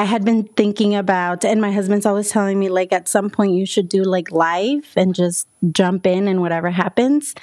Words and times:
I 0.00 0.04
had 0.04 0.24
been 0.24 0.44
thinking 0.44 0.94
about, 0.94 1.44
and 1.44 1.60
my 1.60 1.72
husband's 1.72 2.06
always 2.06 2.30
telling 2.30 2.58
me, 2.58 2.70
like, 2.70 2.90
at 2.90 3.06
some 3.06 3.28
point 3.28 3.52
you 3.52 3.66
should 3.66 3.86
do 3.86 4.02
like 4.02 4.32
live 4.32 4.86
and 4.96 5.14
just 5.14 5.46
jump 5.72 6.06
in 6.06 6.26
and 6.26 6.40
whatever 6.40 6.70
happens. 6.70 7.34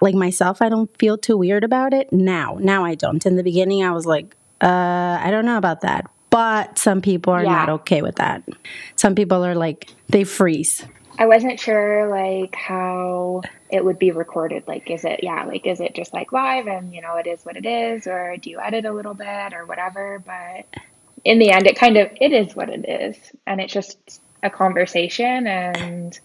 Like 0.00 0.14
myself, 0.14 0.62
I 0.62 0.70
don't 0.70 0.88
feel 0.98 1.18
too 1.18 1.36
weird 1.36 1.62
about 1.62 1.92
it 1.92 2.10
now. 2.14 2.56
Now 2.58 2.86
I 2.86 2.94
don't. 2.94 3.26
In 3.26 3.36
the 3.36 3.42
beginning, 3.42 3.84
I 3.84 3.90
was 3.90 4.06
like, 4.06 4.34
uh, 4.62 5.18
I 5.20 5.28
don't 5.30 5.44
know 5.44 5.58
about 5.58 5.82
that. 5.82 6.10
But 6.30 6.78
some 6.78 7.02
people 7.02 7.34
are 7.34 7.44
Yeah. 7.44 7.52
not 7.52 7.68
okay 7.80 8.00
with 8.00 8.16
that. 8.16 8.42
Some 8.96 9.14
people 9.14 9.44
are 9.44 9.54
like, 9.54 9.90
they 10.08 10.24
freeze. 10.24 10.86
I 11.18 11.26
wasn't 11.26 11.60
sure 11.60 12.08
like 12.08 12.54
how 12.54 13.42
it 13.68 13.84
would 13.84 13.98
be 13.98 14.10
recorded. 14.10 14.64
Like, 14.66 14.90
is 14.90 15.04
it, 15.04 15.20
yeah, 15.22 15.44
like, 15.44 15.66
is 15.66 15.80
it 15.80 15.94
just 15.94 16.14
like 16.14 16.32
live 16.32 16.66
and, 16.66 16.94
you 16.94 17.02
know, 17.02 17.16
it 17.16 17.26
is 17.26 17.44
what 17.44 17.58
it 17.58 17.66
is, 17.66 18.06
or 18.06 18.38
do 18.38 18.48
you 18.48 18.58
edit 18.58 18.86
a 18.86 18.92
little 18.92 19.14
bit 19.14 19.52
or 19.52 19.66
whatever? 19.66 20.22
But 20.24 20.80
in 21.26 21.38
the 21.40 21.50
end, 21.50 21.66
it 21.66 21.76
kind 21.76 21.96
of, 21.96 22.08
it 22.20 22.32
is 22.32 22.54
what 22.54 22.68
it 22.70 22.88
is. 22.88 23.16
And 23.46 23.60
it's 23.60 23.72
just 23.72 24.20
a 24.42 24.50
conversation 24.50 25.46
and 25.46 26.18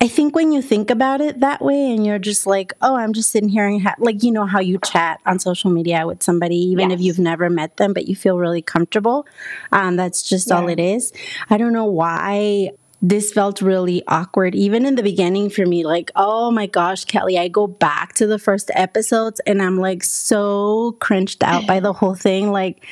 I 0.00 0.08
think 0.08 0.36
when 0.36 0.52
you 0.52 0.60
think 0.60 0.90
about 0.90 1.22
it 1.22 1.40
that 1.40 1.62
way 1.62 1.90
and 1.92 2.04
you're 2.04 2.18
just 2.18 2.46
like, 2.46 2.74
oh, 2.82 2.94
I'm 2.94 3.14
just 3.14 3.30
sitting 3.30 3.48
here 3.48 3.66
and 3.66 3.80
ha-, 3.80 3.94
like, 3.98 4.22
you 4.22 4.32
know, 4.32 4.44
how 4.44 4.60
you 4.60 4.78
chat 4.84 5.18
on 5.24 5.38
social 5.38 5.70
media 5.70 6.06
with 6.06 6.22
somebody, 6.22 6.56
even 6.56 6.90
if 6.90 7.00
you've 7.00 7.18
never 7.18 7.48
met 7.48 7.78
them, 7.78 7.94
but 7.94 8.06
you 8.06 8.14
feel 8.14 8.36
really 8.36 8.60
comfortable. 8.60 9.26
Um, 9.72 9.96
that's 9.96 10.22
just 10.22 10.52
all 10.52 10.68
it 10.68 10.78
is. 10.78 11.10
I 11.48 11.56
don't 11.56 11.72
know 11.72 11.86
why 11.86 12.72
this 13.06 13.32
felt 13.32 13.60
really 13.60 14.02
awkward, 14.08 14.54
even 14.54 14.86
in 14.86 14.94
the 14.94 15.02
beginning 15.02 15.50
for 15.50 15.66
me. 15.66 15.84
Like, 15.84 16.10
oh 16.16 16.50
my 16.50 16.64
gosh, 16.66 17.04
Kelly, 17.04 17.38
I 17.38 17.48
go 17.48 17.66
back 17.66 18.14
to 18.14 18.26
the 18.26 18.38
first 18.38 18.70
episodes 18.74 19.40
and 19.46 19.60
I'm 19.60 19.76
like 19.78 20.02
so 20.02 20.92
cringed 21.00 21.44
out 21.44 21.66
by 21.66 21.80
the 21.80 21.92
whole 21.92 22.14
thing. 22.14 22.50
Like, 22.50 22.86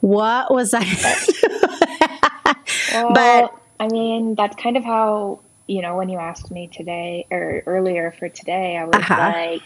what 0.00 0.54
was 0.54 0.72
I? 0.72 0.84
Well, 2.92 3.12
But- 3.12 3.52
I 3.78 3.88
mean, 3.88 4.36
that's 4.36 4.56
kind 4.56 4.76
of 4.76 4.84
how, 4.84 5.40
you 5.66 5.82
know, 5.82 5.96
when 5.96 6.08
you 6.08 6.18
asked 6.18 6.50
me 6.50 6.68
today 6.68 7.26
or 7.30 7.62
earlier 7.66 8.14
for 8.18 8.28
today, 8.30 8.76
I 8.78 8.84
was 8.84 8.94
Uh-huh. 8.96 9.16
like, 9.34 9.62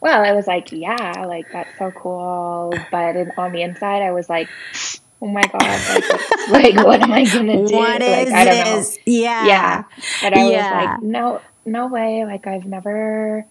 well, 0.00 0.24
I 0.24 0.32
was 0.32 0.46
like, 0.46 0.72
yeah, 0.72 1.24
like 1.26 1.46
that's 1.52 1.68
so 1.78 1.90
cool. 1.90 2.72
But 2.90 3.16
in, 3.16 3.32
on 3.36 3.52
the 3.52 3.60
inside, 3.62 4.00
I 4.02 4.12
was 4.12 4.30
like, 4.30 4.48
oh 5.22 5.28
my 5.28 5.46
God, 5.48 5.86
like, 5.86 6.08
like 6.46 6.76
what 6.76 7.02
am 7.02 7.12
I 7.12 7.26
going 7.26 7.46
to 7.48 7.58
do? 7.58 7.98
what 7.98 8.02
like, 8.06 8.30
is 8.30 8.32
I 8.32 8.44
don't 8.44 8.58
know. 8.58 8.88
this? 8.88 8.98
Yeah. 9.38 9.82
Yeah. 9.82 9.84
But 10.20 10.34
I 10.34 10.46
Yeah. 10.46 10.50
was 10.50 10.70
like, 10.70 11.00
no, 11.02 11.42
no 11.66 11.88
way. 11.88 12.24
Like 12.26 12.46
I've 12.46 12.66
never 12.66 13.46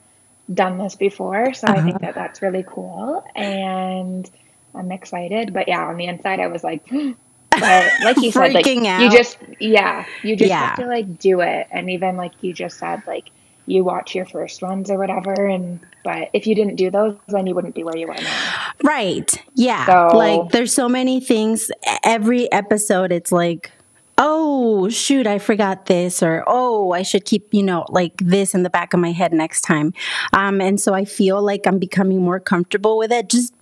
done 0.54 0.78
this 0.80 0.96
before. 0.96 1.54
So 1.54 1.70
I 1.70 1.82
Uh-huh. 1.82 1.84
think 1.84 2.02
that 2.02 2.16
that's 2.16 2.42
really 2.42 2.66
cool. 2.68 3.24
And 3.36 4.30
I'm 4.76 4.92
excited. 4.92 5.54
But 5.54 5.68
yeah, 5.68 5.86
on 5.88 5.98
the 5.98 6.06
inside, 6.08 6.40
I 6.40 6.48
was 6.48 6.64
like, 6.64 6.88
but 7.58 7.96
like 8.00 8.22
you 8.24 8.32
said, 8.32 8.54
like 8.54 8.70
Freaking 8.70 8.86
you 8.96 9.10
just, 9.10 9.38
yeah, 9.60 10.06
you 10.24 10.36
just 10.38 10.56
Yeah. 10.56 10.58
have 10.58 10.76
to 10.76 10.88
like 10.88 11.20
do 11.20 11.42
it. 11.42 11.68
And 11.72 11.90
even 11.92 12.18
like 12.18 12.34
you 12.42 12.54
just 12.54 12.80
said, 12.80 13.04
like 13.08 13.32
you 13.70 13.84
watch 13.84 14.16
your 14.16 14.26
first 14.26 14.62
ones 14.62 14.90
or 14.90 14.98
whatever. 14.98 15.46
And, 15.46 15.80
but 16.04 16.30
if 16.34 16.48
you 16.48 16.56
didn't 16.56 16.76
do 16.76 16.90
those, 16.90 17.18
then 17.28 17.48
you 17.48 17.56
wouldn't 17.56 17.76
be 17.76 17.84
where 17.84 17.98
you 17.98 18.08
are 18.08 18.16
now. 18.16 18.72
Right. 18.84 19.44
Yeah. 19.54 19.86
So- 19.86 20.18
like 20.18 20.52
there's 20.52 20.74
so 20.74 20.90
many 20.90 21.20
things. 21.20 21.72
Every 22.04 22.52
episode, 22.52 23.12
it's 23.12 23.32
like, 23.32 23.72
oh, 24.18 24.90
shoot, 24.90 25.26
I 25.26 25.40
forgot 25.40 25.86
this, 25.86 26.22
or 26.22 26.44
oh, 26.46 26.92
I 26.92 27.04
should 27.04 27.24
keep, 27.24 27.54
you 27.54 27.64
know, 27.64 27.86
like 27.88 28.14
this 28.18 28.54
in 28.54 28.64
the 28.64 28.70
back 28.70 28.94
of 28.94 29.00
my 29.00 29.14
head 29.14 29.32
next 29.32 29.62
time. 29.62 29.94
Um, 30.34 30.60
and 30.60 30.80
so 30.80 30.94
I 30.94 31.06
feel 31.06 31.42
like 31.42 31.66
I'm 31.66 31.80
becoming 31.80 32.22
more 32.22 32.40
comfortable 32.42 32.98
with 32.98 33.14
it 33.14 33.30
just 33.30 33.54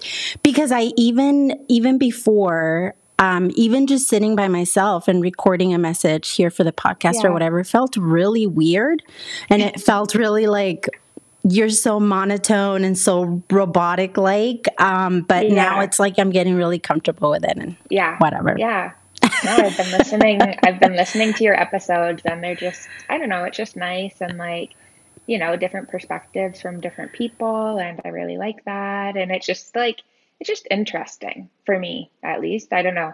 because 0.42 0.72
I 0.72 0.94
even, 0.98 1.64
even 1.68 2.00
before, 2.00 2.96
um, 3.20 3.52
even 3.56 3.88
just 3.88 4.08
sitting 4.08 4.36
by 4.36 4.48
myself 4.48 5.08
and 5.08 5.22
recording 5.22 5.74
a 5.74 5.78
message 5.78 6.30
here 6.32 6.50
for 6.50 6.64
the 6.64 6.72
podcast 6.72 7.24
or 7.24 7.32
whatever 7.32 7.64
felt 7.64 7.98
really 7.98 8.46
weird. 8.46 9.04
And 9.50 9.62
it 9.62 9.80
felt 9.80 10.14
really 10.16 10.48
like, 10.48 10.88
you're 11.50 11.70
so 11.70 12.00
monotone 12.00 12.84
and 12.84 12.98
so 12.98 13.42
robotic 13.50 14.18
like 14.18 14.68
um 14.82 15.22
but 15.22 15.50
now 15.50 15.80
it's 15.80 15.98
like 15.98 16.20
i'm 16.20 16.30
getting 16.32 16.56
really 16.56 16.78
comfortable 16.78 17.30
with 17.30 17.46
it 17.46 17.56
and 17.56 17.78
Yeah. 17.90 18.18
Whatever. 18.18 18.56
Yeah. 18.58 18.92
No, 19.44 19.56
I've 19.56 19.78
been 19.78 19.92
listening. 19.92 20.42
I've 20.42 20.80
been 20.80 20.96
listening 20.96 21.34
to 21.34 21.44
your 21.44 21.60
episodes, 21.60 22.22
and 22.26 22.44
they're 22.44 22.56
just, 22.56 22.88
I 23.10 23.18
don't 23.18 23.30
know, 23.30 23.44
it's 23.44 23.58
just 23.58 23.76
nice 23.76 24.16
and 24.22 24.38
like, 24.38 24.74
you 25.26 25.38
know, 25.38 25.56
different 25.56 25.90
perspectives 25.90 26.62
from 26.62 26.80
different 26.80 27.14
people. 27.14 27.78
And 27.78 28.02
I 28.06 28.10
really 28.10 28.38
like 28.38 28.64
that. 28.66 29.18
And 29.18 29.32
it's 29.32 29.46
just 29.46 29.76
like, 29.76 30.02
it's 30.40 30.48
just 30.48 30.68
interesting 30.70 31.50
for 31.66 31.78
me, 31.80 32.12
at 32.24 32.42
least. 32.42 32.72
I 32.74 32.82
don't 32.82 32.96
know. 32.96 33.14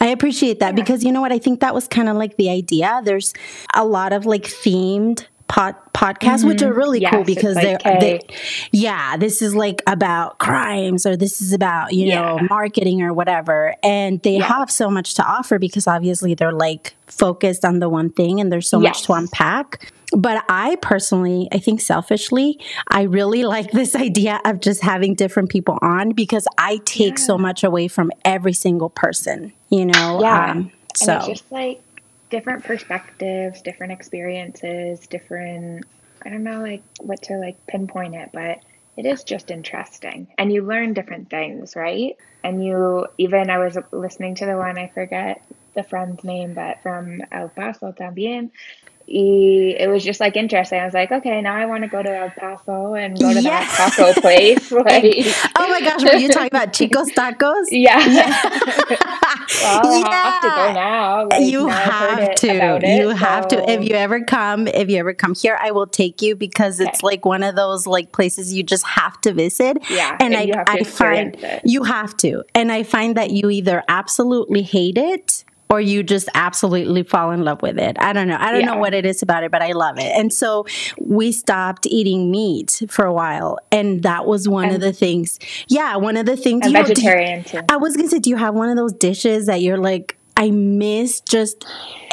i 0.00 0.08
appreciate 0.08 0.60
that 0.60 0.74
because 0.74 1.04
you 1.04 1.12
know 1.12 1.20
what? 1.20 1.32
I 1.32 1.38
think 1.38 1.60
that 1.60 1.74
was 1.74 1.86
kind 1.88 2.08
of 2.08 2.16
like 2.16 2.36
the 2.36 2.50
idea. 2.50 3.00
There's 3.04 3.32
a 3.74 3.84
lot 3.84 4.12
of 4.12 4.26
like 4.26 4.42
themed 4.44 5.26
pod, 5.46 5.76
podcasts 5.92 6.44
which 6.46 6.58
mm-hmm. 6.58 6.70
are 6.70 6.74
really 6.74 7.00
Yes, 7.00 7.12
cool 7.12 7.24
because 7.24 7.56
like, 7.56 7.82
they're 7.82 8.00
they, 8.00 8.20
yeah 8.72 9.16
this 9.16 9.42
is 9.42 9.54
like 9.54 9.82
about 9.86 10.38
crimes 10.38 11.06
or 11.06 11.16
this 11.16 11.40
is 11.40 11.52
about 11.52 11.92
you 11.92 12.14
know 12.14 12.38
marketing 12.50 13.02
or 13.02 13.12
whatever. 13.12 13.74
And 13.82 14.20
they 14.22 14.38
Yeah. 14.38 14.44
have 14.44 14.70
so 14.70 14.90
much 14.90 15.14
to 15.14 15.24
offer 15.24 15.58
because 15.58 15.86
obviously 15.86 16.34
they're 16.34 16.52
like 16.52 16.94
focused 17.06 17.64
on 17.64 17.78
the 17.78 17.88
one 17.88 18.10
thing 18.10 18.40
and 18.40 18.50
there's 18.50 18.68
so 18.68 18.80
much 18.80 19.02
to 19.02 19.12
unpack 19.12 19.92
but 20.12 20.44
i 20.48 20.76
personally 20.76 21.48
i 21.52 21.58
think 21.58 21.80
selfishly 21.80 22.60
i 22.88 23.02
really 23.02 23.44
like 23.54 23.70
this 23.72 23.94
idea 23.94 24.40
of 24.44 24.60
just 24.60 24.82
having 24.82 25.14
different 25.14 25.48
people 25.48 25.78
on 25.82 26.10
because 26.10 26.46
i 26.58 26.78
take 26.84 27.18
so 27.18 27.38
much 27.38 27.64
away 27.64 27.88
from 27.88 28.10
every 28.24 28.52
single 28.52 28.90
person 28.90 29.52
you 29.70 29.86
know 29.86 30.20
Yeah. 30.20 30.50
um, 30.50 30.58
and 31.00 31.06
so 31.06 31.16
it's 31.16 31.26
just 31.26 31.52
like 31.52 31.82
different 32.34 32.64
perspectives, 32.64 33.62
different 33.62 33.92
experiences, 33.92 35.06
different, 35.06 35.86
I 36.24 36.30
don't 36.30 36.42
know, 36.42 36.62
like 36.62 36.82
what 37.00 37.22
to 37.22 37.36
like 37.36 37.64
pinpoint 37.68 38.16
it, 38.16 38.30
but 38.32 38.58
it 38.96 39.06
is 39.06 39.22
just 39.22 39.52
interesting. 39.52 40.26
And 40.36 40.52
you 40.52 40.64
learn 40.64 40.94
different 40.94 41.30
things, 41.30 41.76
right? 41.76 42.16
And 42.42 42.64
you, 42.64 43.06
even 43.18 43.50
I 43.50 43.58
was 43.58 43.78
listening 43.92 44.34
to 44.36 44.46
the 44.46 44.56
one, 44.56 44.78
I 44.78 44.90
forget 44.92 45.44
the 45.74 45.84
friend's 45.84 46.24
name, 46.24 46.54
but 46.54 46.82
from 46.82 47.22
El 47.30 47.50
Paso 47.50 47.92
también. 47.92 48.50
Y 49.06 49.76
it 49.78 49.88
was 49.90 50.02
just 50.02 50.18
like 50.18 50.34
interesting. 50.36 50.80
I 50.80 50.84
was 50.86 50.94
like, 50.94 51.12
okay, 51.12 51.42
now 51.42 51.54
I 51.54 51.66
want 51.66 51.82
to 51.82 51.88
go 51.88 52.02
to 52.02 52.08
El 52.16 52.30
Paso 52.30 52.94
and 52.94 53.18
go 53.18 53.32
to 53.34 53.40
Yeah. 53.40 53.60
that 53.60 53.92
taco 53.96 54.18
place. 54.20 54.70
Like, 54.72 55.04
oh 55.58 55.68
my 55.68 55.80
gosh 55.82 56.02
were 56.02 56.16
you 56.18 56.28
talking 56.28 56.46
about 56.48 56.72
Chico's 56.72 57.10
Tacos 57.12 57.66
yeah. 57.70 57.98
well, 57.98 60.04
I 60.04 60.10
have 60.10 60.42
to 60.42 60.48
go 60.48 60.64
Yeah. 60.66 60.72
now. 60.72 61.26
Like, 61.28 61.42
you 61.42 61.66
now 61.66 61.72
have 61.74 62.34
to. 62.36 62.48
it, 62.48 62.98
you 62.98 63.08
have 63.10 63.48
to. 63.48 63.70
If 63.70 63.84
you 63.88 63.94
ever 63.94 64.22
come, 64.24 64.66
if 64.68 64.88
you 64.88 64.96
ever 64.98 65.14
come 65.14 65.34
here, 65.34 65.58
I 65.60 65.70
will 65.70 65.86
take 65.86 66.22
you 66.22 66.36
because 66.36 66.80
it's 66.80 67.02
like 67.02 67.24
one 67.24 67.42
of 67.42 67.56
those 67.56 67.86
like 67.86 68.12
places 68.12 68.52
you 68.52 68.62
just 68.62 68.86
have 68.86 69.20
to 69.22 69.32
visit. 69.32 69.78
Yeah, 69.90 70.16
and 70.20 70.34
and 70.34 70.36
I, 70.36 70.42
you 70.42 70.54
have 70.54 70.66
to 70.66 70.72
I 70.72 70.82
find 70.84 71.36
it. 71.42 71.60
you 71.64 71.82
have 71.84 72.16
to, 72.18 72.44
and 72.54 72.72
I 72.72 72.82
find 72.82 73.16
that 73.16 73.30
you 73.30 73.50
either 73.50 73.82
absolutely 73.88 74.62
hate 74.62 74.98
it 74.98 75.44
or 75.70 75.80
you 75.80 76.02
just 76.02 76.28
absolutely 76.34 77.02
fall 77.02 77.30
in 77.32 77.42
love 77.44 77.62
with 77.62 77.78
it. 77.78 77.96
I 77.98 78.12
don't 78.12 78.28
know. 78.28 78.36
I 78.38 78.52
don't 78.52 78.64
know 78.64 78.76
what 78.76 78.94
it 78.94 79.04
is 79.06 79.22
about 79.22 79.44
it, 79.44 79.50
but 79.50 79.62
I 79.62 79.72
love 79.72 79.98
it. 79.98 80.12
And 80.16 80.32
so 80.32 80.66
we 81.00 81.32
stopped 81.32 81.86
eating 81.86 82.30
meat 82.30 82.82
for 82.88 83.04
a 83.04 83.12
while, 83.12 83.58
and 83.72 84.02
that 84.02 84.26
was 84.26 84.48
one 84.48 84.70
of 84.70 84.80
the 84.80 84.92
things. 84.92 85.38
Yeah, 85.68 85.96
one 85.96 86.16
of 86.16 86.26
the 86.26 86.36
things. 86.36 86.66
You 86.66 86.72
know, 86.72 86.80
you- 86.80 86.86
vegetarian 86.86 87.44
too. 87.44 87.60
I 87.68 87.76
was 87.76 87.96
gonna 87.96 88.08
say, 88.08 88.18
do 88.18 88.30
you 88.30 88.36
have 88.36 88.54
one 88.54 88.68
of 88.68 88.76
those 88.76 88.92
dishes 88.92 89.46
that 89.46 89.62
you're 89.62 89.78
like, 89.78 90.16
I 90.36 90.50
miss 90.50 91.20
just 91.20 91.64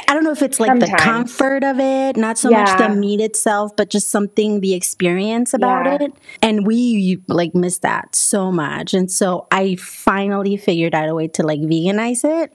I 0.07 0.13
don't 0.13 0.23
know 0.25 0.31
if 0.31 0.41
it's 0.41 0.59
like 0.59 0.77
the 0.79 0.93
comfort 0.99 1.63
of 1.63 1.79
it, 1.79 2.17
not 2.17 2.37
so 2.37 2.49
much 2.49 2.77
the 2.77 2.89
meat 2.89 3.21
itself, 3.21 3.75
but 3.77 3.89
just 3.89 4.09
something 4.09 4.59
the 4.59 4.73
experience 4.73 5.53
about 5.53 5.85
Yeah. 5.85 5.97
it. 6.07 6.13
And 6.41 6.67
we 6.67 7.21
like 7.27 7.55
miss 7.55 7.79
that 7.79 8.13
so 8.13 8.51
much. 8.51 8.93
And 8.93 9.09
so 9.09 9.47
I 9.51 9.75
finally 9.75 10.57
figured 10.57 10.93
out 10.93 11.07
a 11.07 11.15
way 11.15 11.29
to 11.29 11.43
like 11.43 11.61
veganize 11.61 12.25
it. 12.25 12.51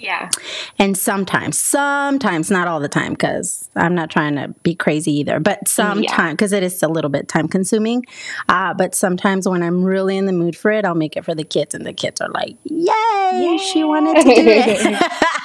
Yeah. 0.00 0.30
And 0.78 0.96
sometimes, 0.96 1.58
sometimes, 1.58 2.50
not 2.50 2.66
all 2.66 2.80
the 2.80 2.88
time, 2.88 3.12
because 3.12 3.68
I'm 3.76 3.94
not 3.94 4.10
trying 4.10 4.36
to 4.36 4.48
be 4.62 4.74
crazy 4.74 5.12
either, 5.18 5.38
but 5.40 5.68
sometimes, 5.68 6.32
because 6.32 6.52
it 6.54 6.62
is 6.62 6.82
a 6.82 6.88
little 6.88 7.10
bit 7.10 7.28
time 7.28 7.48
consuming. 7.48 8.04
Uh, 8.48 8.72
but 8.72 8.94
sometimes 8.94 9.46
when 9.46 9.62
I'm 9.62 9.84
really 9.84 10.16
in 10.16 10.24
the 10.24 10.32
mood 10.32 10.56
for 10.56 10.70
it, 10.70 10.86
I'll 10.86 10.94
make 10.94 11.16
it 11.18 11.24
for 11.26 11.34
the 11.34 11.44
kids, 11.44 11.74
and 11.74 11.84
the 11.84 11.92
kids 11.92 12.20
are 12.22 12.30
like, 12.30 12.56
Yay, 12.64 13.58
she 13.58 13.84
wanted 13.84 14.20
to 14.22 14.32
do 14.32 14.42
it. 14.46 14.80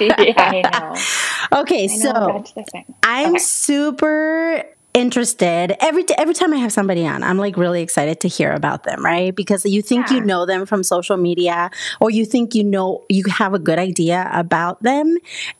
yeah, 0.00 0.34
I 0.38 0.62
know. 0.62 1.06
okay, 1.60 1.84
I 1.84 1.96
know 1.96 2.02
so 2.02 2.32
that's 2.32 2.52
the 2.52 2.64
thing. 2.64 2.94
I'm 3.02 3.32
Okay. 3.34 3.38
super 3.38 4.64
interested 4.96 5.76
every 5.78 6.04
t- 6.04 6.14
every 6.16 6.32
time 6.32 6.54
I 6.54 6.56
have 6.56 6.72
somebody 6.72 7.06
on. 7.06 7.22
I'm 7.22 7.36
like 7.36 7.56
really 7.58 7.82
excited 7.82 8.18
to 8.20 8.28
hear 8.28 8.52
about 8.52 8.84
them, 8.84 9.04
right? 9.04 9.34
Because 9.34 9.64
you 9.66 9.82
think 9.82 10.10
you 10.10 10.22
know 10.22 10.46
them 10.46 10.64
from 10.64 10.82
social 10.82 11.18
media, 11.18 11.70
or 12.00 12.10
you 12.10 12.24
think 12.24 12.54
you 12.54 12.64
know 12.64 13.04
you 13.10 13.24
have 13.28 13.52
a 13.52 13.58
good 13.58 13.78
idea 13.78 14.28
about 14.32 14.82
them, 14.82 15.18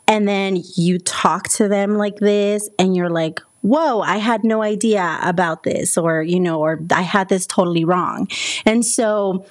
and 0.08 0.26
then 0.26 0.62
you 0.76 0.98
talk 0.98 1.48
to 1.50 1.68
them 1.68 1.96
like 1.96 2.16
this, 2.16 2.68
and 2.78 2.96
you're 2.96 3.10
like. 3.10 3.40
Whoa, 3.62 4.00
I 4.00 4.18
had 4.18 4.44
no 4.44 4.62
idea 4.62 5.18
about 5.24 5.64
this, 5.64 5.98
or, 5.98 6.22
you 6.22 6.38
know, 6.38 6.60
or 6.60 6.78
I 6.92 7.02
had 7.02 7.28
this 7.28 7.46
totally 7.46 7.84
wrong. 7.84 8.28
And 8.64 8.86
so 8.86 9.44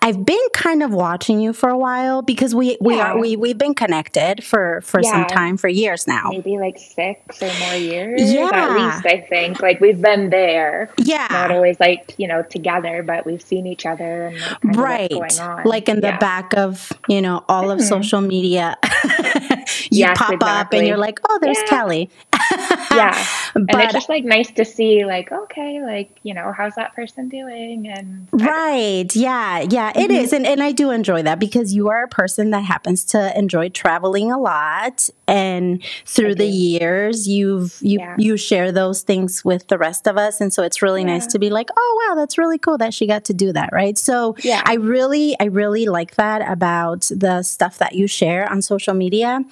I've 0.00 0.24
been 0.24 0.38
kind 0.52 0.82
of 0.82 0.92
watching 0.92 1.40
you 1.40 1.52
for 1.52 1.68
a 1.68 1.76
while 1.78 2.22
because 2.22 2.54
we 2.54 2.76
we 2.80 2.96
Yeah. 2.96 3.12
are 3.12 3.18
we 3.18 3.36
we've 3.36 3.58
been 3.58 3.74
connected 3.74 4.44
for 4.44 4.80
for 4.82 5.02
some 5.02 5.26
time 5.26 5.56
for 5.56 5.68
years 5.68 6.06
now. 6.06 6.30
maybe 6.30 6.58
like 6.58 6.78
six 6.78 7.42
or 7.42 7.50
more 7.66 7.74
years 7.74 8.20
Yeah. 8.32 8.50
at 8.52 8.72
least 8.74 9.06
i 9.06 9.20
think 9.28 9.60
like 9.60 9.80
we've 9.80 10.00
been 10.00 10.30
there 10.30 10.90
Yeah. 10.98 11.26
not 11.30 11.50
always 11.50 11.78
like 11.80 12.14
you 12.16 12.28
know 12.28 12.42
together 12.42 13.02
but 13.02 13.26
we've 13.26 13.42
seen 13.42 13.66
each 13.66 13.86
other 13.86 14.26
and 14.28 14.40
like, 14.64 14.76
Right. 14.76 15.10
going 15.10 15.40
on 15.40 15.64
Like 15.64 15.88
in 15.88 16.00
the 16.00 16.08
Yeah. 16.08 16.12
Mm-hmm. 16.12 16.20
back 16.20 16.54
of, 16.56 16.92
you 17.08 17.20
know, 17.20 17.44
all 17.48 17.70
of 17.70 17.80
social 17.82 18.20
media. 18.20 18.76
you 19.90 20.04
Yes, 20.06 20.16
pop 20.18 20.42
up 20.42 20.72
and 20.72 20.86
you're 20.86 20.96
like, 20.96 21.18
"Oh, 21.28 21.38
there's 21.42 21.58
Yeah. 21.58 21.68
Kelly." 21.68 22.10
yeah 22.94 23.24
and 23.54 23.66
But- 23.66 23.84
it's 23.84 23.92
just 23.92 24.08
like 24.08 24.24
nice 24.24 24.50
to 24.52 24.64
see 24.64 25.04
like 25.04 25.30
okay 25.32 25.82
like 25.82 26.10
you 26.22 26.32
know 26.34 26.52
how's 26.56 26.74
that 26.76 26.94
person 26.94 27.28
doing 27.28 27.88
and 27.88 28.28
Right. 28.32 29.08
Yeah. 29.14 29.60
Yeah, 29.68 29.87
it 29.96 30.10
Mm-hmm. 30.10 30.24
is. 30.24 30.32
And 30.32 30.46
and 30.46 30.62
I 30.62 30.72
do 30.72 30.90
enjoy 30.90 31.22
that 31.22 31.38
because 31.38 31.74
you 31.74 31.88
are 31.88 32.02
a 32.04 32.08
person 32.08 32.50
that 32.50 32.62
happens 32.64 33.04
to 33.06 33.36
enjoy 33.38 33.68
traveling 33.70 34.30
a 34.32 34.38
lot 34.38 35.08
and 35.26 35.82
through 36.06 36.34
the 36.36 36.46
years 36.46 37.28
you've 37.28 37.76
you 37.80 37.98
Yeah. 37.98 38.14
you 38.18 38.36
share 38.36 38.72
those 38.72 39.02
things 39.02 39.44
with 39.44 39.68
the 39.68 39.76
rest 39.78 40.06
of 40.06 40.16
us 40.16 40.40
and 40.40 40.52
so 40.52 40.62
it's 40.62 40.80
really 40.82 41.04
nice 41.04 41.26
to 41.28 41.38
be 41.38 41.50
like, 41.50 41.68
"Oh, 41.76 42.06
wow, 42.08 42.14
that's 42.14 42.38
really 42.38 42.58
cool 42.58 42.78
that 42.78 42.94
she 42.94 43.06
got 43.06 43.24
to 43.24 43.34
do 43.34 43.52
that." 43.52 43.70
Right? 43.72 43.98
So 43.98 44.36
Yeah. 44.42 44.62
I 44.64 44.74
really 44.74 45.36
I 45.40 45.44
really 45.44 45.86
like 45.86 46.14
that 46.16 46.48
about 46.50 47.10
the 47.14 47.42
stuff 47.42 47.78
that 47.78 47.94
you 47.94 48.06
share 48.06 48.50
on 48.50 48.62
social 48.62 48.94
media. 48.94 49.44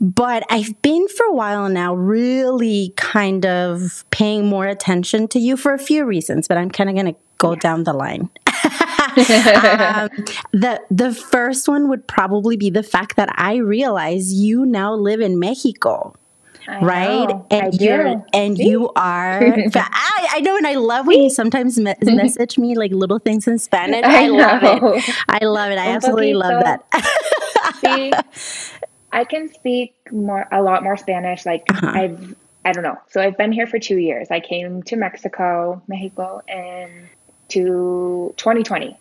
But 0.00 0.44
I've 0.50 0.80
been 0.82 1.08
for 1.08 1.24
a 1.26 1.34
while 1.34 1.68
now 1.68 1.94
really 1.94 2.92
kind 2.96 3.46
of 3.46 4.04
paying 4.10 4.46
more 4.46 4.66
attention 4.66 5.28
to 5.28 5.38
you 5.38 5.56
for 5.56 5.72
a 5.72 5.78
few 5.78 6.04
reasons, 6.04 6.48
but 6.48 6.56
I'm 6.58 6.70
kind 6.70 6.90
of 6.90 6.94
going 6.96 7.14
to 7.14 7.20
go 7.38 7.54
down 7.54 7.84
the 7.84 7.92
line. 7.92 8.30
um, 9.78 10.08
the 10.52 10.80
the 10.90 11.12
first 11.14 11.68
one 11.68 11.88
would 11.88 12.06
probably 12.06 12.56
be 12.56 12.70
the 12.70 12.82
fact 12.82 13.16
that 13.16 13.28
I 13.38 13.56
realize 13.56 14.32
you 14.32 14.64
now 14.66 14.94
live 14.94 15.20
in 15.20 15.38
Mexico. 15.38 16.14
I 16.68 16.80
Right, 16.80 17.28
know, 17.28 17.46
and 17.50 17.74
you're 17.80 18.16
and 18.32 18.58
See? 18.58 18.64
you 18.64 18.90
are. 18.96 19.58
I, 19.74 20.28
I 20.34 20.40
know, 20.40 20.56
and 20.56 20.66
I 20.66 20.74
love 20.74 21.06
when 21.06 21.22
you 21.22 21.30
sometimes 21.30 21.78
me- 21.78 21.94
message 22.02 22.58
me 22.58 22.76
like 22.76 22.92
little 22.92 23.18
things 23.18 23.46
in 23.48 23.58
Spanish. 23.58 24.06
I, 24.08 24.24
I 24.24 24.28
love 24.28 24.62
it. 24.64 24.84
I 25.28 25.44
love 25.44 25.70
it. 25.70 25.78
I 25.78 25.88
Un 25.92 25.94
absolutely 25.94 26.34
love 26.34 26.60
that. 26.60 26.82
See, 27.80 28.20
I 29.12 29.24
can 29.24 29.48
speak 29.52 29.94
more 30.12 30.46
a 30.52 30.62
lot 30.62 30.82
more 30.82 30.96
Spanish. 30.96 31.44
Like 31.46 31.64
Uh-huh. 31.70 31.94
I've 31.94 32.34
I 32.64 32.72
don't 32.72 32.84
know. 32.84 32.98
So 33.08 33.20
I've 33.20 33.36
been 33.38 33.52
here 33.52 33.66
for 33.66 33.78
two 33.78 33.98
years. 33.98 34.28
I 34.30 34.40
came 34.40 34.82
to 34.84 34.96
Mexico, 34.96 35.82
Mexico, 35.88 36.42
in 36.48 37.10
to 37.52 38.34
2020. 38.36 38.96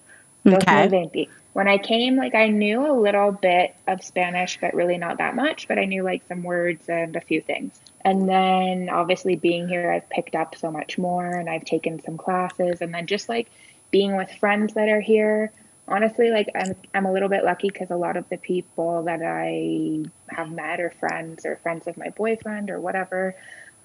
Okay. 0.45 0.57
2020. 0.57 1.29
When 1.53 1.67
I 1.67 1.77
came, 1.77 2.15
like 2.15 2.33
I 2.33 2.47
knew 2.47 2.89
a 2.89 2.95
little 2.97 3.31
bit 3.31 3.75
of 3.87 4.03
Spanish, 4.03 4.57
but 4.61 4.73
really 4.73 4.97
not 4.97 5.17
that 5.17 5.35
much. 5.35 5.67
But 5.67 5.79
I 5.79 5.85
knew 5.85 6.03
like 6.03 6.23
some 6.27 6.43
words 6.43 6.87
and 6.87 7.15
a 7.15 7.21
few 7.21 7.41
things. 7.41 7.79
And 8.03 8.27
then 8.27 8.89
obviously 8.89 9.35
being 9.35 9.67
here, 9.67 9.91
I've 9.91 10.09
picked 10.09 10.35
up 10.35 10.55
so 10.55 10.71
much 10.71 10.97
more, 10.97 11.27
and 11.27 11.49
I've 11.49 11.65
taken 11.65 12.01
some 12.01 12.17
classes, 12.17 12.81
and 12.81 12.93
then 12.93 13.05
just 13.05 13.29
like 13.29 13.49
being 13.91 14.15
with 14.15 14.31
friends 14.31 14.73
that 14.73 14.89
are 14.89 15.01
here. 15.01 15.51
Honestly, 15.87 16.29
like 16.29 16.47
I'm, 16.55 16.73
I'm 16.93 17.05
a 17.05 17.11
little 17.11 17.27
bit 17.27 17.43
lucky 17.43 17.69
because 17.69 17.91
a 17.91 17.97
lot 17.97 18.15
of 18.15 18.27
the 18.29 18.37
people 18.37 19.03
that 19.03 19.21
I 19.21 20.03
have 20.29 20.49
met 20.49 20.79
are 20.79 20.91
friends 20.91 21.45
or 21.45 21.57
friends 21.57 21.85
of 21.87 21.97
my 21.97 22.09
boyfriend 22.09 22.69
or 22.69 22.79
whatever 22.79 23.35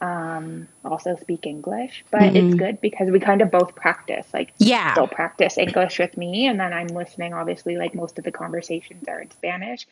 um, 0.00 0.68
also 0.84 1.16
speak 1.16 1.46
English. 1.46 2.04
But 2.10 2.36
it's 2.36 2.54
good 2.54 2.80
because 2.80 3.10
we 3.10 3.20
kind 3.20 3.42
of 3.42 3.50
both 3.50 3.74
practice. 3.74 4.26
Like 4.34 4.52
Yeah. 4.58 4.94
they'll 4.94 5.06
practice 5.08 5.58
English 5.58 5.98
with 5.98 6.16
me, 6.16 6.46
and 6.46 6.58
then 6.60 6.72
I'm 6.72 6.88
listening. 6.88 7.34
Obviously, 7.34 7.76
like 7.76 7.94
most 7.94 8.18
of 8.18 8.24
the 8.24 8.32
conversations 8.32 9.04
are 9.08 9.20
in 9.20 9.30
Spanish. 9.30 9.86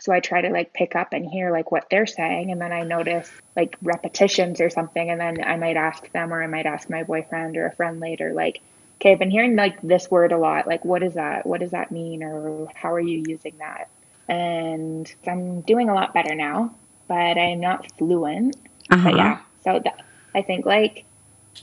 So 0.00 0.12
I 0.12 0.20
try 0.20 0.42
to 0.42 0.50
like 0.50 0.72
pick 0.72 0.94
up 0.94 1.12
and 1.12 1.26
hear 1.26 1.50
like 1.50 1.72
what 1.72 1.88
they're 1.90 2.06
saying, 2.06 2.52
and 2.52 2.60
then 2.60 2.72
I 2.72 2.82
notice 2.84 3.30
like 3.56 3.76
repetitions 3.82 4.60
or 4.60 4.70
something, 4.70 5.10
and 5.10 5.20
then 5.20 5.42
I 5.44 5.56
might 5.56 5.76
ask 5.76 6.10
them 6.12 6.32
or 6.32 6.42
I 6.42 6.46
might 6.46 6.66
ask 6.66 6.88
my 6.90 7.02
boyfriend 7.02 7.56
or 7.56 7.66
a 7.66 7.74
friend 7.74 8.00
later, 8.00 8.32
like, 8.32 8.60
okay, 9.00 9.12
I've 9.12 9.18
been 9.18 9.30
hearing 9.30 9.56
like 9.56 9.80
this 9.82 10.10
word 10.10 10.32
a 10.32 10.38
lot. 10.38 10.66
Like, 10.68 10.84
what 10.84 11.02
is 11.02 11.14
that? 11.14 11.46
What 11.46 11.60
does 11.60 11.72
that 11.72 11.90
mean? 11.90 12.22
Or 12.22 12.68
how 12.74 12.92
are 12.92 13.00
you 13.00 13.18
using 13.18 13.58
that? 13.58 13.88
And 14.28 15.12
I'm 15.26 15.62
doing 15.62 15.88
a 15.88 15.94
lot 15.94 16.14
better 16.14 16.34
now, 16.34 16.76
but 17.08 17.38
I'm 17.38 17.60
not 17.60 17.90
fluent. 17.98 18.56
Uh-huh. 18.90 19.10
But 19.10 19.16
yeah, 19.16 19.38
so 19.64 19.80
that, 19.84 20.02
I 20.34 20.42
think 20.42 20.66
like 20.66 21.04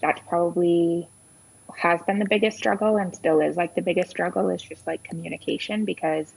that's 0.01 0.21
probably 0.27 1.07
has 1.75 2.01
been 2.03 2.19
the 2.19 2.25
biggest 2.25 2.57
struggle 2.57 2.97
and 2.97 3.13
still 3.15 3.41
is 3.41 3.57
like 3.57 3.75
the 3.75 3.81
biggest 3.81 4.09
struggle 4.09 4.49
is 4.49 4.61
just 4.61 4.85
like 4.87 5.03
communication 5.03 5.83
because 5.85 6.33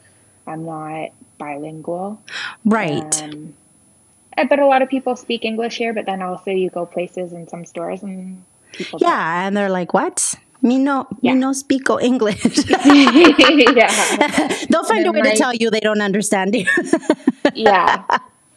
I'm 0.46 0.64
not 0.64 1.10
bilingual. 1.38 2.20
Right. 2.64 3.22
Um, 3.22 3.54
eh, 4.36 4.44
but 4.48 4.58
a 4.58 4.66
lot 4.66 4.82
of 4.82 4.88
people 4.88 5.14
speak 5.16 5.44
English 5.44 5.76
here, 5.76 5.92
but 5.92 6.06
then 6.06 6.22
also 6.22 6.50
you 6.50 6.70
go 6.70 6.86
places 6.86 7.32
in 7.32 7.48
some 7.48 7.64
stores 7.64 8.02
and 8.02 8.42
people 8.72 8.98
don't. 8.98 9.08
yeah, 9.10 9.46
and 9.46 9.56
they're 9.56 9.68
like, 9.70 9.92
"What? 9.94 10.34
Me 10.60 10.78
no, 10.78 11.06
Yeah. 11.20 11.34
me 11.34 11.40
no 11.40 11.52
speak 11.52 11.88
English." 12.00 12.42
yeah. 12.84 13.92
They'll 14.70 14.84
find 14.84 15.06
a 15.06 15.12
way 15.12 15.22
to 15.22 15.36
tell 15.36 15.54
you 15.54 15.70
they 15.70 15.80
don't 15.80 16.00
understand 16.00 16.54
you. 16.54 16.66
yeah. 17.54 18.02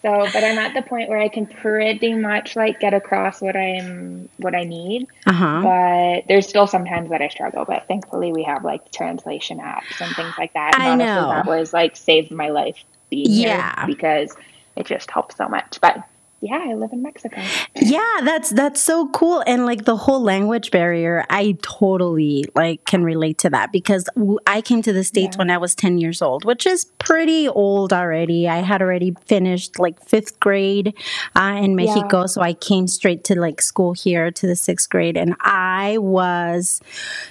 So, 0.04 0.32
but 0.34 0.44
I'm 0.44 0.58
at 0.60 0.74
the 0.74 0.82
point 0.82 1.10
where 1.10 1.20
I 1.20 1.30
can 1.30 1.48
pretty 1.48 2.16
much 2.16 2.56
like 2.56 2.80
get 2.80 2.94
across 2.94 3.42
what 3.42 3.56
I'm 3.56 4.30
what 4.38 4.56
I 4.56 4.64
need. 4.64 5.08
uh 5.26 5.34
huh. 5.34 5.62
But 5.62 6.24
there's 6.28 6.48
still 6.50 6.68
sometimes 6.68 7.12
that 7.12 7.22
I 7.22 7.30
struggle. 7.30 7.66
But 7.68 7.86
thankfully, 7.88 8.34
we 8.34 8.44
have 8.44 8.64
like 8.64 8.92
translation 8.92 9.60
apps 9.60 10.02
and 10.02 10.16
things 10.16 10.38
like 10.38 10.54
that. 10.56 10.76
And 10.78 10.88
I 10.88 10.88
honestly, 10.88 11.26
know. 11.26 11.28
that 11.28 11.46
was 11.46 11.74
like 11.74 11.96
saved 11.98 12.32
my 12.32 12.50
life 12.50 12.78
being 13.12 13.36
Yeah. 13.36 13.36
here 13.36 13.70
because 13.86 14.36
it 14.76 14.88
just 14.88 15.12
helps 15.12 15.38
so 15.38 15.48
much. 15.50 15.80
But 15.82 15.98
yeah, 16.42 16.60
I 16.70 16.74
live 16.74 16.92
in 16.92 17.04
Mexico. 17.04 17.40
Yeah, 17.76 18.02
that's 18.24 18.50
that's 18.50 18.82
so 18.82 19.08
cool 19.10 19.44
and 19.46 19.66
like 19.66 19.86
the 19.86 19.96
whole 19.96 20.22
language 20.22 20.72
barrier, 20.72 21.24
I 21.30 21.56
totally 21.62 22.46
like 22.56 22.84
can 22.86 23.04
relate 23.04 23.38
to 23.40 23.50
that 23.52 23.72
because 23.72 24.06
w- 24.16 24.40
I 24.48 24.62
came 24.62 24.82
to 24.82 24.92
the 24.92 25.04
states 25.04 25.36
Yeah. 25.36 25.40
when 25.40 25.50
I 25.52 25.58
was 25.60 25.76
10 25.76 26.00
years 26.00 26.20
old, 26.22 26.44
which 26.44 26.66
is 26.66 26.86
pretty 26.98 27.48
old 27.48 27.94
already. 27.94 28.48
I 28.50 28.58
had 28.62 28.82
already 28.82 29.16
finished 29.26 29.78
like 29.80 30.04
5th 30.04 30.40
grade 30.40 30.96
uh, 31.36 31.60
in 31.62 31.76
Mexico, 31.76 32.26
so 32.26 32.42
I 32.42 32.54
came 32.54 32.88
straight 32.88 33.24
to 33.26 33.40
like 33.40 33.62
school 33.62 33.94
here 33.94 34.32
to 34.32 34.48
the 34.48 34.56
6th 34.56 34.90
grade 34.90 35.18
and 35.18 35.36
I 35.42 35.98
was 36.00 36.82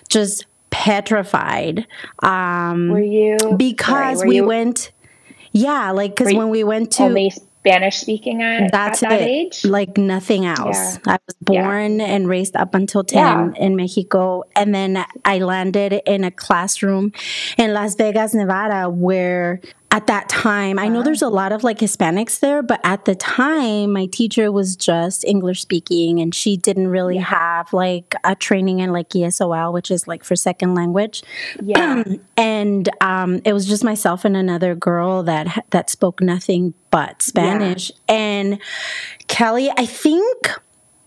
just 0.09 0.47
petrified 0.71 1.85
um 2.23 2.89
Were 2.91 3.01
you 3.01 3.37
because 3.57 3.87
sorry, 3.87 4.17
were 4.17 4.27
we 4.27 4.37
you 4.37 4.45
went 4.47 4.93
yeah, 5.53 5.91
like 5.91 6.15
cuz 6.15 6.33
when 6.33 6.49
we 6.49 6.63
went 6.63 6.93
to 6.93 7.03
only 7.03 7.33
Spanish 7.61 7.99
speaking 7.99 8.43
at, 8.43 8.73
that's 8.73 9.03
at 9.03 9.11
that 9.11 9.21
it. 9.21 9.29
age? 9.29 9.65
Like 9.65 9.99
nothing 9.99 10.47
else. 10.47 10.99
Yeah. 11.07 11.13
I 11.15 11.19
was 11.27 11.37
born 11.43 12.01
and 12.01 12.27
raised 12.27 12.57
up 12.57 12.75
until 12.75 13.05
10 13.05 13.19
Yeah. 13.19 13.53
in 13.63 13.77
Mexico. 13.77 14.45
And 14.57 14.75
then 14.75 15.05
I 15.25 15.39
landed 15.39 16.01
in 16.07 16.25
a 16.25 16.31
classroom 16.31 17.13
in 17.59 17.75
Las 17.75 17.97
Vegas, 17.97 18.33
Nevada, 18.35 18.89
where 18.89 19.61
at 19.91 20.07
that 20.07 20.29
time, 20.29 20.79
I 20.79 20.89
know 20.89 21.03
there's 21.03 21.23
a 21.23 21.29
lot 21.29 21.53
of 21.53 21.65
like 21.65 21.79
Hispanics 21.79 22.41
there, 22.41 22.63
but 22.63 22.81
at 22.85 23.05
the 23.07 23.15
time, 23.15 23.93
my 23.93 24.07
teacher 24.07 24.53
was 24.53 24.77
just 24.77 25.25
English 25.25 25.63
speaking 25.63 26.21
and 26.21 26.35
she 26.35 26.57
didn't 26.57 26.89
really 26.89 27.17
have 27.19 27.73
like 27.73 28.15
a 28.23 28.35
training 28.37 28.81
in 28.81 28.93
like 28.93 29.09
ESOL, 29.11 29.73
which 29.73 29.91
is 29.91 30.07
like 30.07 30.23
for 30.23 30.37
second 30.37 30.75
language 30.75 31.23
yeah. 31.63 32.05
and 32.37 32.89
um, 33.01 33.41
it 33.45 33.53
was 33.53 33.67
just 33.67 33.85
myself 33.85 34.25
and 34.25 34.37
another 34.37 34.75
girl 34.75 35.23
that 35.25 35.65
that 35.71 35.91
spoke 35.91 36.21
nothing 36.21 36.75
but 36.91 37.23
Spanish. 37.23 37.93
And 38.09 38.61
Kelly, 39.29 39.71
I 39.77 39.87
think 39.87 40.51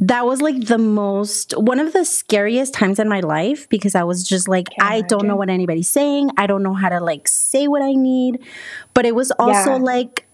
that 0.07 0.25
was 0.25 0.41
like 0.41 0.65
the 0.67 0.77
most 0.77 1.53
one 1.57 1.79
of 1.79 1.93
the 1.93 2.03
scariest 2.03 2.73
times 2.73 2.99
in 2.99 3.07
my 3.07 3.19
life 3.19 3.67
because 3.69 3.95
I 3.95 4.03
was 4.03 4.27
just 4.27 4.47
like, 4.47 4.67
I 4.79 5.01
don't 5.01 5.27
know 5.27 5.35
what 5.35 5.49
anybody's 5.49 5.89
saying. 5.89 6.31
I 6.37 6.47
don't 6.47 6.63
know 6.63 6.73
how 6.73 6.89
to 6.89 6.99
like 6.99 7.27
say 7.27 7.67
what 7.67 7.81
I 7.81 7.93
need. 7.93 8.39
But 8.93 9.05
it 9.05 9.15
was 9.15 9.31
also 9.39 9.71
Yeah. 9.71 9.77
like 9.77 10.27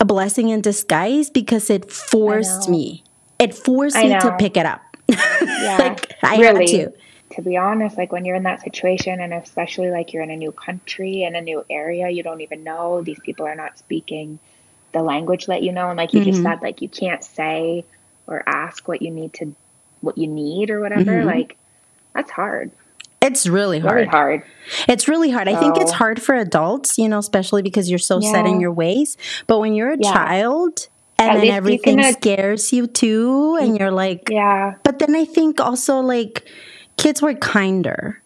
a 0.00 0.04
blessing 0.04 0.48
in 0.48 0.60
disguise 0.60 1.30
because 1.30 1.68
it 1.70 1.90
forced 1.90 2.68
me. 2.68 3.04
It 3.38 3.54
forced 3.54 3.96
me 3.96 4.10
to 4.10 4.36
pick 4.38 4.56
it 4.56 4.66
up. 4.66 4.80
Yeah. 5.42 5.76
like 5.78 6.12
I 6.22 6.38
really. 6.38 6.66
had 6.78 6.92
to. 6.92 6.98
To 7.36 7.42
be 7.42 7.56
honest, 7.56 7.96
like 7.96 8.12
when 8.12 8.24
you're 8.26 8.36
in 8.36 8.42
that 8.42 8.60
situation, 8.60 9.18
and 9.20 9.32
especially 9.32 9.90
like 9.90 10.12
you're 10.12 10.22
in 10.22 10.30
a 10.30 10.36
new 10.36 10.52
country 10.52 11.24
and 11.24 11.34
a 11.34 11.40
new 11.40 11.64
area, 11.70 12.08
you 12.10 12.22
don't 12.22 12.42
even 12.42 12.62
know 12.62 13.00
these 13.02 13.20
people 13.20 13.46
are 13.46 13.54
not 13.54 13.78
speaking 13.78 14.38
the 14.92 15.02
language 15.02 15.46
that 15.46 15.62
you 15.62 15.72
know, 15.72 15.88
and 15.88 15.96
like 15.96 16.12
you 16.12 16.22
just 16.22 16.40
Mm-hmm. 16.40 16.46
said, 16.52 16.62
like 16.62 16.82
you 16.82 16.88
can't 16.90 17.24
say 17.24 17.84
or 18.26 18.42
ask 18.46 18.86
what 18.88 19.02
you 19.02 19.10
need 19.10 19.32
to, 19.34 19.54
what 20.00 20.16
you 20.18 20.26
need 20.26 20.70
or 20.70 20.80
whatever. 20.80 21.12
Mm-hmm. 21.12 21.26
Like 21.26 21.56
that's 22.14 22.30
hard, 22.30 22.70
It's 23.20 23.46
really 23.46 23.78
hard. 23.78 23.94
really 23.94 24.06
hard. 24.08 24.42
It's 24.88 25.08
really 25.08 25.30
hard. 25.30 25.48
I 25.48 25.58
think 25.58 25.76
it's 25.78 25.92
hard 25.92 26.20
for 26.20 26.34
adults, 26.34 26.98
you 26.98 27.08
know, 27.08 27.18
especially 27.18 27.62
because 27.62 27.88
you're 27.90 27.98
so 27.98 28.20
set 28.20 28.46
in 28.46 28.60
your 28.60 28.72
ways. 28.72 29.16
But 29.46 29.58
when 29.60 29.74
you're 29.74 29.92
a 29.92 29.96
Yeah. 29.98 30.12
child 30.12 30.88
and 31.18 31.30
At 31.30 31.34
then 31.36 31.46
you 31.46 31.52
everything 31.52 32.00
uh, 32.00 32.12
scares 32.12 32.72
you 32.72 32.86
too, 32.86 33.56
and 33.60 33.78
you're 33.78 33.90
like, 33.92 34.28
Yeah, 34.30 34.74
but 34.82 34.98
then 34.98 35.14
I 35.16 35.24
think 35.24 35.60
also 35.60 36.00
like 36.00 36.44
kids 36.96 37.22
were 37.22 37.34
kinder. 37.34 38.21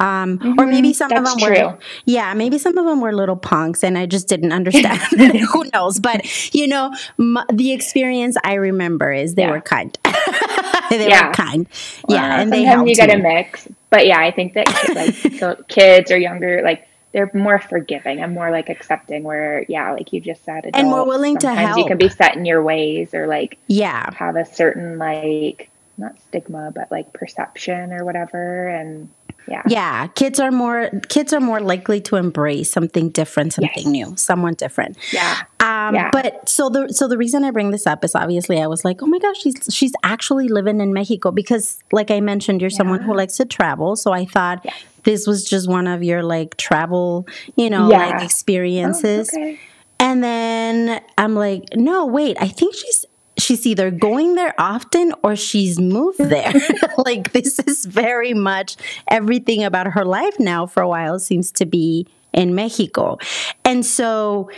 Um, 0.00 0.56
or 0.58 0.66
maybe 0.66 0.92
some 0.94 1.12
of 1.12 1.24
that's 1.24 1.36
them 1.42 1.50
were, 1.52 1.78
yeah, 2.06 2.32
maybe 2.34 2.58
some 2.58 2.76
of 2.78 2.86
them 2.86 3.00
were 3.00 3.12
little 3.12 3.36
punks 3.36 3.84
and 3.84 3.98
I 3.98 4.06
just 4.06 4.28
didn't 4.28 4.52
understand. 4.52 4.98
Who 5.52 5.64
knows? 5.74 6.00
But, 6.00 6.54
you 6.54 6.66
know, 6.66 6.92
m- 7.18 7.38
the 7.52 7.72
experience 7.72 8.36
I 8.42 8.54
remember 8.54 9.12
is 9.12 9.34
they 9.34 9.42
Yeah. 9.42 9.50
were 9.50 9.60
kind. 9.60 9.96
they 10.90 11.08
Yeah. 11.08 11.28
were 11.28 11.34
kind. 11.34 11.66
Yeah. 12.08 12.16
Uh, 12.38 12.40
and 12.40 12.52
they 12.52 12.64
sometimes 12.64 12.74
helped 12.74 12.88
you 12.88 12.94
get 12.96 13.14
a 13.14 13.18
mix, 13.18 13.68
but 13.90 14.06
yeah, 14.06 14.18
I 14.20 14.30
think 14.30 14.54
that 14.54 14.66
like 14.94 15.14
so 15.38 15.56
kids 15.68 16.10
or 16.10 16.16
younger, 16.16 16.62
like 16.62 16.86
they're 17.12 17.30
more 17.34 17.58
forgiving 17.58 18.20
and 18.22 18.32
more 18.32 18.50
like 18.50 18.68
accepting. 18.70 19.22
Where 19.24 19.64
yeah, 19.68 19.92
like 19.92 20.12
you 20.12 20.20
just 20.20 20.44
said, 20.44 20.70
And 20.74 20.88
more 20.88 21.04
willing 21.06 21.36
to 21.38 21.46
sometimes 21.46 21.76
You 21.76 21.84
can 21.86 21.98
be 21.98 22.08
set 22.08 22.36
in 22.36 22.44
your 22.44 22.62
ways 22.62 23.12
or 23.14 23.26
like 23.26 23.58
Yeah. 23.66 24.10
have 24.14 24.36
a 24.36 24.44
certain 24.46 24.96
like 24.98 25.68
not 25.98 26.18
stigma, 26.22 26.72
but 26.74 26.90
like 26.90 27.12
perception 27.12 27.92
or 27.92 28.04
whatever, 28.04 28.68
and 28.68 29.10
yeah, 29.50 29.62
Yeah, 29.66 30.06
kids 30.08 30.38
are 30.40 30.50
more 30.52 30.90
kids 31.08 31.32
are 31.32 31.40
more 31.40 31.60
likely 31.60 32.00
to 32.02 32.16
embrace 32.16 32.70
something 32.70 33.10
different, 33.10 33.52
something 33.54 33.86
Yes. 33.86 33.86
new, 33.86 34.16
someone 34.16 34.54
different. 34.54 34.96
yeah, 35.12 35.36
Um, 35.60 35.94
Yeah. 35.94 36.10
But 36.12 36.48
so 36.48 36.68
the 36.70 36.92
so 36.92 37.08
the 37.08 37.18
reason 37.18 37.44
I 37.44 37.50
bring 37.50 37.70
this 37.70 37.86
up 37.86 38.04
is 38.04 38.14
obviously 38.14 38.60
I 38.62 38.66
was 38.66 38.84
like, 38.84 39.02
oh 39.02 39.06
my 39.06 39.18
gosh, 39.18 39.38
she's 39.42 39.56
she's 39.70 39.92
actually 40.04 40.48
living 40.48 40.80
in 40.80 40.92
Mexico 40.92 41.30
because, 41.32 41.82
like 41.92 42.10
I 42.10 42.20
mentioned, 42.20 42.60
you're 42.60 42.70
someone 42.70 43.00
who 43.02 43.14
likes 43.14 43.36
to 43.38 43.44
travel. 43.44 43.96
So 43.96 44.12
I 44.12 44.24
thought 44.24 44.64
this 45.04 45.26
was 45.26 45.44
just 45.48 45.68
one 45.68 45.86
of 45.86 46.02
your 46.02 46.22
like 46.22 46.56
travel, 46.56 47.26
you 47.56 47.68
know, 47.70 47.88
Yeah. 47.90 47.98
like 48.06 48.20
Oh, 48.20 48.24
experiences. 48.24 49.28
okay. 49.34 49.58
And 49.98 50.24
then 50.24 51.00
I'm 51.18 51.34
like, 51.34 51.64
no, 51.76 52.06
wait, 52.06 52.36
I 52.40 52.48
think 52.48 52.74
she's 52.74 53.04
she's 53.50 53.66
either 53.66 53.90
going 53.90 54.36
there 54.36 54.54
often 54.58 55.12
or 55.24 55.34
she's 55.34 55.80
moved 55.80 56.18
there. 56.18 56.52
like 56.98 57.32
this 57.32 57.58
is 57.58 57.84
very 57.84 58.32
much 58.32 58.76
everything 59.08 59.64
about 59.64 59.88
her 59.88 60.04
life 60.04 60.38
now 60.38 60.66
for 60.66 60.84
a 60.84 60.88
while 60.88 61.18
seems 61.18 61.50
to 61.50 61.66
be 61.66 62.06
in 62.32 62.54
Mexico. 62.54 63.18
And 63.64 63.84
so 63.84 64.48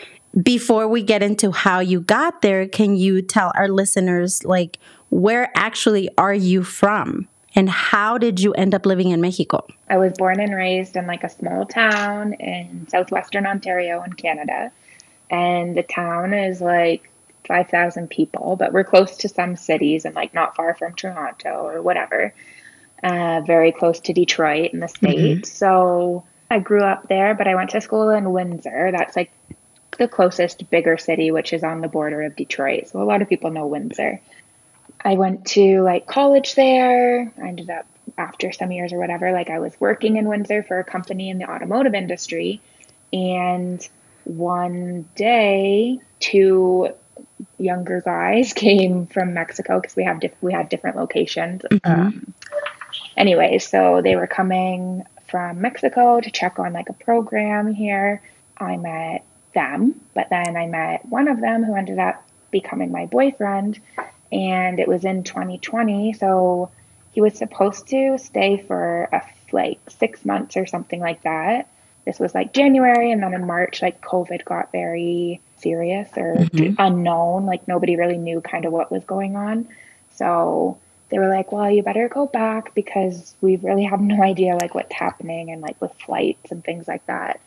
before 0.43 0.89
we 0.89 1.03
get 1.03 1.23
into 1.23 1.53
how 1.53 1.81
you 1.81 2.03
got 2.03 2.43
there, 2.43 2.69
can 2.69 2.95
you 2.95 3.23
tell 3.23 3.51
our 3.55 3.69
listeners 3.69 4.45
like 4.45 4.79
where 5.09 5.51
actually 5.55 6.11
are 6.19 6.35
you 6.35 6.63
from? 6.63 7.29
And 7.55 7.71
how 7.71 8.19
did 8.19 8.41
you 8.41 8.53
end 8.53 8.75
up 8.75 8.85
living 8.85 9.11
in 9.11 9.23
Mexico? 9.23 9.67
I 9.89 9.97
was 9.97 10.13
born 10.19 10.39
and 10.39 10.55
raised 10.55 10.97
in 10.97 11.07
like 11.07 11.25
a 11.25 11.31
small 11.31 11.65
town 11.65 12.35
in 12.35 12.87
southwestern 12.89 13.47
Ontario 13.47 14.03
in 14.03 14.13
Canada. 14.13 14.71
And 15.31 15.75
the 15.75 15.83
town 15.83 16.35
is 16.35 16.61
like 16.61 17.11
5,000 17.47 18.09
people, 18.09 18.57
but 18.57 18.73
we're 18.73 18.85
close 18.85 19.17
to 19.19 19.29
some 19.29 19.57
cities 19.57 20.05
and 20.05 20.15
like 20.15 20.35
not 20.35 20.57
far 20.57 20.75
from 20.75 20.95
Toronto 20.95 21.67
or 21.67 21.83
whatever. 21.83 22.35
Uh, 23.03 23.41
very 23.45 23.73
close 23.73 23.99
to 24.01 24.13
Detroit 24.13 24.73
in 24.73 24.81
the 24.81 24.89
States. 24.89 25.51
So 25.53 26.25
I 26.51 26.61
grew 26.61 26.83
up 26.83 27.09
there, 27.09 27.35
but 27.35 27.49
I 27.49 27.55
went 27.55 27.71
to 27.71 27.81
school 27.81 28.11
in 28.11 28.33
Windsor. 28.33 28.93
That's 28.93 29.17
like 29.17 29.33
the 29.99 30.07
closest 30.07 30.71
bigger 30.71 30.97
city, 30.97 31.31
which 31.31 31.53
is 31.53 31.65
on 31.65 31.81
the 31.81 31.89
border 31.89 32.23
of 32.23 32.37
Detroit. 32.37 32.89
So 32.89 33.03
a 33.03 33.05
lot 33.05 33.23
of 33.23 33.29
people 33.29 33.51
know 33.51 33.67
Windsor. 33.67 34.21
I 35.05 35.15
went 35.15 35.47
to 35.49 35.83
like 35.83 36.07
college 36.07 36.55
there. 36.55 37.33
I 37.43 37.49
ended 37.49 37.71
up 37.71 37.87
after 38.19 38.53
some 38.53 38.71
years 38.71 38.93
or 38.93 38.99
whatever, 38.99 39.33
like 39.33 39.51
I 39.51 39.59
was 39.59 39.79
working 39.81 40.17
in 40.17 40.29
Windsor 40.29 40.63
for 40.63 40.79
a 40.79 40.85
company 40.85 41.31
in 41.31 41.39
the 41.39 41.51
automotive 41.51 41.95
industry. 41.95 42.61
And 43.13 43.87
one 44.25 45.09
day, 45.15 45.99
two 46.21 46.95
younger 47.59 48.01
guys 48.01 48.53
came 48.57 49.07
from 49.07 49.35
Mexico 49.35 49.81
because 49.81 49.97
we 49.97 50.05
have 50.05 50.21
diff- 50.21 50.41
we 50.41 50.53
had 50.53 50.69
different 50.69 50.97
locations. 50.97 51.63
Um, 51.85 52.35
anyway, 53.17 53.59
so 53.59 54.01
they 54.03 54.17
were 54.17 54.27
coming 54.27 55.05
from 55.29 55.61
Mexico 55.61 56.21
to 56.21 56.31
check 56.31 56.59
on 56.59 56.73
like 56.73 56.89
a 56.89 56.93
program 56.93 57.73
here. 57.73 58.23
I 58.59 58.77
met 58.77 59.25
them, 59.55 60.01
but 60.15 60.29
then 60.31 60.57
I 60.57 60.67
met 60.67 61.07
one 61.07 61.29
of 61.29 61.41
them 61.41 61.65
who 61.65 61.75
ended 61.75 61.99
up 61.99 62.27
becoming 62.51 62.93
my 62.93 63.07
boyfriend, 63.07 63.81
and 64.31 64.79
it 64.79 64.89
was 64.89 65.05
in 65.05 65.25
2020. 65.25 66.13
So 66.13 66.71
he 67.13 67.21
was 67.21 67.37
supposed 67.37 67.89
to 67.89 68.19
stay 68.19 68.59
for 68.59 69.09
a 69.13 69.23
like 69.53 69.79
six 69.89 70.25
months 70.25 70.57
or 70.57 70.67
something 70.67 71.01
like 71.01 71.23
that. 71.23 71.69
This 72.05 72.19
was 72.19 72.35
like 72.35 72.53
January, 72.53 73.13
and 73.13 73.23
then 73.23 73.35
in 73.35 73.47
March, 73.47 73.83
like 73.83 74.01
COVID 74.01 74.45
got 74.45 74.73
very 74.73 75.41
serious 75.63 76.11
or 76.17 76.47
unknown. 76.79 77.47
Like 77.47 77.67
nobody 77.69 77.97
really 77.97 78.19
knew 78.19 78.41
kind 78.41 78.65
of 78.65 78.73
what 78.73 78.91
was 78.91 79.05
going 79.05 79.37
on. 79.37 79.69
So 80.11 80.79
they 81.09 81.19
were 81.19 81.29
like, 81.29 81.53
"Well, 81.53 81.71
you 81.71 81.83
better 81.83 82.09
go 82.09 82.27
back 82.27 82.75
because 82.75 83.35
we 83.41 83.57
really 83.57 83.85
have 83.85 84.01
no 84.15 84.23
idea 84.23 84.57
like 84.57 84.75
what's 84.75 84.95
happening 84.95 85.51
and 85.51 85.63
like 85.63 85.81
with 85.81 85.95
flights 85.95 86.51
and 86.51 86.65
things 86.65 86.89
like 86.89 87.07
that." 87.07 87.41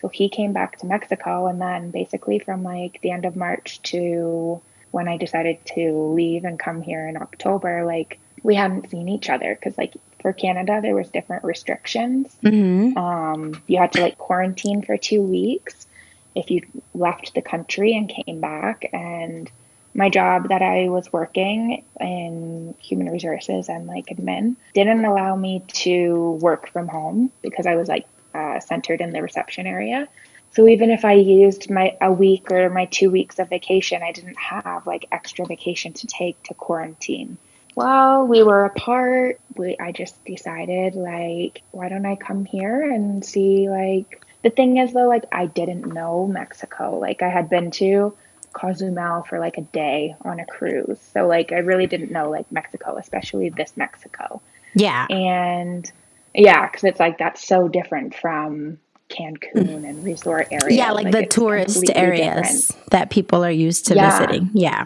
So 0.00 0.08
he 0.08 0.28
came 0.28 0.52
back 0.52 0.78
to 0.78 0.86
Mexico, 0.86 1.46
and 1.46 1.60
then 1.60 1.90
basically 1.90 2.38
from 2.40 2.64
like 2.64 3.00
the 3.02 3.12
end 3.12 3.24
of 3.24 3.36
March 3.36 3.80
to 3.82 4.60
when 4.90 5.08
I 5.08 5.16
decided 5.16 5.64
to 5.74 6.12
leave 6.14 6.44
and 6.44 6.58
come 6.58 6.82
here 6.82 7.08
in 7.08 7.16
October, 7.16 7.84
like 7.84 8.18
we 8.42 8.54
hadn't 8.54 8.90
seen 8.90 9.08
each 9.08 9.30
other 9.30 9.54
because 9.54 9.78
like 9.78 9.94
for 10.20 10.32
Canada 10.32 10.80
there 10.82 10.94
was 10.94 11.08
different 11.08 11.44
restrictions. 11.44 12.34
Mm-hmm. 12.42 12.98
Um, 12.98 13.62
you 13.66 13.78
had 13.78 13.92
to 13.92 14.02
like 14.02 14.18
quarantine 14.18 14.82
for 14.82 14.96
two 14.96 15.22
weeks 15.22 15.86
if 16.34 16.50
you 16.50 16.62
left 16.94 17.34
the 17.34 17.42
country 17.42 17.94
and 17.94 18.08
came 18.08 18.40
back. 18.40 18.88
And 18.92 19.50
my 19.94 20.08
job 20.08 20.48
that 20.48 20.62
I 20.62 20.88
was 20.88 21.12
working 21.12 21.84
in 22.00 22.74
human 22.80 23.10
resources 23.10 23.68
and 23.68 23.86
like 23.86 24.06
admin 24.06 24.56
didn't 24.74 25.04
allow 25.04 25.36
me 25.36 25.62
to 25.68 26.38
work 26.40 26.68
from 26.70 26.88
home 26.88 27.30
because 27.42 27.66
I 27.66 27.76
was 27.76 27.88
like 27.88 28.06
uh, 28.34 28.60
centered 28.60 29.00
in 29.00 29.10
the 29.10 29.22
reception 29.22 29.66
area. 29.66 30.08
So 30.52 30.68
even 30.68 30.90
if 30.90 31.04
I 31.04 31.14
used 31.14 31.70
my 31.70 31.96
a 32.00 32.12
week 32.12 32.50
or 32.50 32.68
my 32.68 32.84
two 32.86 33.10
weeks 33.10 33.38
of 33.38 33.48
vacation, 33.48 34.02
I 34.02 34.12
didn't 34.12 34.38
have 34.38 34.86
like 34.86 35.06
extra 35.10 35.46
vacation 35.46 35.94
to 35.94 36.06
take 36.06 36.42
to 36.44 36.54
quarantine. 36.54 37.38
While 37.74 38.26
we 38.26 38.42
were 38.42 38.66
apart, 38.66 39.40
we, 39.56 39.76
I 39.80 39.92
just 39.92 40.22
decided 40.26 40.94
like, 40.94 41.62
why 41.70 41.88
don't 41.88 42.04
I 42.04 42.16
come 42.16 42.44
here 42.44 42.82
and 42.82 43.24
see 43.24 43.70
like 43.70 44.22
the 44.42 44.50
thing 44.50 44.78
is 44.78 44.92
though, 44.92 45.08
like 45.08 45.24
I 45.32 45.46
didn't 45.46 45.92
know 45.92 46.26
Mexico. 46.26 46.98
Like 46.98 47.22
I 47.22 47.28
had 47.28 47.48
been 47.48 47.70
to 47.72 48.14
Cozumel 48.52 49.22
for 49.22 49.38
like 49.38 49.56
a 49.58 49.62
day 49.62 50.14
on 50.22 50.40
a 50.40 50.46
cruise. 50.46 51.00
So 51.12 51.26
like 51.26 51.52
I 51.52 51.58
really 51.58 51.86
didn't 51.86 52.10
know 52.10 52.30
like 52.30 52.50
Mexico, 52.52 52.96
especially 52.96 53.48
this 53.50 53.76
Mexico. 53.76 54.42
Yeah. 54.74 55.06
And 55.08 55.90
yeah, 56.34 56.66
because 56.66 56.84
it's 56.84 57.00
like 57.00 57.18
that's 57.18 57.46
so 57.46 57.68
different 57.68 58.14
from 58.14 58.78
Cancun 59.08 59.86
and 59.88 60.02
resort 60.04 60.48
areas. 60.50 60.74
Yeah, 60.74 60.92
like, 60.92 61.12
the 61.12 61.26
tourist 61.26 61.84
areas 61.94 62.68
different. 62.68 62.90
that 62.90 63.10
people 63.10 63.44
are 63.44 63.50
used 63.50 63.86
to 63.86 63.94
Yeah. 63.94 64.10
visiting. 64.18 64.50
Yeah. 64.54 64.84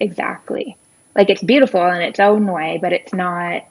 Exactly. 0.00 0.76
Like 1.16 1.30
it's 1.30 1.42
beautiful 1.42 1.84
in 1.86 2.00
its 2.00 2.20
own 2.20 2.46
way, 2.46 2.78
but 2.80 2.92
it's 2.92 3.12
not 3.12 3.64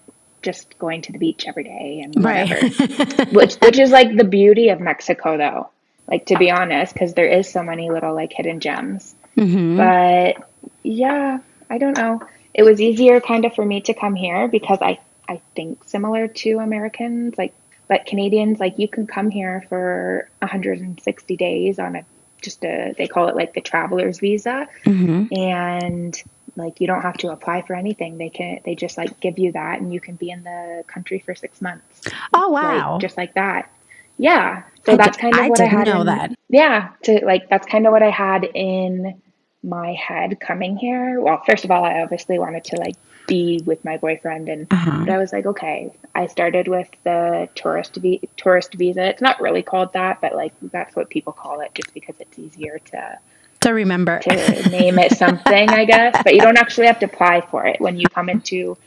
just 0.43 0.77
going 0.77 1.01
to 1.03 1.12
the 1.12 1.17
beach 1.17 1.45
every 1.47 1.63
day 1.63 2.01
and 2.03 2.15
whatever. 2.15 2.67
Right. 2.67 3.33
which 3.33 3.55
which 3.55 3.79
is 3.79 3.91
like 3.91 4.15
the 4.15 4.23
beauty 4.23 4.69
of 4.69 4.79
Mexico 4.79 5.38
though. 5.38 5.69
Like 6.07 6.25
to 6.27 6.38
be 6.38 6.51
honest, 6.51 6.93
because 6.93 7.13
there 7.13 7.27
is 7.27 7.50
so 7.50 7.63
many 7.63 7.89
little 7.89 8.13
like 8.13 8.33
hidden 8.33 8.59
gems. 8.59 9.15
hmm 9.35 9.77
But 9.77 10.35
yeah, 10.83 11.39
I 11.69 11.77
don't 11.77 11.97
know. 11.97 12.21
It 12.53 12.63
was 12.63 12.79
easier 12.81 13.19
kind 13.21 13.45
of 13.45 13.55
for 13.55 13.65
me 13.65 13.81
to 13.81 13.93
come 13.93 14.15
here 14.15 14.47
because 14.47 14.79
I 14.81 15.00
I 15.27 15.41
think 15.55 15.83
similar 15.85 16.27
to 16.27 16.59
Americans, 16.59 17.35
like 17.38 17.53
but 17.88 18.05
Canadians, 18.05 18.59
like 18.59 18.79
you 18.79 18.88
can 18.88 19.07
come 19.07 19.29
here 19.29 19.65
for 19.69 20.29
160 20.39 21.38
days 21.38 21.79
on 21.79 21.95
a 21.95 22.05
just 22.41 22.63
a 22.65 22.93
they 22.97 23.07
call 23.07 23.29
it 23.29 23.35
like 23.35 23.53
the 23.53 23.62
traveler's 23.62 24.19
visa 24.19 24.67
hmm 24.83 25.25
and 25.31 26.21
like 26.55 26.79
you 26.81 26.88
don't 26.88 27.01
have 27.01 27.17
to 27.17 27.31
apply 27.31 27.62
for 27.63 27.75
anything. 27.75 28.17
They 28.17 28.29
can 28.29 28.60
they 28.65 28.75
just 28.75 28.98
like 28.98 29.19
give 29.19 29.39
you 29.39 29.51
that 29.53 29.79
and 29.81 29.93
you 29.93 30.00
can 30.00 30.15
be 30.15 30.29
in 30.29 30.43
the 30.43 30.83
country 30.88 31.19
for 31.19 31.36
six 31.36 31.62
months. 31.62 32.01
Oh 32.33 32.50
like, 32.51 32.63
wow. 32.63 32.98
just 33.01 33.17
like 33.17 33.33
that. 33.36 33.72
Yeah. 34.17 34.63
So 34.86 34.93
I 34.93 34.98
that's 34.98 35.17
kind 35.17 35.33
of 35.36 35.48
what 35.48 35.60
i 35.60 35.63
didn't 35.65 35.77
had 35.79 35.88
know 35.88 36.01
in- 36.01 36.07
that. 36.07 36.36
yeah. 36.50 36.89
To 37.03 37.25
like 37.25 37.50
that's 37.50 37.65
kind 37.67 37.88
of 37.88 37.91
what 37.93 38.03
i 38.03 38.10
had 38.10 38.43
in 38.53 39.22
my 39.63 39.93
head 39.93 40.39
coming 40.39 40.77
here. 40.77 41.19
Well 41.22 41.41
first 41.45 41.63
of 41.65 41.72
all 41.72 41.83
i 41.83 42.01
obviously 42.01 42.38
wanted 42.38 42.65
to 42.65 42.75
like 42.77 42.95
be 43.25 43.62
with 43.65 43.83
my 43.86 43.95
boyfriend 43.98 44.50
and 44.50 44.67
Uh-huh. 44.72 45.00
but 45.05 45.10
i 45.10 45.17
was 45.17 45.31
like 45.33 45.45
okay. 45.45 45.91
I 46.13 46.27
started 46.27 46.67
with 46.67 46.89
the 47.03 47.50
tourist 47.55 47.95
vi- 47.95 48.22
tourist 48.38 48.75
visa. 48.75 49.03
It's 49.10 49.22
not 49.22 49.41
really 49.41 49.63
called 49.63 49.93
that 49.93 50.22
but 50.22 50.36
like 50.36 50.53
that's 50.62 50.95
what 50.95 51.10
people 51.10 51.33
call 51.33 51.62
it 51.62 51.72
just 51.74 51.93
because 51.93 52.15
it's 52.19 52.38
easier 52.38 52.79
to 52.91 53.17
To 53.63 53.72
remember. 53.72 54.20
to 54.20 54.70
name 54.70 55.00
it 55.00 55.12
something, 55.17 55.70
I 55.70 55.86
guess. 55.86 56.22
But 56.24 56.36
you 56.36 56.41
don't 56.41 56.58
actually 56.58 56.88
have 56.88 57.00
to 57.00 57.05
apply 57.05 57.41
for 57.41 57.65
it 57.65 57.79
when 57.82 57.98
you 57.98 58.08
come 58.08 58.29
into 58.29 58.77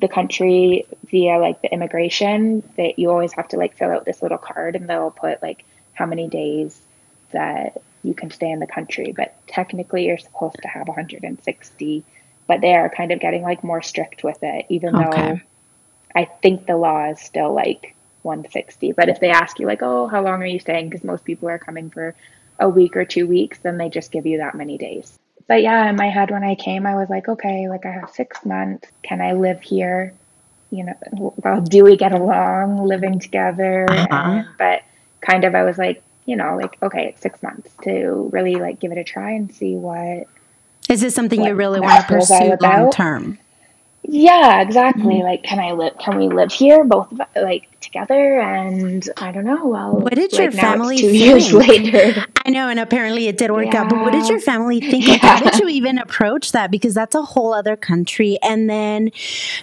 the 0.00 0.08
country 0.08 0.86
via 1.10 1.38
like 1.38 1.60
the 1.62 1.72
immigration. 1.72 2.62
That 2.76 2.98
you 2.98 3.10
always 3.10 3.32
have 3.32 3.48
to 3.48 3.56
like 3.56 3.76
fill 3.76 3.90
out 3.90 4.04
this 4.04 4.22
little 4.22 4.38
card, 4.38 4.76
and 4.76 4.88
they'll 4.88 5.10
put 5.10 5.42
like 5.42 5.64
how 5.94 6.06
many 6.06 6.28
days 6.28 6.80
that 7.32 7.80
you 8.02 8.14
can 8.14 8.30
stay 8.30 8.50
in 8.50 8.60
the 8.60 8.66
country. 8.66 9.12
But 9.16 9.34
technically, 9.46 10.06
you're 10.06 10.18
supposed 10.18 10.56
to 10.62 10.68
have 10.68 10.88
160. 10.88 12.04
But 12.46 12.60
they 12.62 12.74
are 12.74 12.88
kind 12.88 13.12
of 13.12 13.20
getting 13.20 13.42
like 13.42 13.62
more 13.62 13.82
strict 13.82 14.24
with 14.24 14.38
it, 14.42 14.66
even 14.68 14.94
Okay. 14.94 15.04
though 15.04 15.40
I 16.14 16.24
think 16.24 16.66
the 16.66 16.76
law 16.76 17.10
is 17.10 17.20
still 17.20 17.52
like 17.52 17.94
160. 18.22 18.92
But 18.92 19.08
if 19.08 19.20
they 19.20 19.30
ask 19.30 19.58
you, 19.58 19.66
like, 19.66 19.82
oh, 19.82 20.06
how 20.06 20.22
long 20.22 20.42
are 20.42 20.46
you 20.46 20.58
staying? 20.58 20.88
Because 20.88 21.04
most 21.04 21.24
people 21.24 21.48
are 21.48 21.58
coming 21.58 21.90
for 21.90 22.14
a 22.58 22.68
week 22.68 22.96
or 22.96 23.04
two 23.04 23.26
weeks, 23.26 23.58
then 23.58 23.78
they 23.78 23.88
just 23.88 24.10
give 24.10 24.26
you 24.26 24.38
that 24.38 24.54
many 24.54 24.78
days. 24.78 25.18
But 25.46 25.62
yeah, 25.62 25.88
in 25.88 25.96
my 25.96 26.08
head, 26.08 26.30
when 26.30 26.44
I 26.44 26.54
came, 26.54 26.86
I 26.86 26.94
was 26.94 27.08
like, 27.08 27.28
okay, 27.28 27.68
like 27.68 27.86
I 27.86 27.90
have 27.90 28.10
six 28.10 28.44
months. 28.44 28.88
Can 29.02 29.20
I 29.20 29.32
live 29.32 29.62
here? 29.62 30.12
You 30.70 30.84
know, 30.84 31.32
well, 31.42 31.62
do 31.62 31.84
we 31.84 31.96
get 31.96 32.12
along 32.12 32.84
living 32.86 33.18
together? 33.18 33.86
Uh-huh. 33.88 34.14
And, 34.14 34.46
but 34.58 34.82
kind 35.22 35.44
of, 35.44 35.54
I 35.54 35.64
was 35.64 35.78
like, 35.78 36.02
you 36.26 36.36
know, 36.36 36.58
like, 36.60 36.76
okay, 36.82 37.06
it's 37.06 37.22
six 37.22 37.42
months 37.42 37.70
to 37.84 38.28
really 38.32 38.56
like 38.56 38.78
give 38.78 38.92
it 38.92 38.98
a 38.98 39.04
try 39.04 39.30
and 39.30 39.50
see 39.50 39.74
what. 39.74 40.26
Is 40.90 41.00
this 41.00 41.14
something 41.14 41.40
What 41.40 41.48
you 41.48 41.54
really 41.54 41.80
want 41.80 42.02
to 42.02 42.12
that 42.12 42.16
was 42.18 42.30
all 42.30 42.38
pursue 42.38 42.66
long 42.66 42.90
term? 42.90 43.38
Yeah, 44.02 44.62
exactly. 44.62 45.16
Mm-hmm. 45.16 45.22
Like, 45.22 45.42
can 45.42 45.58
I 45.58 45.72
live? 45.72 45.96
Can 45.98 46.16
we 46.16 46.28
live 46.28 46.50
here, 46.50 46.82
both 46.84 47.12
like 47.36 47.68
together? 47.80 48.40
And 48.40 49.06
I 49.18 49.32
don't 49.32 49.44
know. 49.44 49.66
Well, 49.66 49.96
What 50.00 50.14
did 50.14 50.32
like, 50.32 50.40
your 50.40 50.52
family 50.52 50.96
two 50.96 51.10
years 51.14 51.50
think? 51.50 51.92
later? 51.92 52.24
I 52.46 52.50
know, 52.50 52.68
and 52.68 52.80
apparently 52.80 53.28
it 53.28 53.36
did 53.36 53.50
work 53.50 53.74
out. 53.74 53.90
But 53.90 54.00
what 54.00 54.12
did 54.12 54.28
your 54.28 54.40
family 54.40 54.80
think? 54.80 55.06
Like, 55.08 55.20
how 55.20 55.40
did 55.40 55.58
you 55.58 55.68
even 55.68 55.98
approach 55.98 56.52
that? 56.52 56.70
Because 56.70 56.94
that's 56.94 57.14
a 57.14 57.22
whole 57.22 57.52
other 57.52 57.76
country. 57.76 58.38
And 58.42 58.70
then, 58.70 59.10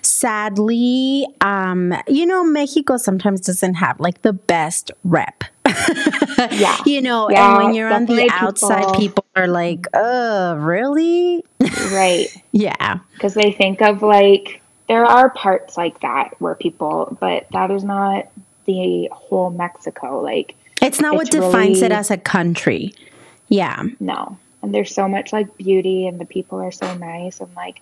sadly, 0.03 1.25
um, 1.41 1.95
you 2.07 2.27
know, 2.27 2.43
Mexico 2.43 2.97
sometimes 2.97 3.41
doesn't 3.41 3.75
have 3.75 3.99
like 3.99 4.21
the 4.21 4.33
best 4.33 4.91
rep. 5.03 5.43
Yeah. 5.65 6.77
you 6.85 7.01
know, 7.01 7.27
and 7.29 7.57
when 7.63 7.73
you're 7.73 7.91
on 7.91 8.05
the 8.05 8.29
outside, 8.31 8.81
people- 8.97 8.99
people 8.99 9.25
are 9.35 9.47
like, 9.47 9.87
"Uh, 9.93 10.55
really?" 10.57 11.43
right. 11.91 12.27
yeah, 12.51 12.99
because 13.13 13.33
they 13.33 13.51
think 13.51 13.81
of 13.81 14.01
like 14.01 14.61
there 14.87 15.05
are 15.05 15.29
parts 15.31 15.77
like 15.77 15.99
that 16.01 16.35
where 16.39 16.53
people 16.55 17.17
but 17.19 17.47
that 17.51 17.71
is 17.71 17.83
not 17.83 18.27
the 18.65 19.09
whole 19.11 19.49
mexico 19.49 20.21
like 20.21 20.55
it's 20.81 21.01
not 21.01 21.15
what 21.15 21.27
It's 21.27 21.35
defines 21.35 21.81
it 21.81 21.91
as 21.91 22.11
a 22.11 22.17
country. 22.17 22.93
Yeah, 23.47 23.83
no 23.99 24.37
and 24.61 24.73
there's 24.73 24.93
so 24.93 25.07
much 25.07 25.31
like 25.33 25.57
beauty 25.57 26.07
and 26.07 26.19
the 26.19 26.25
people 26.25 26.59
are 26.59 26.71
so 26.71 26.95
nice 26.97 27.39
and 27.39 27.53
like 27.55 27.81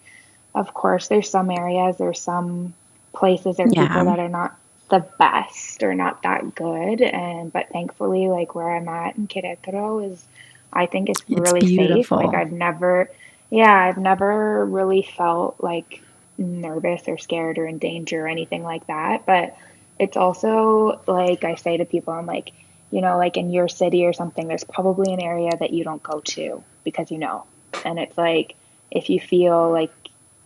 of 0.56 0.74
course 0.74 1.08
there's 1.08 1.30
some 1.30 1.50
areas 1.52 1.98
there's 1.98 2.20
some 2.22 2.74
places 3.14 3.60
or 3.60 3.68
Yeah. 3.70 3.88
people 3.88 4.06
that 4.06 4.20
are 4.20 4.30
not 4.30 4.56
the 4.94 5.06
best 5.20 5.84
or 5.84 5.96
not 5.96 6.24
that 6.24 6.56
good. 6.56 7.02
And 7.02 7.52
but 7.54 7.70
thankfully 7.74 8.30
like 8.30 8.56
where 8.56 8.76
i'm 8.78 8.90
at 8.90 9.18
in 9.18 9.28
querétaro 9.28 10.12
is 10.12 10.30
i 10.74 10.88
think 10.88 11.10
it's, 11.10 11.26
It's 11.32 11.54
really 11.54 11.60
beautiful. 11.60 11.68
safe. 11.68 12.12
Like 12.14 12.36
i've 12.36 12.54
never 12.54 13.10
yeah 13.52 13.74
i've 13.74 13.98
never 14.00 14.66
really 14.66 15.04
felt 15.04 15.58
like 15.62 16.04
nervous 16.38 17.10
or 17.10 17.18
scared 17.20 17.60
or 17.60 17.68
in 17.68 17.80
danger 17.80 18.26
or 18.26 18.30
anything 18.30 18.64
like 18.64 18.88
that. 18.88 19.26
But 19.28 19.58
it's 20.00 20.18
also 20.18 21.02
like 21.08 21.44
i 21.46 21.56
say 21.56 21.78
to 21.78 21.86
people 21.86 22.14
i'm 22.14 22.26
like 22.28 22.54
you 22.92 23.02
know 23.02 23.18
like 23.18 23.38
in 23.38 23.52
your 23.52 23.70
city 23.70 24.06
or 24.06 24.14
something 24.14 24.48
there's 24.48 24.64
probably 24.66 25.14
an 25.14 25.22
area 25.22 25.52
that 25.60 25.74
you 25.74 25.84
don't 25.86 26.04
go 26.04 26.22
to 26.22 26.64
because 26.86 27.12
you 27.12 27.20
know. 27.20 27.46
And 27.86 28.00
it's 28.00 28.18
like 28.18 28.56
if 28.92 29.10
you 29.10 29.20
feel 29.20 29.72
like 29.72 29.94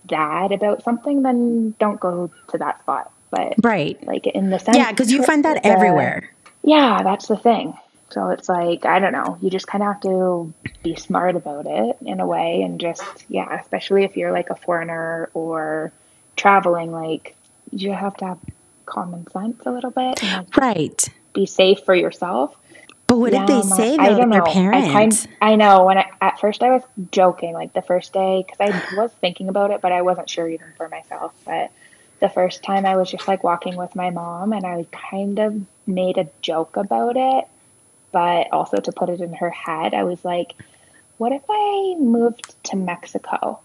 bad 0.05 0.53
about 0.53 0.83
something 0.83 1.23
then 1.23 1.75
don't 1.79 1.99
go 1.99 2.31
to 2.49 2.59
that 2.59 2.81
spot 2.81 3.11
but 3.29 3.53
right. 3.63 4.01
like 4.07 4.27
in 4.27 4.49
the 4.49 4.59
sense 4.59 4.77
Yeah, 4.77 4.91
because 4.91 5.11
you 5.11 5.23
find 5.23 5.43
that 5.45 5.63
the- 5.63 5.67
everywhere. 5.69 6.29
yeah 6.63 7.03
that's 7.03 7.27
the 7.27 7.37
thing 7.37 7.73
so 8.09 8.29
it's 8.29 8.47
like 8.47 8.85
i 8.85 8.99
don't 8.99 9.11
know 9.11 9.37
you 9.41 9.49
just 9.49 9.67
kind 9.67 9.83
of 9.83 9.87
have 9.93 10.01
to 10.01 10.53
be 10.83 10.95
smart 10.95 11.35
about 11.35 11.65
it 11.67 11.97
in 12.05 12.19
a 12.21 12.25
way 12.25 12.61
and 12.61 12.79
just 12.79 13.03
yeah 13.29 13.59
especially 13.59 14.03
if 14.03 14.15
you're 14.15 14.31
like 14.31 14.49
a 14.49 14.55
foreigner 14.55 15.29
or 15.33 15.91
traveling 16.35 16.91
like 16.91 17.35
you 17.71 17.91
have 17.91 18.15
to 18.17 18.25
have 18.25 18.37
common 18.85 19.27
sense 19.31 19.61
a 19.65 19.71
little 19.71 19.91
bit 19.91 20.21
like, 20.23 20.57
Right. 20.57 21.09
be 21.33 21.45
safe 21.45 21.79
for 21.83 21.93
yourself 21.93 22.55
But 23.07 23.17
what 23.19 23.31
did 23.33 23.45
they 23.47 23.61
say 23.61 23.95
I 23.97 24.09
though? 24.09 24.17
don't 24.19 24.31
Your 24.31 24.45
know. 24.45 24.51
parents. 24.53 24.87
I 24.87 24.91
kind 24.93 25.27
I 25.41 25.55
know 25.55 25.85
when 25.85 25.97
I 25.97 26.05
at 26.21 26.39
first 26.39 26.63
I 26.63 26.69
was 26.71 26.83
joking 27.11 27.53
like 27.53 27.73
the 27.73 27.81
first 27.81 28.13
day 28.13 28.43
because 28.45 28.59
I 28.59 28.95
was 28.95 29.11
thinking 29.21 29.47
about 29.49 29.71
it, 29.71 29.79
but 29.81 29.91
I 29.93 30.01
wasn't 30.01 30.29
sure 30.29 30.47
even 30.49 30.67
for 30.77 30.87
myself. 30.89 31.33
But 31.45 31.71
the 32.19 32.29
first 32.29 32.63
time 32.63 32.85
I 32.85 32.97
was 32.97 33.11
just 33.11 33.27
like 33.27 33.43
walking 33.43 33.75
with 33.75 33.95
my 33.95 34.09
mom, 34.09 34.53
and 34.53 34.65
I 34.65 34.85
kind 34.91 35.39
of 35.39 35.61
made 35.87 36.17
a 36.17 36.29
joke 36.41 36.77
about 36.77 37.15
it, 37.17 37.45
but 38.11 38.47
also 38.51 38.77
to 38.77 38.91
put 38.91 39.09
it 39.09 39.21
in 39.21 39.33
her 39.33 39.49
head, 39.51 39.93
I 39.93 40.03
was 40.03 40.23
like, 40.25 40.55
"What 41.17 41.31
if 41.33 41.43
I 41.49 41.95
moved 41.99 42.55
to 42.65 42.77
Mexico?" 42.77 43.59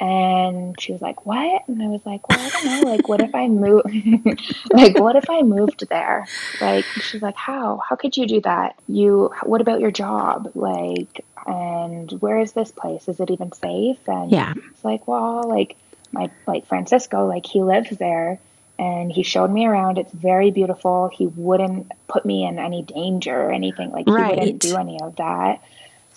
And 0.00 0.78
she 0.80 0.92
was 0.92 1.00
like, 1.02 1.24
"What?" 1.26 1.68
And 1.68 1.82
I 1.82 1.86
was 1.88 2.04
like, 2.04 2.28
"Well, 2.28 2.40
I 2.40 2.50
don't 2.50 2.64
know. 2.64 2.82
Like, 2.90 3.08
what 3.08 3.20
if 3.20 3.34
I 3.34 3.48
move? 3.48 3.82
like, 4.72 4.98
what 4.98 5.16
if 5.16 5.30
I 5.30 5.42
moved 5.42 5.88
there? 5.88 6.26
Like, 6.60 6.84
she's 7.00 7.22
like, 7.22 7.36
how? 7.36 7.80
How 7.88 7.96
could 7.96 8.16
you 8.16 8.26
do 8.26 8.40
that? 8.42 8.76
You, 8.88 9.30
what 9.44 9.60
about 9.60 9.80
your 9.80 9.90
job? 9.92 10.50
Like, 10.54 11.24
and 11.46 12.10
where 12.20 12.40
is 12.40 12.52
this 12.52 12.72
place? 12.72 13.08
Is 13.08 13.20
it 13.20 13.30
even 13.30 13.52
safe? 13.52 13.98
And 14.08 14.30
Yeah. 14.30 14.54
it's 14.72 14.84
like, 14.84 15.06
well, 15.06 15.48
like 15.48 15.76
my 16.14 16.30
like 16.46 16.66
Francisco, 16.66 17.26
like 17.26 17.44
he 17.44 17.62
lives 17.62 17.90
there, 17.98 18.40
and 18.78 19.12
he 19.12 19.22
showed 19.22 19.50
me 19.50 19.66
around. 19.66 19.98
It's 19.98 20.12
very 20.12 20.50
beautiful. 20.50 21.10
He 21.12 21.26
wouldn't 21.26 21.92
put 22.08 22.24
me 22.24 22.46
in 22.46 22.58
any 22.58 22.82
danger 22.82 23.34
or 23.38 23.52
anything. 23.52 23.90
Like, 23.90 24.06
he 24.06 24.12
Right. 24.12 24.30
wouldn't 24.30 24.62
do 24.62 24.76
any 24.76 25.00
of 25.00 25.16
that. 25.16 25.60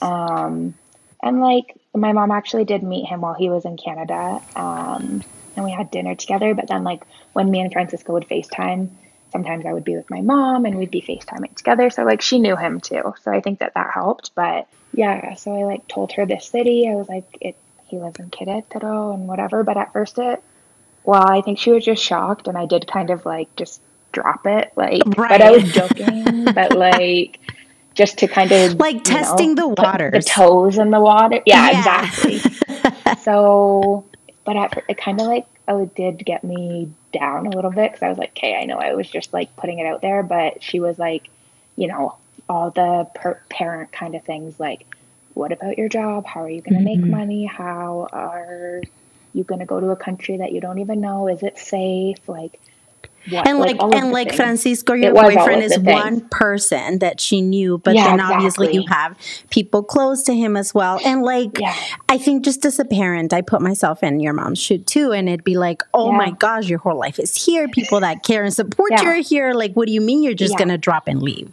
Um, 0.01 0.75
and 1.21 1.41
like 1.41 1.75
my 1.95 2.13
mom 2.13 2.31
actually 2.31 2.65
did 2.65 2.83
meet 2.83 3.05
him 3.05 3.21
while 3.21 3.33
he 3.33 3.49
was 3.49 3.65
in 3.65 3.77
Canada. 3.77 4.39
Um, 4.55 5.21
and 5.55 5.65
we 5.65 5.71
had 5.71 5.91
dinner 5.91 6.15
together. 6.15 6.53
But 6.53 6.67
then 6.67 6.83
like 6.83 7.03
when 7.33 7.49
me 7.49 7.59
and 7.59 7.73
Francisco 7.73 8.13
would 8.13 8.27
FaceTime, 8.27 8.89
sometimes 9.31 9.65
I 9.65 9.73
would 9.73 9.83
be 9.83 9.95
with 9.95 10.09
my 10.09 10.21
mom 10.21 10.65
and 10.65 10.77
we'd 10.77 10.91
be 10.91 11.01
FaceTiming 11.01 11.55
together. 11.55 11.89
So 11.89 12.03
like 12.03 12.21
she 12.21 12.39
knew 12.39 12.55
him 12.55 12.79
too. 12.79 13.13
So 13.23 13.31
I 13.31 13.41
think 13.41 13.59
that 13.59 13.73
that 13.73 13.91
helped. 13.91 14.31
But 14.35 14.67
yeah, 14.93 15.33
so 15.35 15.55
I 15.55 15.65
like 15.65 15.87
told 15.87 16.11
her 16.13 16.25
this 16.25 16.47
city. 16.47 16.87
I 16.89 16.95
was 16.95 17.09
like, 17.09 17.25
it. 17.41 17.57
He 17.87 17.97
lives 17.99 18.19
in 18.19 18.29
Querétaro 18.29 19.13
and 19.13 19.27
whatever. 19.27 19.63
But 19.63 19.77
at 19.77 19.93
first 19.93 20.17
it, 20.19 20.41
well, 21.03 21.25
I 21.29 21.41
think 21.41 21.57
she 21.59 21.71
was 21.71 21.85
just 21.85 22.03
shocked, 22.03 22.47
and 22.47 22.57
I 22.57 22.65
did 22.65 22.87
kind 22.87 23.09
of 23.09 23.25
like 23.25 23.53
just 23.55 23.81
drop 24.11 24.45
it, 24.45 24.71
like. 24.75 25.03
But 25.05 25.41
I 25.41 25.51
was 25.51 25.63
joking, 25.71 26.45
but 26.53 26.75
like. 26.77 27.39
Just 27.93 28.19
to 28.19 28.27
kind 28.27 28.51
of 28.51 28.75
Like 28.75 29.07
you 29.07 29.13
know, 29.15 29.19
testing 29.19 29.55
the 29.55 29.69
put 29.69 29.79
waters. 29.79 30.11
the 30.25 30.29
toes 30.29 30.77
in 30.77 30.91
the 30.91 30.99
water. 30.99 31.41
Yeah, 31.47 31.71
Yeah. 31.71 31.77
exactly. 31.79 32.39
so, 33.23 34.05
but 34.45 34.55
at, 34.55 34.83
it 34.87 34.97
kind 34.99 35.19
of 35.19 35.25
like 35.25 35.47
oh, 35.67 35.81
it 35.81 35.95
did 35.95 36.23
get 36.23 36.43
me 36.43 36.91
down 37.11 37.47
a 37.47 37.49
little 37.49 37.71
bit 37.71 37.91
because 37.91 38.03
I 38.03 38.09
was 38.09 38.17
like, 38.19 38.29
okay, 38.37 38.55
I 38.55 38.65
know 38.65 38.77
I 38.77 38.93
was 38.93 39.09
just 39.09 39.33
like 39.33 39.55
putting 39.55 39.79
it 39.79 39.85
out 39.87 40.01
there, 40.01 40.21
but 40.23 40.61
she 40.63 40.79
was 40.79 40.99
like, 40.99 41.27
you 41.75 41.87
know, 41.87 42.15
all 42.47 42.69
the 42.69 43.07
per- 43.15 43.41
parent 43.49 43.91
kind 43.91 44.13
of 44.15 44.23
things 44.23 44.59
like, 44.59 44.85
what 45.37 45.51
about 45.51 45.77
your 45.77 45.89
job? 45.89 46.25
How 46.25 46.43
are 46.43 46.49
you 46.49 46.61
going 46.61 46.77
to 46.77 46.83
make 46.83 46.99
Mm-hmm. 46.99 47.11
money? 47.11 47.45
How 47.45 48.07
are 48.11 48.81
you 49.33 49.43
going 49.43 49.59
to 49.59 49.65
go 49.65 49.79
to 49.79 49.89
a 49.91 49.95
country 49.95 50.37
that 50.37 50.51
you 50.51 50.61
don't 50.61 50.79
even 50.79 50.99
know? 51.01 51.27
Is 51.27 51.43
it 51.43 51.57
safe? 51.59 52.17
Like, 52.27 52.59
what? 53.29 53.45
and 53.47 53.59
like, 53.59 53.75
of 53.79 53.91
and 53.93 54.11
like 54.11 54.29
things. 54.29 54.37
Francisco, 54.37 54.93
your 54.93 55.09
It 55.09 55.13
was 55.13 55.23
all 55.23 55.29
boyfriend 55.45 55.63
is 55.63 55.73
things. 55.75 55.85
one 55.85 56.21
person 56.29 56.99
that 56.99 57.19
she 57.19 57.41
knew, 57.41 57.77
but 57.77 57.93
Yeah, 57.93 58.05
then 58.05 58.21
obviously 58.21 58.73
you 58.73 58.85
have 58.89 59.17
people 59.49 59.83
close 59.83 60.23
to 60.23 60.33
him 60.33 60.55
as 60.55 60.73
well. 60.73 60.99
And 61.05 61.21
like, 61.23 61.59
Yeah. 61.59 61.75
I 62.09 62.17
think 62.17 62.43
just 62.45 62.65
as 62.65 62.79
a 62.79 62.85
parent, 62.85 63.33
I 63.33 63.41
put 63.41 63.61
myself 63.61 64.01
in 64.01 64.19
your 64.21 64.33
mom's 64.33 64.59
shoe 64.59 64.77
too, 64.79 65.11
and 65.11 65.27
it'd 65.27 65.43
be 65.43 65.57
like, 65.57 65.83
oh 65.93 66.09
Yeah. 66.11 66.17
my 66.17 66.31
gosh, 66.31 66.67
your 66.69 66.79
whole 66.79 66.97
life 66.97 67.19
is 67.19 67.35
here. 67.35 67.67
People 67.67 67.99
that 67.99 68.23
care 68.23 68.43
and 68.43 68.53
support 68.53 68.91
you 68.91 69.07
are 69.09 69.15
here. 69.15 69.53
Like, 69.53 69.73
what 69.73 69.87
do 69.87 69.93
you 69.93 70.01
mean 70.01 70.23
you're 70.23 70.33
just 70.33 70.57
gonna 70.57 70.77
drop 70.77 71.07
and 71.07 71.21
leave? 71.21 71.51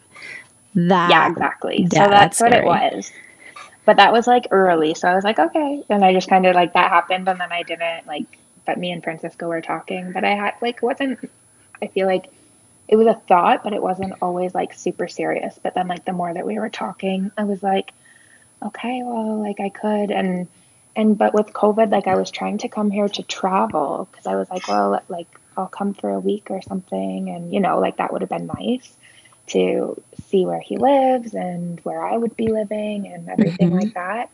That 0.77 1.11
Yeah, 1.11 1.31
exactly. 1.31 1.87
so 1.90 1.97
that's, 1.99 2.38
that's 2.38 2.40
what 2.40 2.53
scary. 2.53 2.64
it 2.66 2.94
was. 2.94 3.12
But 3.85 3.99
that 3.99 4.12
was 4.12 4.27
like 4.27 4.49
early. 4.51 4.94
So 4.94 5.09
I 5.09 5.14
was 5.14 5.25
like, 5.25 5.38
okay. 5.38 5.83
And 5.88 6.05
I 6.05 6.12
just 6.12 6.29
kind 6.29 6.47
of 6.47 6.55
like 6.55 6.73
that 6.73 6.90
happened. 6.90 7.29
And 7.29 7.40
then 7.40 7.53
I 7.53 7.62
didn't 7.62 8.07
like, 8.07 8.38
but 8.66 8.79
me 8.79 8.92
and 8.92 9.03
Francisco 9.03 9.49
were 9.49 9.61
talking. 9.61 10.12
But 10.12 10.25
I 10.25 10.35
had 10.35 10.55
like, 10.62 10.83
wasn't, 10.83 11.31
I 11.83 11.88
feel 11.88 12.07
like 12.07 12.31
it 12.88 12.97
was 12.97 13.07
a 13.07 13.14
thought, 13.14 13.62
but 13.62 13.73
it 13.73 13.83
wasn't 13.83 14.14
always 14.23 14.55
like 14.55 14.75
super 14.75 15.09
serious. 15.09 15.59
But 15.62 15.75
then 15.75 15.88
like 15.88 16.05
the 16.05 16.12
more 16.12 16.33
that 16.33 16.47
we 16.47 16.59
were 16.59 16.70
talking, 16.70 17.31
I 17.37 17.44
was 17.44 17.62
like, 17.62 17.92
okay, 18.62 19.03
well, 19.05 19.40
like 19.40 19.61
I 19.61 19.68
could. 19.68 20.11
And, 20.11 20.49
and, 20.97 21.18
but 21.18 21.35
with 21.35 21.53
COVID, 21.53 21.90
like 21.90 22.07
I 22.07 22.16
was 22.16 22.31
trying 22.31 22.59
to 22.59 22.68
come 22.68 22.90
here 22.90 23.09
to 23.09 23.23
travel 23.23 24.09
because 24.11 24.27
I 24.27 24.37
was 24.37 24.49
like, 24.49 24.66
well, 24.66 25.03
like 25.09 25.29
I'll 25.57 25.66
come 25.66 25.92
for 25.92 26.09
a 26.09 26.20
week 26.20 26.51
or 26.51 26.62
something. 26.62 27.29
And, 27.29 27.53
you 27.53 27.61
know, 27.61 27.81
like 27.81 27.99
that 27.99 28.12
would 28.12 28.23
have 28.23 28.31
been 28.31 28.47
nice 28.47 28.97
to 29.48 30.00
see 30.28 30.44
where 30.46 30.61
he 30.61 30.76
lives 30.76 31.35
and 31.35 31.80
where 31.80 32.02
I 32.02 32.16
would 32.16 32.37
be 32.37 32.48
living 32.48 33.07
and 33.09 33.28
everything 33.28 33.70
Mhm. 33.70 33.80
like 33.80 33.94
that. 33.94 34.30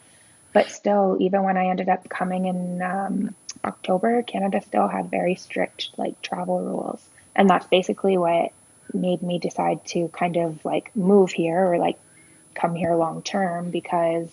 But 0.53 0.71
still, 0.71 1.17
even 1.21 1.43
when 1.45 1.57
I 1.57 1.67
ended 1.69 1.89
up 1.89 2.09
coming 2.09 2.47
in 2.47 2.83
um, 2.83 3.35
October, 3.65 4.23
Canada 4.23 4.61
still 4.63 4.89
had 4.89 5.11
very 5.11 5.35
strict 5.37 5.91
like 5.97 6.21
travel 6.23 6.61
rules, 6.61 7.09
and 7.37 7.49
that's 7.49 7.67
basically 7.67 8.17
what 8.19 8.53
made 8.93 9.23
me 9.23 9.39
decide 9.39 9.85
to 9.87 10.09
kind 10.09 10.37
of 10.37 10.65
like 10.65 10.95
move 10.97 11.33
here 11.33 11.73
or 11.73 11.79
like 11.79 11.99
come 12.55 12.75
here 12.75 12.95
long 12.97 13.23
term 13.23 13.71
because 13.71 14.29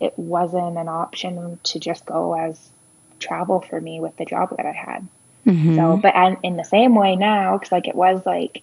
it 0.00 0.18
wasn't 0.18 0.76
an 0.78 0.88
option 0.88 1.58
to 1.64 1.78
just 1.78 2.04
go 2.06 2.34
as 2.34 2.72
travel 3.20 3.60
for 3.60 3.80
me 3.80 4.00
with 4.00 4.16
the 4.16 4.24
job 4.24 4.50
that 4.56 4.66
I 4.66 4.72
had. 4.72 5.08
Mhm. 5.46 5.74
So, 5.76 5.96
but 5.96 6.14
and 6.14 6.38
in 6.42 6.56
the 6.56 6.64
same 6.64 6.94
way 6.94 7.16
now, 7.16 7.56
because 7.58 7.72
like 7.72 7.88
it 7.88 7.94
was 7.94 8.24
like, 8.26 8.62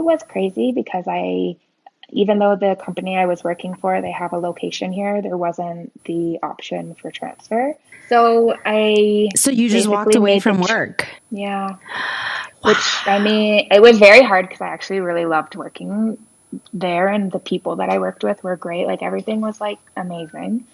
it 0.00 0.04
was 0.04 0.22
crazy 0.22 0.72
because 0.72 1.04
I 1.06 1.56
even 2.12 2.38
though 2.38 2.56
the 2.56 2.74
company 2.74 3.16
I 3.16 3.26
was 3.26 3.44
working 3.44 3.74
for, 3.76 4.00
they 4.00 4.10
have 4.10 4.32
a 4.32 4.38
location 4.38 4.92
here, 4.92 5.22
there 5.22 5.36
wasn't 5.36 5.92
the 6.04 6.40
option 6.42 6.96
for 6.96 7.10
transfer. 7.10 7.74
So 8.08 8.56
I 8.64 9.28
So 9.36 9.50
you 9.50 9.68
just 9.68 9.86
walked 9.86 10.16
away 10.16 10.40
from 10.40 10.60
work. 10.60 11.06
Yeah. 11.30 11.76
Which 12.62 13.06
I 13.06 13.18
mean, 13.20 13.68
it 13.70 13.80
was 13.80 13.98
very 13.98 14.22
hard 14.22 14.46
because 14.46 14.60
I 14.60 14.68
actually 14.68 15.00
really 15.00 15.26
loved 15.26 15.54
working 15.54 16.18
there 16.74 17.08
and 17.08 17.30
the 17.30 17.38
people 17.38 17.76
that 17.76 17.90
I 17.90 17.98
worked 17.98 18.24
with 18.24 18.42
were 18.42 18.56
great. 18.56 18.86
Like 18.86 19.02
everything 19.02 19.40
was 19.40 19.60
like 19.60 19.78
amazing. 19.96 20.66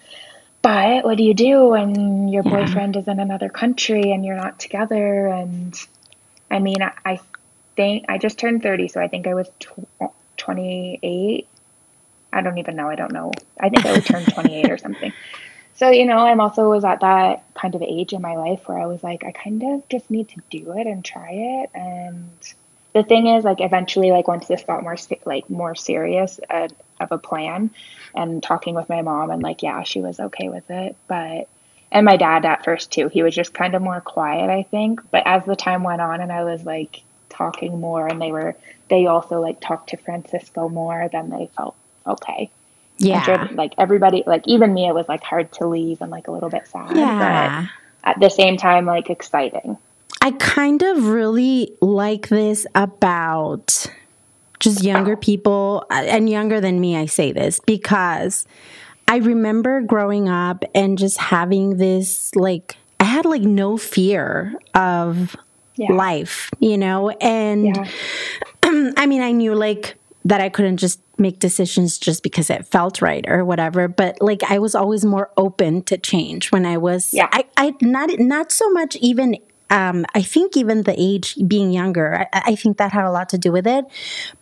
But 0.61 1.05
what 1.05 1.17
do 1.17 1.23
you 1.23 1.33
do 1.33 1.65
when 1.67 2.29
your 2.29 2.43
yeah. 2.43 2.51
boyfriend 2.51 2.95
is 2.95 3.07
in 3.07 3.19
another 3.19 3.49
country 3.49 4.11
and 4.11 4.25
you're 4.25 4.35
not 4.35 4.59
together? 4.59 5.27
And 5.27 5.79
I 6.49 6.59
mean, 6.59 6.81
I 6.81 7.19
think 7.77 8.05
I 8.09 8.17
just 8.17 8.37
turned 8.37 8.61
30, 8.63 8.89
so 8.89 8.99
I 8.99 9.07
think 9.07 9.27
I 9.27 9.35
was 9.35 9.49
tw- 9.59 9.87
28. 10.35 11.47
I 12.33 12.41
don't 12.41 12.57
even 12.57 12.75
know. 12.75 12.89
I 12.89 12.95
don't 12.95 13.13
know. 13.13 13.31
I 13.59 13.69
think 13.69 13.85
I 13.85 13.93
would 13.93 14.05
turn 14.05 14.25
28 14.33 14.69
or 14.69 14.77
something. 14.77 15.13
So, 15.75 15.91
you 15.91 16.05
know, 16.05 16.17
I'm 16.17 16.41
also 16.41 16.69
was 16.69 16.83
at 16.83 17.01
that 17.01 17.43
kind 17.53 17.75
of 17.75 17.83
age 17.83 18.11
in 18.11 18.21
my 18.21 18.35
life 18.35 18.67
where 18.67 18.79
I 18.79 18.87
was 18.87 19.03
like, 19.03 19.23
I 19.23 19.31
kind 19.31 19.63
of 19.63 19.87
just 19.89 20.09
need 20.09 20.27
to 20.29 20.41
do 20.49 20.73
it 20.73 20.87
and 20.87 21.05
try 21.05 21.29
it. 21.31 21.69
And 21.75 22.31
the 22.93 23.03
thing 23.03 23.27
is, 23.27 23.43
like, 23.43 23.61
eventually, 23.61 24.09
like, 24.09 24.27
once 24.27 24.47
this 24.47 24.63
got 24.63 24.81
more, 24.81 24.97
like, 25.25 25.49
more 25.49 25.75
serious 25.75 26.39
uh, 26.49 26.67
of 26.99 27.11
a 27.11 27.19
plan 27.19 27.69
and 28.15 28.41
talking 28.41 28.73
with 28.73 28.89
my 28.89 29.03
mom, 29.03 29.29
and 29.29 29.43
like, 29.43 29.61
yeah, 29.61 29.83
she 29.83 30.01
was 30.01 30.19
okay 30.19 30.49
with 30.49 30.67
it. 30.71 30.95
But, 31.07 31.47
and 31.91 32.05
my 32.05 32.17
dad 32.17 32.43
at 32.45 32.65
first 32.65 32.91
too, 32.91 33.07
he 33.07 33.21
was 33.21 33.35
just 33.35 33.53
kind 33.53 33.75
of 33.75 33.81
more 33.83 34.01
quiet, 34.01 34.49
I 34.49 34.63
think. 34.63 35.01
But 35.11 35.23
as 35.27 35.45
the 35.45 35.55
time 35.55 35.83
went 35.83 36.01
on 36.01 36.21
and 36.21 36.31
I 36.31 36.43
was 36.43 36.65
like 36.65 37.03
talking 37.37 37.79
more 37.79 38.07
and 38.07 38.21
they 38.21 38.31
were, 38.31 38.55
they 38.89 39.05
also 39.05 39.39
like 39.39 39.59
talked 39.61 39.89
to 39.89 39.97
Francisco 39.97 40.67
more, 40.69 41.09
then 41.11 41.29
they 41.29 41.49
felt 41.55 41.75
okay. 42.05 42.49
Yeah. 42.97 43.21
Sure, 43.21 43.47
like 43.51 43.73
everybody, 43.77 44.23
like 44.25 44.41
even 44.47 44.73
me, 44.73 44.87
it 44.87 44.93
was 44.93 45.07
like 45.07 45.21
hard 45.21 45.51
to 45.53 45.67
leave 45.67 46.01
and 46.01 46.09
like 46.09 46.27
a 46.27 46.31
little 46.31 46.49
bit 46.49 46.67
sad. 46.67 46.95
Yeah. 46.95 47.67
But 48.03 48.09
at 48.09 48.19
the 48.19 48.29
same 48.29 48.57
time, 48.57 48.85
like 48.85 49.09
exciting. 49.09 49.77
I 50.19 50.31
kind 50.31 50.81
of 50.81 51.07
really 51.07 51.73
like 51.79 52.29
this 52.29 52.65
about 52.73 53.85
just 54.59 54.83
younger 54.83 55.15
people 55.15 55.85
uh, 55.91 56.03
and 56.07 56.27
younger 56.27 56.59
than 56.59 56.79
me. 56.81 56.97
I 56.97 57.05
say 57.05 57.31
this 57.31 57.59
because 57.59 58.47
I 59.07 59.17
remember 59.17 59.81
growing 59.81 60.27
up 60.27 60.65
and 60.73 60.97
just 60.97 61.17
having 61.17 61.77
this 61.77 62.35
like, 62.35 62.75
I 62.99 63.03
had 63.03 63.25
like 63.25 63.43
no 63.43 63.77
fear 63.77 64.55
of 64.73 65.35
yeah. 65.77 65.91
life, 65.91 66.49
you 66.59 66.77
know? 66.77 67.09
And 67.09 67.65
yeah. 67.65 67.85
I 68.97 69.05
mean, 69.05 69.21
I 69.21 69.31
knew 69.31 69.55
like 69.55 69.95
that 70.25 70.41
I 70.41 70.49
couldn't 70.49 70.77
just 70.77 70.99
make 71.19 71.39
decisions 71.39 71.97
just 71.97 72.21
because 72.21 72.49
it 72.49 72.65
felt 72.65 73.01
right 73.01 73.25
or 73.27 73.43
whatever 73.43 73.87
but 73.87 74.21
like 74.21 74.43
i 74.43 74.59
was 74.59 74.75
always 74.75 75.03
more 75.03 75.31
open 75.35 75.81
to 75.81 75.97
change 75.97 76.51
when 76.51 76.65
i 76.65 76.77
was 76.77 77.11
yeah. 77.13 77.27
i 77.31 77.43
i 77.57 77.73
not 77.81 78.09
not 78.19 78.51
so 78.51 78.69
much 78.69 78.95
even 78.97 79.35
um, 79.69 80.05
I 80.15 80.21
think 80.21 80.55
even 80.55 80.83
the 80.83 80.95
age 80.97 81.35
being 81.47 81.71
younger, 81.71 82.27
I, 82.33 82.41
I, 82.47 82.55
think 82.55 82.77
that 82.77 82.93
had 82.93 83.05
a 83.05 83.11
lot 83.11 83.29
to 83.29 83.37
do 83.37 83.51
with 83.51 83.67
it. 83.67 83.85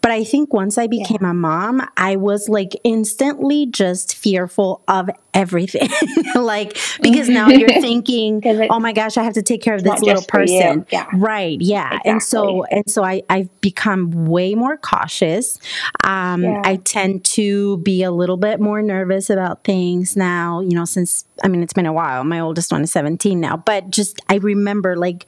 But 0.02 0.12
I 0.12 0.24
think 0.24 0.54
once 0.54 0.78
I 0.78 0.86
became 0.86 1.20
yeah. 1.22 1.32
a 1.32 1.34
mom, 1.34 1.88
I 1.98 2.16
was 2.16 2.48
like 2.48 2.80
instantly 2.84 3.66
just 3.66 4.16
fearful 4.16 4.84
of 4.88 5.10
everything. 5.34 5.90
like, 6.36 6.78
because 7.02 7.28
now 7.28 7.50
you're 7.50 7.70
thinking, 7.82 8.42
oh 8.70 8.80
my 8.80 8.94
gosh, 8.94 9.18
I 9.18 9.24
have 9.24 9.34
to 9.34 9.42
take 9.42 9.62
care 9.62 9.74
of 9.74 9.84
this 9.84 10.02
little 10.02 10.24
person. 10.24 10.86
Yeah. 10.92 11.08
Right. 11.14 11.60
Yeah. 11.60 11.88
Exactly. 11.88 12.12
And 12.12 12.24
so, 12.24 12.64
and 12.66 12.90
so 12.90 13.04
I, 13.04 13.24
I've 13.30 13.62
become 13.62 14.26
way 14.26 14.54
more 14.54 14.78
cautious. 14.78 15.60
Um, 16.04 16.44
yeah. 16.44 16.62
I 16.64 16.78
tend 16.78 17.26
to 17.26 17.78
be 17.78 18.04
a 18.04 18.12
little 18.12 18.38
bit 18.38 18.60
more 18.60 18.82
nervous 18.82 19.30
about 19.30 19.64
things 19.64 20.16
now, 20.16 20.62
you 20.62 20.76
know, 20.76 20.86
since, 20.86 21.26
I 21.44 21.48
mean, 21.48 21.64
it's 21.64 21.74
been 21.74 21.86
a 21.86 21.94
while. 21.94 22.24
My 22.24 22.40
oldest 22.40 22.72
one 22.72 22.84
is 22.84 22.92
17 22.92 23.40
now, 23.40 23.58
but 23.58 23.90
just, 23.90 24.22
I 24.30 24.36
remember 24.36 24.96
like, 24.96 25.15
like 25.16 25.26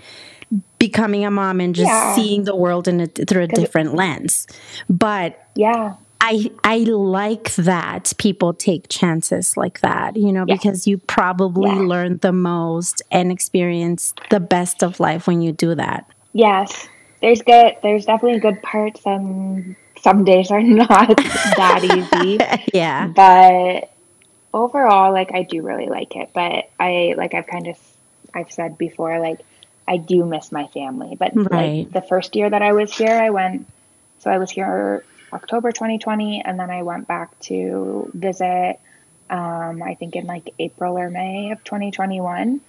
becoming 0.80 1.26
a 1.26 1.32
mom 1.32 1.60
and 1.60 1.76
just 1.76 1.88
yeah. 1.88 2.16
seeing 2.16 2.44
the 2.44 2.56
world 2.56 2.88
in 2.88 3.02
a, 3.02 3.08
through 3.08 3.44
a 3.44 3.48
different 3.48 3.94
lens. 3.94 4.48
But 4.90 5.48
yeah. 5.56 5.96
I 6.20 6.52
I 6.64 6.78
like 6.80 7.54
that 7.56 8.14
people 8.18 8.54
take 8.54 8.88
chances 8.90 9.56
like 9.56 9.82
that, 9.82 10.18
you 10.18 10.32
know, 10.32 10.46
yeah. 10.48 10.56
because 10.56 10.88
you 10.88 10.98
probably 10.98 11.70
yeah. 11.70 11.80
learn 11.80 12.18
the 12.18 12.32
most 12.32 13.02
and 13.12 13.32
experience 13.32 14.14
the 14.30 14.40
best 14.40 14.84
of 14.84 15.00
life 15.00 15.28
when 15.28 15.42
you 15.42 15.52
do 15.52 15.76
that. 15.76 16.10
Yes. 16.34 16.88
There's 17.22 17.42
good 17.42 17.76
there's 17.84 18.06
definitely 18.06 18.40
good 18.40 18.62
parts 18.62 19.02
and 19.06 19.76
some 20.02 20.24
days 20.24 20.50
are 20.52 20.62
not 20.64 21.16
that 21.18 21.84
easy. 21.84 22.40
yeah. 22.74 23.08
But 23.08 23.92
overall 24.54 25.14
like 25.14 25.34
I 25.34 25.44
do 25.44 25.62
really 25.62 25.88
like 25.88 26.16
it, 26.16 26.32
but 26.34 26.70
I 26.80 27.14
like 27.16 27.34
I've 27.34 27.48
kind 27.48 27.68
of 27.68 27.78
I've 28.34 28.52
said 28.52 28.78
before 28.78 29.20
like 29.20 29.42
I 29.88 29.98
do 29.98 30.26
miss 30.26 30.52
my 30.52 30.68
family. 30.68 31.16
But 31.18 31.36
right. 31.36 31.86
like 31.86 31.92
the 31.92 32.02
first 32.02 32.36
year 32.36 32.50
that 32.50 32.62
I 32.62 32.74
was 32.74 32.96
here, 32.96 33.14
I 33.14 33.30
went. 33.30 33.68
So 34.20 34.30
I 34.32 34.38
was 34.38 34.52
here 34.52 35.04
October 35.32 35.72
2020, 35.72 36.42
and 36.44 36.60
then 36.60 36.70
I 36.70 36.84
went 36.84 37.08
back 37.08 37.40
to 37.42 38.12
visit. 38.14 38.80
Um, 39.30 39.84
I 39.84 39.96
think 39.96 40.16
in 40.16 40.26
like 40.26 40.54
April 40.58 40.98
or 40.98 41.10
May 41.10 41.52
of 41.52 41.64
2021, 41.64 42.62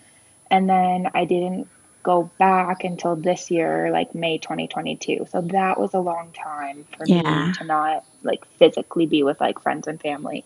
and 0.51 0.69
then 0.69 1.11
I 1.15 1.25
didn't 1.25 1.69
go 2.03 2.31
back 2.39 2.85
until 2.85 3.17
this 3.17 3.51
year, 3.51 3.91
like 3.91 4.15
May 4.15 4.39
2022. 4.39 5.27
So 5.31 5.43
that 5.43 5.79
was 5.79 5.95
a 5.95 5.99
long 5.99 6.33
time 6.33 6.85
for 6.97 7.05
yeah. 7.07 7.49
me 7.49 7.53
to 7.55 7.65
not 7.65 8.05
like 8.23 8.47
physically 8.59 9.07
be 9.07 9.23
with 9.23 9.41
like 9.41 9.61
friends 9.61 9.87
and 9.87 10.01
family. 10.01 10.45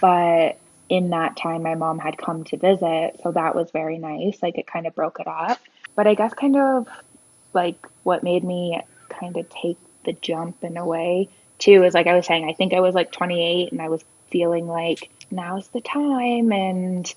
But 0.00 0.58
in 0.88 1.10
that 1.10 1.36
time, 1.36 1.62
my 1.62 1.74
mom 1.74 1.98
had 1.98 2.18
come 2.18 2.44
to 2.44 2.56
visit, 2.56 3.20
so 3.22 3.32
that 3.32 3.54
was 3.54 3.70
very 3.70 3.98
nice. 3.98 4.42
Like 4.42 4.58
it 4.58 4.66
kind 4.66 4.86
of 4.86 4.94
broke 4.94 5.18
it 5.20 5.26
up. 5.26 5.58
But 5.94 6.06
I 6.06 6.14
guess 6.14 6.34
kind 6.34 6.56
of 6.56 6.88
like 7.52 7.86
what 8.02 8.22
made 8.22 8.44
me 8.44 8.80
kind 9.08 9.36
of 9.36 9.48
take 9.48 9.78
the 10.04 10.12
jump 10.12 10.62
in 10.62 10.76
a 10.76 10.84
way 10.84 11.28
too 11.58 11.84
is 11.84 11.94
like 11.94 12.06
I 12.06 12.14
was 12.14 12.26
saying, 12.26 12.48
I 12.48 12.52
think 12.52 12.74
I 12.74 12.80
was 12.80 12.94
like 12.94 13.12
28 13.12 13.72
and 13.72 13.80
I 13.80 13.88
was 13.88 14.04
feeling 14.30 14.66
like 14.66 15.10
now's 15.30 15.68
the 15.68 15.80
time 15.80 16.52
and 16.52 17.12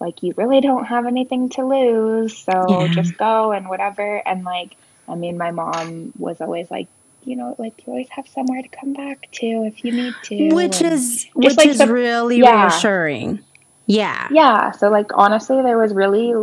like 0.00 0.22
you 0.22 0.34
really 0.36 0.60
don't 0.60 0.84
have 0.84 1.06
anything 1.06 1.48
to 1.50 1.64
lose. 1.64 2.36
So 2.36 2.66
yeah. 2.68 2.88
just 2.88 3.16
go 3.16 3.52
and 3.52 3.68
whatever. 3.68 4.26
And 4.26 4.44
like, 4.44 4.76
I 5.08 5.14
mean, 5.14 5.38
my 5.38 5.50
mom 5.50 6.12
was 6.18 6.40
always 6.40 6.70
like, 6.70 6.88
you 7.24 7.36
know, 7.36 7.54
like 7.58 7.86
you 7.86 7.92
always 7.92 8.08
have 8.10 8.28
somewhere 8.28 8.62
to 8.62 8.68
come 8.68 8.92
back 8.92 9.28
to 9.32 9.46
if 9.64 9.84
you 9.84 9.92
need 9.92 10.14
to. 10.24 10.54
Which 10.54 10.82
and 10.82 10.92
is 10.92 11.26
which 11.34 11.56
like 11.56 11.66
is 11.66 11.78
the, 11.78 11.92
really 11.92 12.38
yeah. 12.38 12.64
reassuring. 12.64 13.40
Yeah. 13.86 14.28
Yeah. 14.30 14.72
So 14.72 14.90
like 14.90 15.10
honestly 15.14 15.62
there 15.62 15.78
was 15.78 15.94
really 15.94 16.34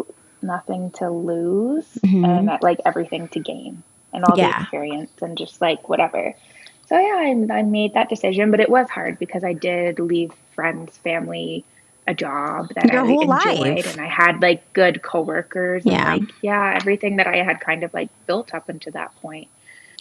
nothing 0.44 0.92
to 0.92 1.10
lose 1.10 1.86
mm-hmm. 2.04 2.26
and 2.26 2.52
like 2.62 2.80
everything 2.86 3.28
to 3.30 3.40
gain 3.40 3.84
and 4.14 4.24
all 4.26 4.38
yeah. 4.38 4.52
the 4.52 4.62
experience 4.62 5.12
and 5.22 5.38
just 5.38 5.62
like 5.62 5.90
whatever. 5.90 6.36
So 6.88 7.00
yeah, 7.00 7.16
I, 7.16 7.60
I 7.60 7.62
made 7.64 7.94
that 7.94 8.10
decision, 8.10 8.52
but 8.52 8.60
it 8.60 8.70
was 8.70 8.90
hard 8.90 9.18
because 9.18 9.44
I 9.44 9.54
did 9.54 10.00
leave 10.00 10.34
friends, 10.54 10.98
family, 10.98 11.64
a 12.08 12.14
job 12.14 12.70
that 12.76 12.92
Your 12.92 13.04
I 13.04 13.06
whole 13.06 13.22
enjoyed, 13.22 13.60
life. 13.60 13.92
and 13.92 14.02
I 14.02 14.08
had 14.08 14.42
like 14.42 14.74
good 14.74 15.02
coworkers. 15.02 15.86
Yeah, 15.86 16.14
and, 16.14 16.22
like 16.22 16.36
yeah, 16.42 16.74
everything 16.76 17.18
that 17.18 17.28
I 17.28 17.38
had 17.38 17.60
kind 17.60 17.84
of 17.84 17.94
like 17.94 18.10
built 18.26 18.54
up 18.54 18.70
into 18.70 18.92
that 18.92 19.16
point. 19.22 19.48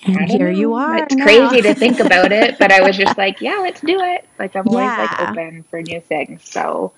And 0.05 0.31
here 0.31 0.51
know. 0.51 0.59
you 0.59 0.75
are. 0.75 0.97
It's 0.97 1.15
now. 1.15 1.25
crazy 1.25 1.61
to 1.63 1.75
think 1.75 2.01
about 2.07 2.33
it, 2.33 2.59
but 2.59 2.73
I 2.73 2.81
was 2.81 2.97
just 2.97 3.19
like, 3.19 3.41
yeah, 3.41 3.59
let's 3.61 3.81
do 3.83 4.01
it. 4.01 4.27
Like 4.39 4.57
I'm 4.57 4.67
always 4.67 4.87
like 4.87 5.21
open 5.21 5.65
for 5.65 5.83
new 5.83 6.01
things. 6.01 6.49
So 6.49 6.93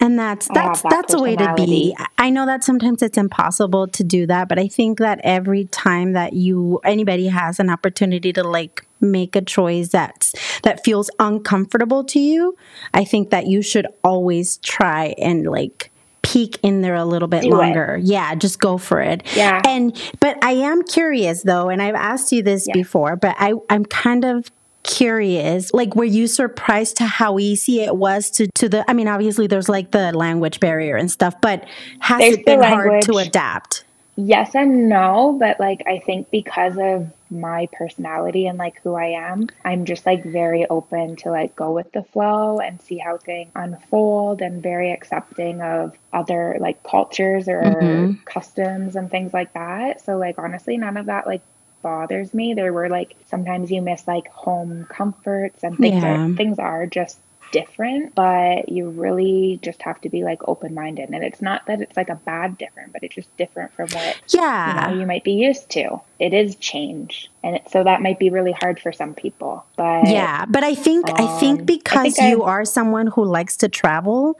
and 0.00 0.18
that's 0.18 0.48
oh, 0.50 0.54
that's 0.54 0.82
that 0.82 0.90
that's 0.90 1.14
a 1.14 1.20
way 1.20 1.36
to 1.36 1.54
be. 1.56 1.96
I 2.18 2.30
know 2.30 2.46
that 2.46 2.64
sometimes 2.64 3.02
it's 3.02 3.18
impossible 3.18 3.88
to 3.88 4.04
do 4.04 4.26
that, 4.26 4.48
but 4.48 4.58
I 4.58 4.68
think 4.68 4.98
that 4.98 5.20
every 5.24 5.64
time 5.66 6.12
that 6.12 6.32
you 6.32 6.78
anybody 6.84 7.28
has 7.28 7.58
an 7.58 7.70
opportunity 7.70 8.32
to 8.32 8.44
like 8.44 8.86
make 9.00 9.36
a 9.36 9.42
choice 9.42 9.88
that's 9.88 10.34
that 10.62 10.84
feels 10.84 11.10
uncomfortable 11.18 12.04
to 12.04 12.20
you, 12.20 12.56
I 12.94 13.04
think 13.04 13.30
that 13.30 13.46
you 13.46 13.62
should 13.62 13.86
always 14.04 14.58
try 14.58 15.14
and 15.18 15.46
like 15.46 15.90
peek 16.22 16.58
in 16.62 16.82
there 16.82 16.94
a 16.94 17.04
little 17.04 17.28
bit 17.28 17.42
do 17.42 17.50
longer. 17.50 17.96
It. 17.96 18.04
Yeah, 18.04 18.34
just 18.34 18.60
go 18.60 18.78
for 18.78 19.00
it. 19.00 19.22
Yeah. 19.34 19.62
And 19.66 20.00
but 20.20 20.42
I 20.44 20.52
am 20.52 20.82
curious 20.82 21.42
though, 21.42 21.68
and 21.68 21.82
I've 21.82 21.94
asked 21.94 22.32
you 22.32 22.42
this 22.42 22.66
yeah. 22.68 22.74
before, 22.74 23.16
but 23.16 23.34
I 23.38 23.54
I'm 23.70 23.84
kind 23.84 24.24
of 24.24 24.50
curious 24.84 25.72
like 25.74 25.94
were 25.94 26.04
you 26.04 26.26
surprised 26.26 26.96
to 26.96 27.04
how 27.04 27.38
easy 27.38 27.80
it 27.80 27.96
was 27.96 28.30
to 28.30 28.48
to 28.54 28.68
the 28.68 28.88
i 28.88 28.94
mean 28.94 29.08
obviously 29.08 29.46
there's 29.46 29.68
like 29.68 29.90
the 29.90 30.12
language 30.12 30.60
barrier 30.60 30.96
and 30.96 31.10
stuff 31.10 31.34
but 31.40 31.64
has 31.98 32.20
there's 32.20 32.36
it 32.36 32.46
been 32.46 32.62
hard 32.62 33.02
to 33.02 33.18
adapt? 33.18 33.84
Yes 34.16 34.54
and 34.54 34.88
no 34.88 35.36
but 35.38 35.60
like 35.60 35.82
i 35.86 35.98
think 35.98 36.30
because 36.30 36.76
of 36.76 37.08
my 37.30 37.68
personality 37.72 38.46
and 38.46 38.58
like 38.58 38.80
who 38.82 38.94
i 38.94 39.04
am 39.04 39.48
i'm 39.64 39.84
just 39.84 40.06
like 40.06 40.24
very 40.24 40.66
open 40.66 41.14
to 41.16 41.30
like 41.30 41.54
go 41.54 41.70
with 41.72 41.92
the 41.92 42.02
flow 42.02 42.58
and 42.58 42.80
see 42.80 42.98
how 42.98 43.16
things 43.18 43.50
unfold 43.54 44.40
and 44.40 44.60
very 44.62 44.90
accepting 44.90 45.60
of 45.60 45.96
other 46.12 46.56
like 46.60 46.82
cultures 46.82 47.48
or 47.48 47.62
mm-hmm. 47.62 48.12
customs 48.24 48.96
and 48.96 49.10
things 49.10 49.32
like 49.32 49.52
that. 49.54 50.00
So 50.00 50.16
like 50.16 50.38
honestly 50.38 50.76
none 50.76 50.96
of 50.96 51.06
that 51.06 51.26
like 51.26 51.42
bothers 51.82 52.34
me. 52.34 52.54
There 52.54 52.72
were 52.72 52.88
like 52.88 53.16
sometimes 53.26 53.70
you 53.70 53.82
miss 53.82 54.06
like 54.08 54.28
home 54.28 54.86
comforts 54.88 55.64
and 55.64 55.80
things 55.80 56.02
Yeah. 56.02 56.04
are 56.04 56.20
things 56.36 56.58
are 56.58 56.86
just 56.86 57.18
different, 57.52 58.14
but 58.14 58.68
you 58.68 58.88
really 58.90 59.58
just 59.62 59.82
have 59.82 60.00
to 60.02 60.08
be 60.08 60.22
like 60.22 60.46
open 60.48 60.74
minded. 60.74 61.10
And 61.10 61.24
it's 61.24 61.40
not 61.42 61.66
that 61.66 61.80
it's 61.80 61.96
like 61.96 62.08
a 62.08 62.14
bad 62.16 62.58
different, 62.58 62.92
but 62.92 63.02
it's 63.02 63.14
just 63.14 63.34
different 63.36 63.72
from 63.74 63.88
what 63.90 64.20
Yeah. 64.28 64.88
you 64.90 64.94
know 64.94 65.00
you 65.00 65.06
might 65.06 65.24
be 65.24 65.32
used 65.32 65.70
to. 65.70 66.00
It 66.18 66.34
is 66.34 66.56
change, 66.56 67.30
and 67.44 67.56
it, 67.56 67.70
so 67.70 67.84
that 67.84 68.02
might 68.02 68.18
be 68.18 68.28
really 68.30 68.50
hard 68.52 68.80
for 68.80 68.92
some 68.92 69.14
people. 69.14 69.64
But 69.76 70.08
Yeah, 70.08 70.44
but 70.48 70.64
I 70.64 70.74
think 70.74 71.08
I 71.10 71.22
Um, 71.24 71.38
think 71.40 71.60
I 71.60 71.64
because 71.64 72.14
think 72.16 72.18
you 72.30 72.42
I've- 72.42 72.50
are 72.50 72.64
someone 72.64 73.06
who 73.08 73.24
likes 73.24 73.56
to 73.58 73.68
travel, 73.68 74.36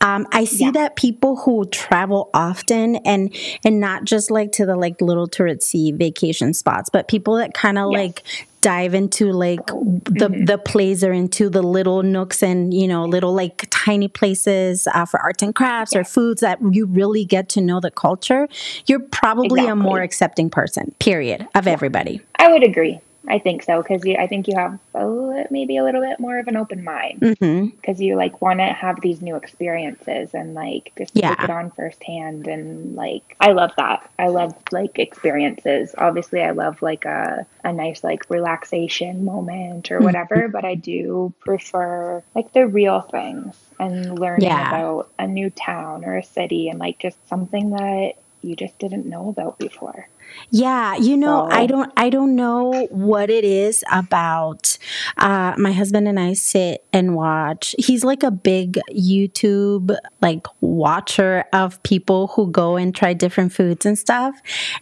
um, 0.00 0.26
I 0.32 0.44
see 0.44 0.64
Yeah. 0.64 0.70
that 0.72 0.96
people 0.96 1.36
who 1.36 1.66
travel 1.66 2.30
often 2.34 2.96
and 2.96 3.34
and 3.64 3.78
not 3.80 4.04
just 4.04 4.30
like 4.30 4.50
to 4.52 4.66
the 4.66 4.76
like 4.76 5.00
little 5.00 5.28
touristy 5.28 5.94
vacation 5.96 6.52
spots, 6.52 6.90
but 6.90 7.06
people 7.08 7.36
that 7.36 7.54
kind 7.54 7.78
of 7.78 7.92
Yes. 7.92 7.98
like 7.98 8.22
dive 8.60 8.94
into 8.94 9.32
like 9.32 9.64
the 9.66 10.30
Mm-hmm. 10.30 10.44
the 10.44 10.58
plays 10.58 11.02
or 11.02 11.12
into 11.12 11.48
the 11.48 11.62
little 11.62 12.02
nooks 12.02 12.42
and 12.42 12.72
you 12.74 12.86
know 12.86 13.04
little 13.04 13.32
like 13.32 13.66
tiny 13.70 14.08
places 14.08 14.86
uh, 14.94 15.04
for 15.06 15.20
arts 15.20 15.42
and 15.42 15.54
crafts 15.54 15.96
or 15.96 16.04
foods 16.04 16.40
that 16.40 16.58
you 16.70 16.86
really 16.86 17.24
get 17.24 17.48
to 17.50 17.60
know 17.60 17.80
the 17.80 17.90
culture. 17.90 18.48
You're 18.86 19.00
probably 19.00 19.66
a 19.66 19.74
more 19.74 20.00
accepting 20.00 20.50
person. 20.50 20.94
Period 20.98 21.48
of 21.54 21.66
everybody. 21.66 22.20
I 22.38 22.52
would 22.52 22.62
agree. 22.62 23.00
I 23.30 23.38
think 23.38 23.62
so 23.62 23.80
because 23.82 24.02
I 24.04 24.26
think 24.26 24.48
you 24.48 24.56
have 24.56 24.78
a, 24.94 25.46
maybe 25.50 25.76
a 25.76 25.84
little 25.84 26.00
bit 26.00 26.18
more 26.18 26.38
of 26.38 26.48
an 26.48 26.56
open 26.56 26.82
mind 26.82 27.20
mm-hmm. 27.20 27.66
because 27.76 28.00
you 28.00 28.16
like 28.16 28.40
want 28.42 28.58
to 28.58 28.66
have 28.66 29.00
these 29.00 29.22
new 29.22 29.36
experiences 29.36 30.34
and 30.34 30.54
like 30.54 30.92
just 30.98 31.12
Yeah. 31.14 31.34
take 31.36 31.44
it 31.44 31.50
on 31.50 31.70
firsthand 31.70 32.48
and 32.48 32.96
like 32.96 33.36
I 33.40 33.52
love 33.52 33.70
that. 33.76 34.10
I 34.18 34.28
love 34.28 34.54
like 34.72 34.98
experiences. 34.98 35.94
Obviously, 35.96 36.42
I 36.42 36.50
love 36.50 36.82
like 36.82 37.04
a 37.04 37.46
a 37.64 37.72
nice 37.72 38.02
like 38.02 38.28
relaxation 38.28 39.24
moment 39.24 39.90
or 39.92 40.00
whatever, 40.00 40.36
mm-hmm. 40.36 40.52
but 40.52 40.64
I 40.64 40.74
do 40.74 41.32
prefer 41.40 42.22
like 42.34 42.52
the 42.52 42.66
real 42.66 43.00
things 43.00 43.56
and 43.78 44.18
learning 44.18 44.48
Yeah. 44.48 44.68
about 44.68 45.10
a 45.18 45.26
new 45.26 45.50
town 45.50 46.04
or 46.04 46.16
a 46.16 46.24
city 46.24 46.68
and 46.68 46.78
like 46.78 46.98
just 46.98 47.16
something 47.28 47.70
that 47.70 48.14
you 48.42 48.56
just 48.56 48.78
didn't 48.78 49.06
know 49.06 49.28
about 49.28 49.58
before. 49.58 50.08
Yeah, 50.50 50.96
you 50.96 51.16
know, 51.16 51.48
I 51.50 51.66
don't 51.66 51.92
I 51.96 52.10
don't 52.10 52.34
know 52.36 52.86
what 52.90 53.30
it 53.30 53.44
is 53.44 53.84
about 53.90 54.76
uh 55.16 55.54
my 55.58 55.72
husband 55.72 56.08
and 56.08 56.18
I 56.18 56.32
sit 56.34 56.84
and 56.92 57.14
watch. 57.14 57.74
He's 57.78 58.04
like 58.04 58.22
a 58.22 58.30
big 58.30 58.78
YouTube 58.92 59.96
like 60.20 60.46
watcher 60.60 61.44
of 61.52 61.82
people 61.82 62.28
who 62.28 62.50
go 62.50 62.76
and 62.76 62.94
try 62.94 63.12
different 63.12 63.52
foods 63.52 63.86
and 63.86 63.98
stuff. 63.98 64.34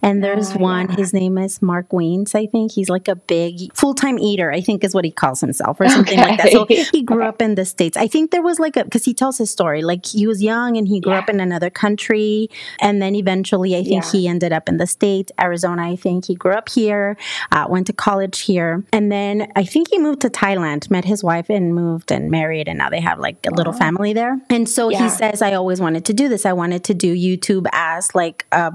And 0.02 0.22
there's 0.22 0.52
Ah, 0.52 0.58
one, 0.58 0.88
yeah. 0.90 0.96
his 0.96 1.12
name 1.12 1.38
is 1.38 1.60
Mark 1.62 1.90
Wiens, 1.90 2.34
I 2.34 2.46
think. 2.46 2.72
He's 2.72 2.88
like 2.88 3.08
a 3.08 3.16
big 3.16 3.72
full-time 3.74 4.18
eater, 4.18 4.50
I 4.52 4.60
think 4.60 4.84
is 4.84 4.94
what 4.94 5.04
he 5.04 5.10
calls 5.10 5.40
himself 5.40 5.80
or 5.80 5.88
something 5.88 6.18
like 6.18 6.38
that. 6.42 6.52
So 6.52 6.66
he 6.68 7.02
grew 7.02 7.22
up 7.24 7.40
in 7.42 7.54
the 7.54 7.64
States. 7.64 7.96
I 7.96 8.06
think 8.06 8.30
there 8.30 8.42
was 8.42 8.58
like 8.58 8.76
a 8.76 8.84
because 8.84 9.04
he 9.04 9.14
tells 9.14 9.38
his 9.38 9.50
story. 9.50 9.82
Like 9.82 10.06
he 10.06 10.26
was 10.26 10.42
young 10.42 10.76
and 10.76 10.88
he 10.88 11.00
grew 11.00 11.12
Yeah. 11.12 11.20
up 11.20 11.28
in 11.28 11.40
another 11.40 11.70
country. 11.70 12.48
And 12.80 13.00
then 13.02 13.14
eventually 13.14 13.76
I 13.76 13.82
think 13.84 14.04
Yeah. 14.04 14.10
he 14.12 14.28
ended 14.28 14.52
up 14.52 14.68
in 14.68 14.76
the 14.78 14.86
States, 14.86 15.30
Arizona. 15.40 15.82
I 15.90 15.96
think 15.96 16.26
he 16.26 16.34
grew 16.34 16.52
up 16.52 16.68
here, 16.68 17.16
uh, 17.52 17.66
went 17.68 17.86
to 17.88 17.92
college 17.92 18.40
here. 18.40 18.84
And 18.92 19.10
then 19.10 19.50
I 19.56 19.64
think 19.64 19.88
he 19.90 19.98
moved 19.98 20.20
to 20.22 20.30
Thailand, 20.30 20.90
met 20.90 21.04
his 21.04 21.22
wife 21.24 21.48
and 21.50 21.74
moved 21.74 22.10
and 22.12 22.30
married. 22.30 22.68
And 22.68 22.78
now 22.78 22.90
they 22.90 23.00
have 23.00 23.18
like 23.18 23.46
a 23.46 23.50
little 23.54 23.72
family 23.72 24.12
there. 24.12 24.38
And 24.50 24.68
so 24.68 24.88
he 24.88 25.08
says, 25.08 25.42
I 25.42 25.52
always 25.54 25.80
wanted 25.80 26.04
to 26.06 26.12
do 26.14 26.28
this. 26.28 26.44
I 26.46 26.52
wanted 26.52 26.84
to 26.84 26.94
do 26.94 27.14
YouTube 27.14 27.66
as 27.72 28.14
like 28.14 28.46
a 28.52 28.72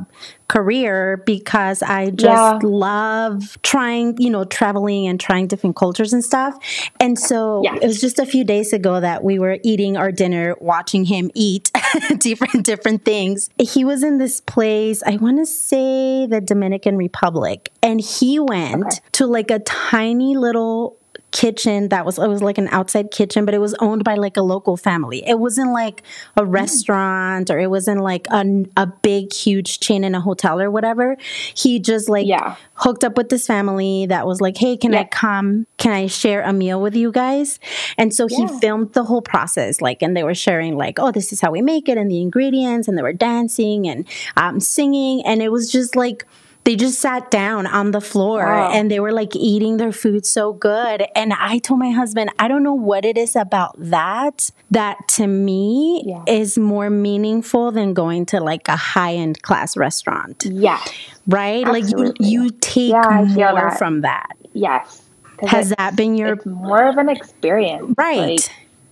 career 0.48 1.18
because 1.26 1.82
I 1.82 2.12
just 2.12 2.24
Yeah. 2.24 2.60
love 2.64 3.58
trying, 3.64 4.16
you 4.20 4.30
know, 4.30 4.44
traveling 4.44 5.08
and 5.08 5.20
trying 5.20 5.48
different 5.48 5.76
cultures 5.76 6.14
and 6.14 6.24
stuff. 6.24 6.56
And 7.00 7.18
so 7.18 7.62
Yes. 7.64 7.80
it 7.82 7.88
was 7.88 8.02
just 8.02 8.20
a 8.20 8.26
few 8.26 8.44
days 8.44 8.72
ago 8.74 9.00
that 9.00 9.24
we 9.24 9.40
were 9.40 9.58
eating 9.64 9.98
our 9.98 10.12
dinner, 10.12 10.56
watching 10.60 11.06
him 11.06 11.32
eat 11.34 11.72
different 12.20 12.66
different 12.66 13.04
things. 13.04 13.50
He 13.60 13.84
was 13.84 14.04
in 14.04 14.18
this 14.20 14.42
place, 14.42 15.02
I 15.06 15.16
want 15.18 15.38
to 15.40 15.46
say 15.46 16.28
the 16.28 16.42
Dominican 16.54 16.98
Republic, 16.98 17.70
and 17.82 18.00
he 18.00 18.40
went 18.40 18.86
Okay. 18.86 18.98
to 19.14 19.28
like 19.28 19.50
a 19.52 19.60
tiny 19.60 20.36
little 20.38 20.96
kitchen 21.32 21.90
that 21.90 22.06
was 22.06 22.20
it 22.20 22.28
was 22.28 22.44
like 22.44 22.60
an 22.60 22.68
outside 22.68 23.10
kitchen 23.10 23.44
but 23.44 23.56
it 23.56 23.58
was 23.58 23.74
owned 23.80 24.04
by 24.04 24.14
like 24.14 24.38
a 24.38 24.42
local 24.44 24.78
family. 24.78 25.24
It 25.28 25.40
wasn't 25.40 25.72
like 25.72 26.04
a 26.38 26.46
restaurant 26.46 27.50
or 27.50 27.58
it 27.60 27.72
wasn't 27.72 28.02
like 28.02 28.28
a, 28.30 28.46
a 28.78 28.86
big 28.86 29.34
huge 29.34 29.80
chain 29.80 30.04
in 30.04 30.14
a 30.14 30.22
hotel 30.22 30.62
or 30.62 30.70
whatever. 30.70 31.18
He 31.56 31.80
just 31.80 32.08
like 32.08 32.28
Yeah. 32.28 32.56
hooked 32.76 33.04
up 33.04 33.18
with 33.18 33.30
this 33.30 33.48
family 33.48 34.06
that 34.14 34.28
was 34.28 34.42
like 34.42 34.58
hey 34.58 34.78
can 34.78 34.94
i 34.94 35.06
come? 35.06 35.66
Can 35.78 35.92
i 35.92 36.06
share 36.06 36.44
a 36.44 36.54
meal 36.54 36.80
with 36.80 36.96
you 36.96 37.12
guys? 37.12 37.60
And 37.98 38.14
so 38.14 38.28
he 38.28 38.44
Yeah. 38.44 38.60
filmed 38.60 38.94
the 38.94 39.04
whole 39.04 39.24
process 39.24 39.82
like 39.82 40.04
and 40.04 40.16
they 40.16 40.24
were 40.24 40.36
sharing 40.36 40.78
like 40.78 41.00
oh 41.00 41.12
this 41.12 41.34
is 41.34 41.42
how 41.42 41.50
we 41.50 41.64
make 41.64 41.90
it 41.90 41.98
and 41.98 42.12
the 42.12 42.22
ingredients 42.22 42.88
and 42.88 42.96
they 42.96 43.02
were 43.02 43.12
dancing 43.30 43.88
and 43.88 44.06
um, 44.38 44.60
singing. 44.60 45.26
And 45.26 45.42
it 45.42 45.52
was 45.52 45.72
just 45.72 45.96
like 45.96 46.28
they 46.66 46.76
just 46.78 47.00
sat 47.00 47.30
down 47.30 47.68
on 47.68 47.92
the 47.92 48.00
floor 48.00 48.46
Wow. 48.46 48.72
and 48.72 48.90
they 48.90 49.00
were 49.00 49.12
like 49.12 49.36
eating 49.36 49.78
their 49.78 49.92
food 49.92 50.26
so 50.26 50.54
good. 50.54 51.04
And 51.16 51.34
I 51.34 51.58
told 51.60 51.80
my 51.80 51.92
husband, 51.92 52.30
I 52.40 52.48
don't 52.48 52.64
know 52.64 52.74
what 52.74 53.04
it 53.04 53.18
is 53.18 53.36
about 53.36 53.76
that 53.78 54.50
that 54.72 55.08
to 55.10 55.28
me 55.28 56.04
Yeah. 56.06 56.24
is 56.28 56.58
more 56.58 56.90
meaningful 56.90 57.72
than 57.72 57.94
going 57.94 58.26
to 58.28 58.40
like 58.40 58.68
a 58.70 58.76
high 58.78 59.14
end 59.16 59.42
class 59.42 59.76
restaurant, 59.76 60.46
Yes. 60.50 60.90
right? 61.28 61.66
Like 61.68 61.86
you, 61.90 62.14
you 62.20 62.50
take 62.50 62.92
Yeah, 62.94 63.26
more 63.28 63.70
that. 63.70 63.78
from 63.78 64.02
that. 64.02 64.32
Yes. 64.54 65.02
Has 65.42 65.72
that 65.78 65.96
been 65.98 66.16
your 66.16 66.34
It's 66.34 66.46
more 66.46 66.88
of 66.88 66.98
an 66.98 67.10
experience. 67.10 67.94
right? 67.98 68.18
Like, 68.40 68.40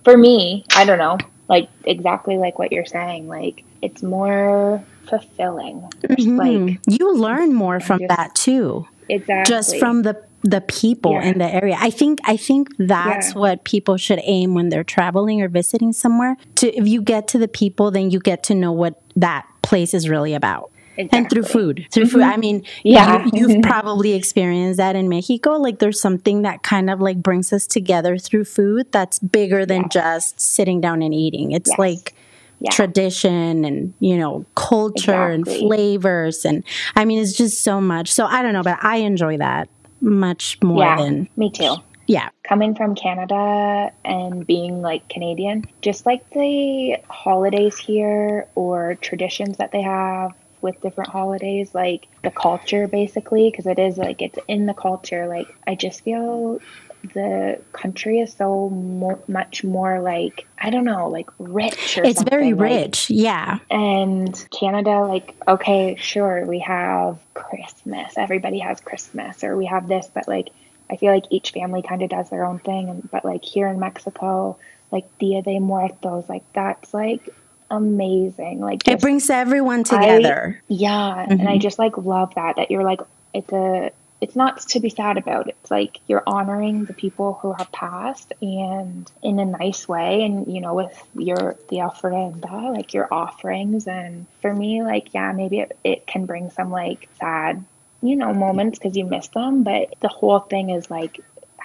for 0.04 0.18
me, 0.18 0.64
I 0.76 0.84
don't 0.84 0.98
know. 0.98 1.16
Like 1.48 1.68
exactly 1.84 2.36
like 2.36 2.58
what 2.58 2.70
you're 2.72 2.84
saying. 2.86 3.28
Like 3.28 3.64
it's 3.80 4.02
more 4.02 4.82
fulfilling. 5.08 5.82
Mhm. 6.04 6.38
Like 6.38 6.78
you 6.88 7.14
learn 7.16 7.54
more 7.54 7.80
from 7.80 8.00
just- 8.00 8.08
that 8.16 8.34
too. 8.34 8.86
exactly. 9.08 9.54
just 9.54 9.76
from 9.78 10.02
the 10.02 10.16
the 10.44 10.60
people 10.60 11.12
Yeah. 11.12 11.22
in 11.30 11.38
the 11.38 11.54
area. 11.54 11.76
I 11.80 11.90
think 11.90 12.18
I 12.24 12.36
think 12.36 12.68
that's 12.76 13.28
Yeah. 13.32 13.38
what 13.38 13.62
people 13.64 13.96
should 13.96 14.20
aim 14.24 14.54
when 14.54 14.70
they're 14.70 14.82
traveling 14.82 15.40
or 15.40 15.46
visiting 15.48 15.92
somewhere. 15.92 16.36
To 16.56 16.76
if 16.76 16.88
you 16.88 17.00
get 17.00 17.28
to 17.28 17.38
the 17.38 17.46
people, 17.46 17.92
then 17.92 18.10
you 18.10 18.18
get 18.18 18.42
to 18.44 18.54
know 18.56 18.72
what 18.72 19.00
that 19.14 19.44
place 19.62 19.94
is 19.94 20.08
really 20.08 20.34
about. 20.34 20.70
And 20.98 21.30
through 21.30 21.44
food, 21.44 21.86
through 21.92 22.06
food. 22.06 22.22
I 22.22 22.36
mean, 22.36 22.64
Yeah. 22.84 23.24
you, 23.32 23.48
you've 23.48 23.62
probably 23.62 24.12
experienced 24.14 24.76
that 24.78 24.94
in 24.94 25.08
Mexico. 25.08 25.52
Like, 25.52 25.78
there's 25.78 25.98
something 26.00 26.42
that 26.42 26.62
kind 26.64 26.90
of 26.90 27.00
like 27.00 27.16
brings 27.22 27.50
us 27.52 27.66
together 27.66 28.18
through 28.18 28.44
food 28.44 28.88
that's 28.92 29.18
bigger 29.20 29.64
than 29.64 29.82
Yes. 29.82 29.92
just 29.92 30.40
sitting 30.40 30.80
down 30.82 31.00
and 31.02 31.14
eating. 31.14 31.52
It's 31.52 31.70
Yes. 31.70 31.78
like 31.78 32.14
Yeah. 32.62 32.70
tradition 32.70 33.64
and 33.64 33.92
you 33.98 34.16
know 34.16 34.46
culture 34.54 35.30
and 35.30 35.44
flavors 35.44 36.44
and 36.44 36.62
I 36.94 37.04
mean 37.04 37.18
it's 37.20 37.32
just 37.32 37.62
so 37.62 37.80
much. 37.80 38.12
So 38.12 38.24
I 38.24 38.40
don't 38.40 38.52
know, 38.52 38.62
but 38.62 38.78
I 38.82 38.98
enjoy 38.98 39.38
that 39.38 39.68
much 40.00 40.62
more 40.62 40.78
yeah, 40.78 40.96
than 40.96 41.28
me 41.36 41.50
too. 41.50 41.74
yeah. 42.06 42.28
Coming 42.44 42.76
from 42.76 42.94
Canada 42.94 43.92
and 44.04 44.46
being 44.46 44.80
like 44.80 45.08
Canadian, 45.08 45.64
just 45.80 46.06
like 46.06 46.28
the 46.30 46.98
holidays 47.08 47.76
here 47.78 48.46
or 48.54 48.96
traditions 49.00 49.56
that 49.56 49.72
they 49.72 49.82
have 49.82 50.32
with 50.60 50.80
different 50.80 51.10
holidays, 51.10 51.74
like 51.74 52.06
the 52.22 52.30
culture 52.30 52.86
basically, 52.86 53.50
because 53.50 53.66
it 53.66 53.78
is 53.80 53.98
like 53.98 54.22
it's 54.22 54.38
in 54.46 54.66
the 54.66 54.74
culture. 54.74 55.26
Like 55.26 55.48
I 55.66 55.74
just 55.74 56.02
feel 56.02 56.60
the 57.14 57.60
country 57.72 58.20
is 58.20 58.32
so 58.32 58.68
mo- 58.70 59.22
much 59.28 59.64
more 59.64 60.00
like 60.00 60.46
I 60.58 60.70
don't 60.70 60.84
know, 60.84 61.08
like 61.08 61.28
rich. 61.38 61.98
Or 61.98 62.04
It's 62.04 62.22
very 62.22 62.52
like- 62.54 62.70
rich. 62.70 63.10
yeah. 63.10 63.58
and 63.70 64.32
Canada, 64.50 65.00
like, 65.00 65.34
okay, 65.48 65.96
sure, 65.98 66.44
we 66.46 66.60
have 66.60 67.18
Christmas. 67.34 68.14
Everybody 68.16 68.60
has 68.60 68.80
Christmas, 68.80 69.42
or 69.42 69.56
we 69.56 69.66
have 69.66 69.88
this, 69.88 70.08
but 70.14 70.28
like, 70.28 70.50
I 70.90 70.96
feel 70.96 71.12
like 71.12 71.24
each 71.30 71.50
family 71.50 71.82
kind 71.82 72.02
of 72.02 72.10
does 72.10 72.30
their 72.30 72.44
own 72.44 72.58
thing. 72.60 72.88
And 72.88 73.10
but 73.10 73.24
like 73.24 73.44
here 73.44 73.66
in 73.68 73.80
Mexico, 73.80 74.56
like 74.90 75.06
Dia 75.18 75.42
de 75.42 75.58
Muertos, 75.58 76.28
like 76.28 76.44
that's 76.52 76.94
like 76.94 77.28
amazing. 77.70 78.60
Like 78.60 78.86
It 78.86 79.00
brings 79.00 79.28
everyone 79.30 79.80
I- 79.80 79.82
together. 79.82 80.62
yeah, 80.68 81.26
and 81.28 81.42
I 81.42 81.44
mm-hmm. 81.52 81.60
just 81.60 81.78
like 81.78 81.96
love 81.98 82.34
that 82.36 82.56
that 82.56 82.70
you're 82.70 82.84
like 82.84 83.00
it's 83.34 83.52
a 83.52 83.90
it's 84.22 84.36
not 84.36 84.60
to 84.60 84.78
be 84.78 84.88
sad 84.88 85.18
about. 85.18 85.48
It's 85.48 85.68
like 85.68 85.98
you're 86.06 86.22
honoring 86.24 86.84
the 86.84 86.92
people 86.92 87.40
who 87.42 87.52
have 87.52 87.72
passed 87.72 88.32
and 88.40 89.10
in 89.20 89.40
a 89.40 89.44
nice 89.44 89.88
way 89.88 90.22
and 90.22 90.46
you 90.46 90.60
know 90.60 90.74
with 90.74 90.96
your 91.16 91.56
the 91.68 91.78
ofrenda, 91.78 92.72
like 92.72 92.94
your 92.94 93.12
offerings 93.12 93.88
and 93.88 94.26
for 94.40 94.54
me 94.54 94.84
like 94.84 95.12
yeah, 95.12 95.32
maybe 95.32 95.58
it, 95.58 95.76
it 95.82 96.06
can 96.06 96.26
bring 96.26 96.50
some 96.50 96.70
like 96.70 97.08
sad, 97.18 97.64
you 98.00 98.14
know, 98.14 98.32
moments 98.32 98.78
because 98.78 98.96
you 98.96 99.06
miss 99.06 99.26
them, 99.28 99.64
but 99.64 99.92
the 99.98 100.08
whole 100.08 100.38
thing 100.38 100.70
is 100.70 100.88
like 100.88 101.18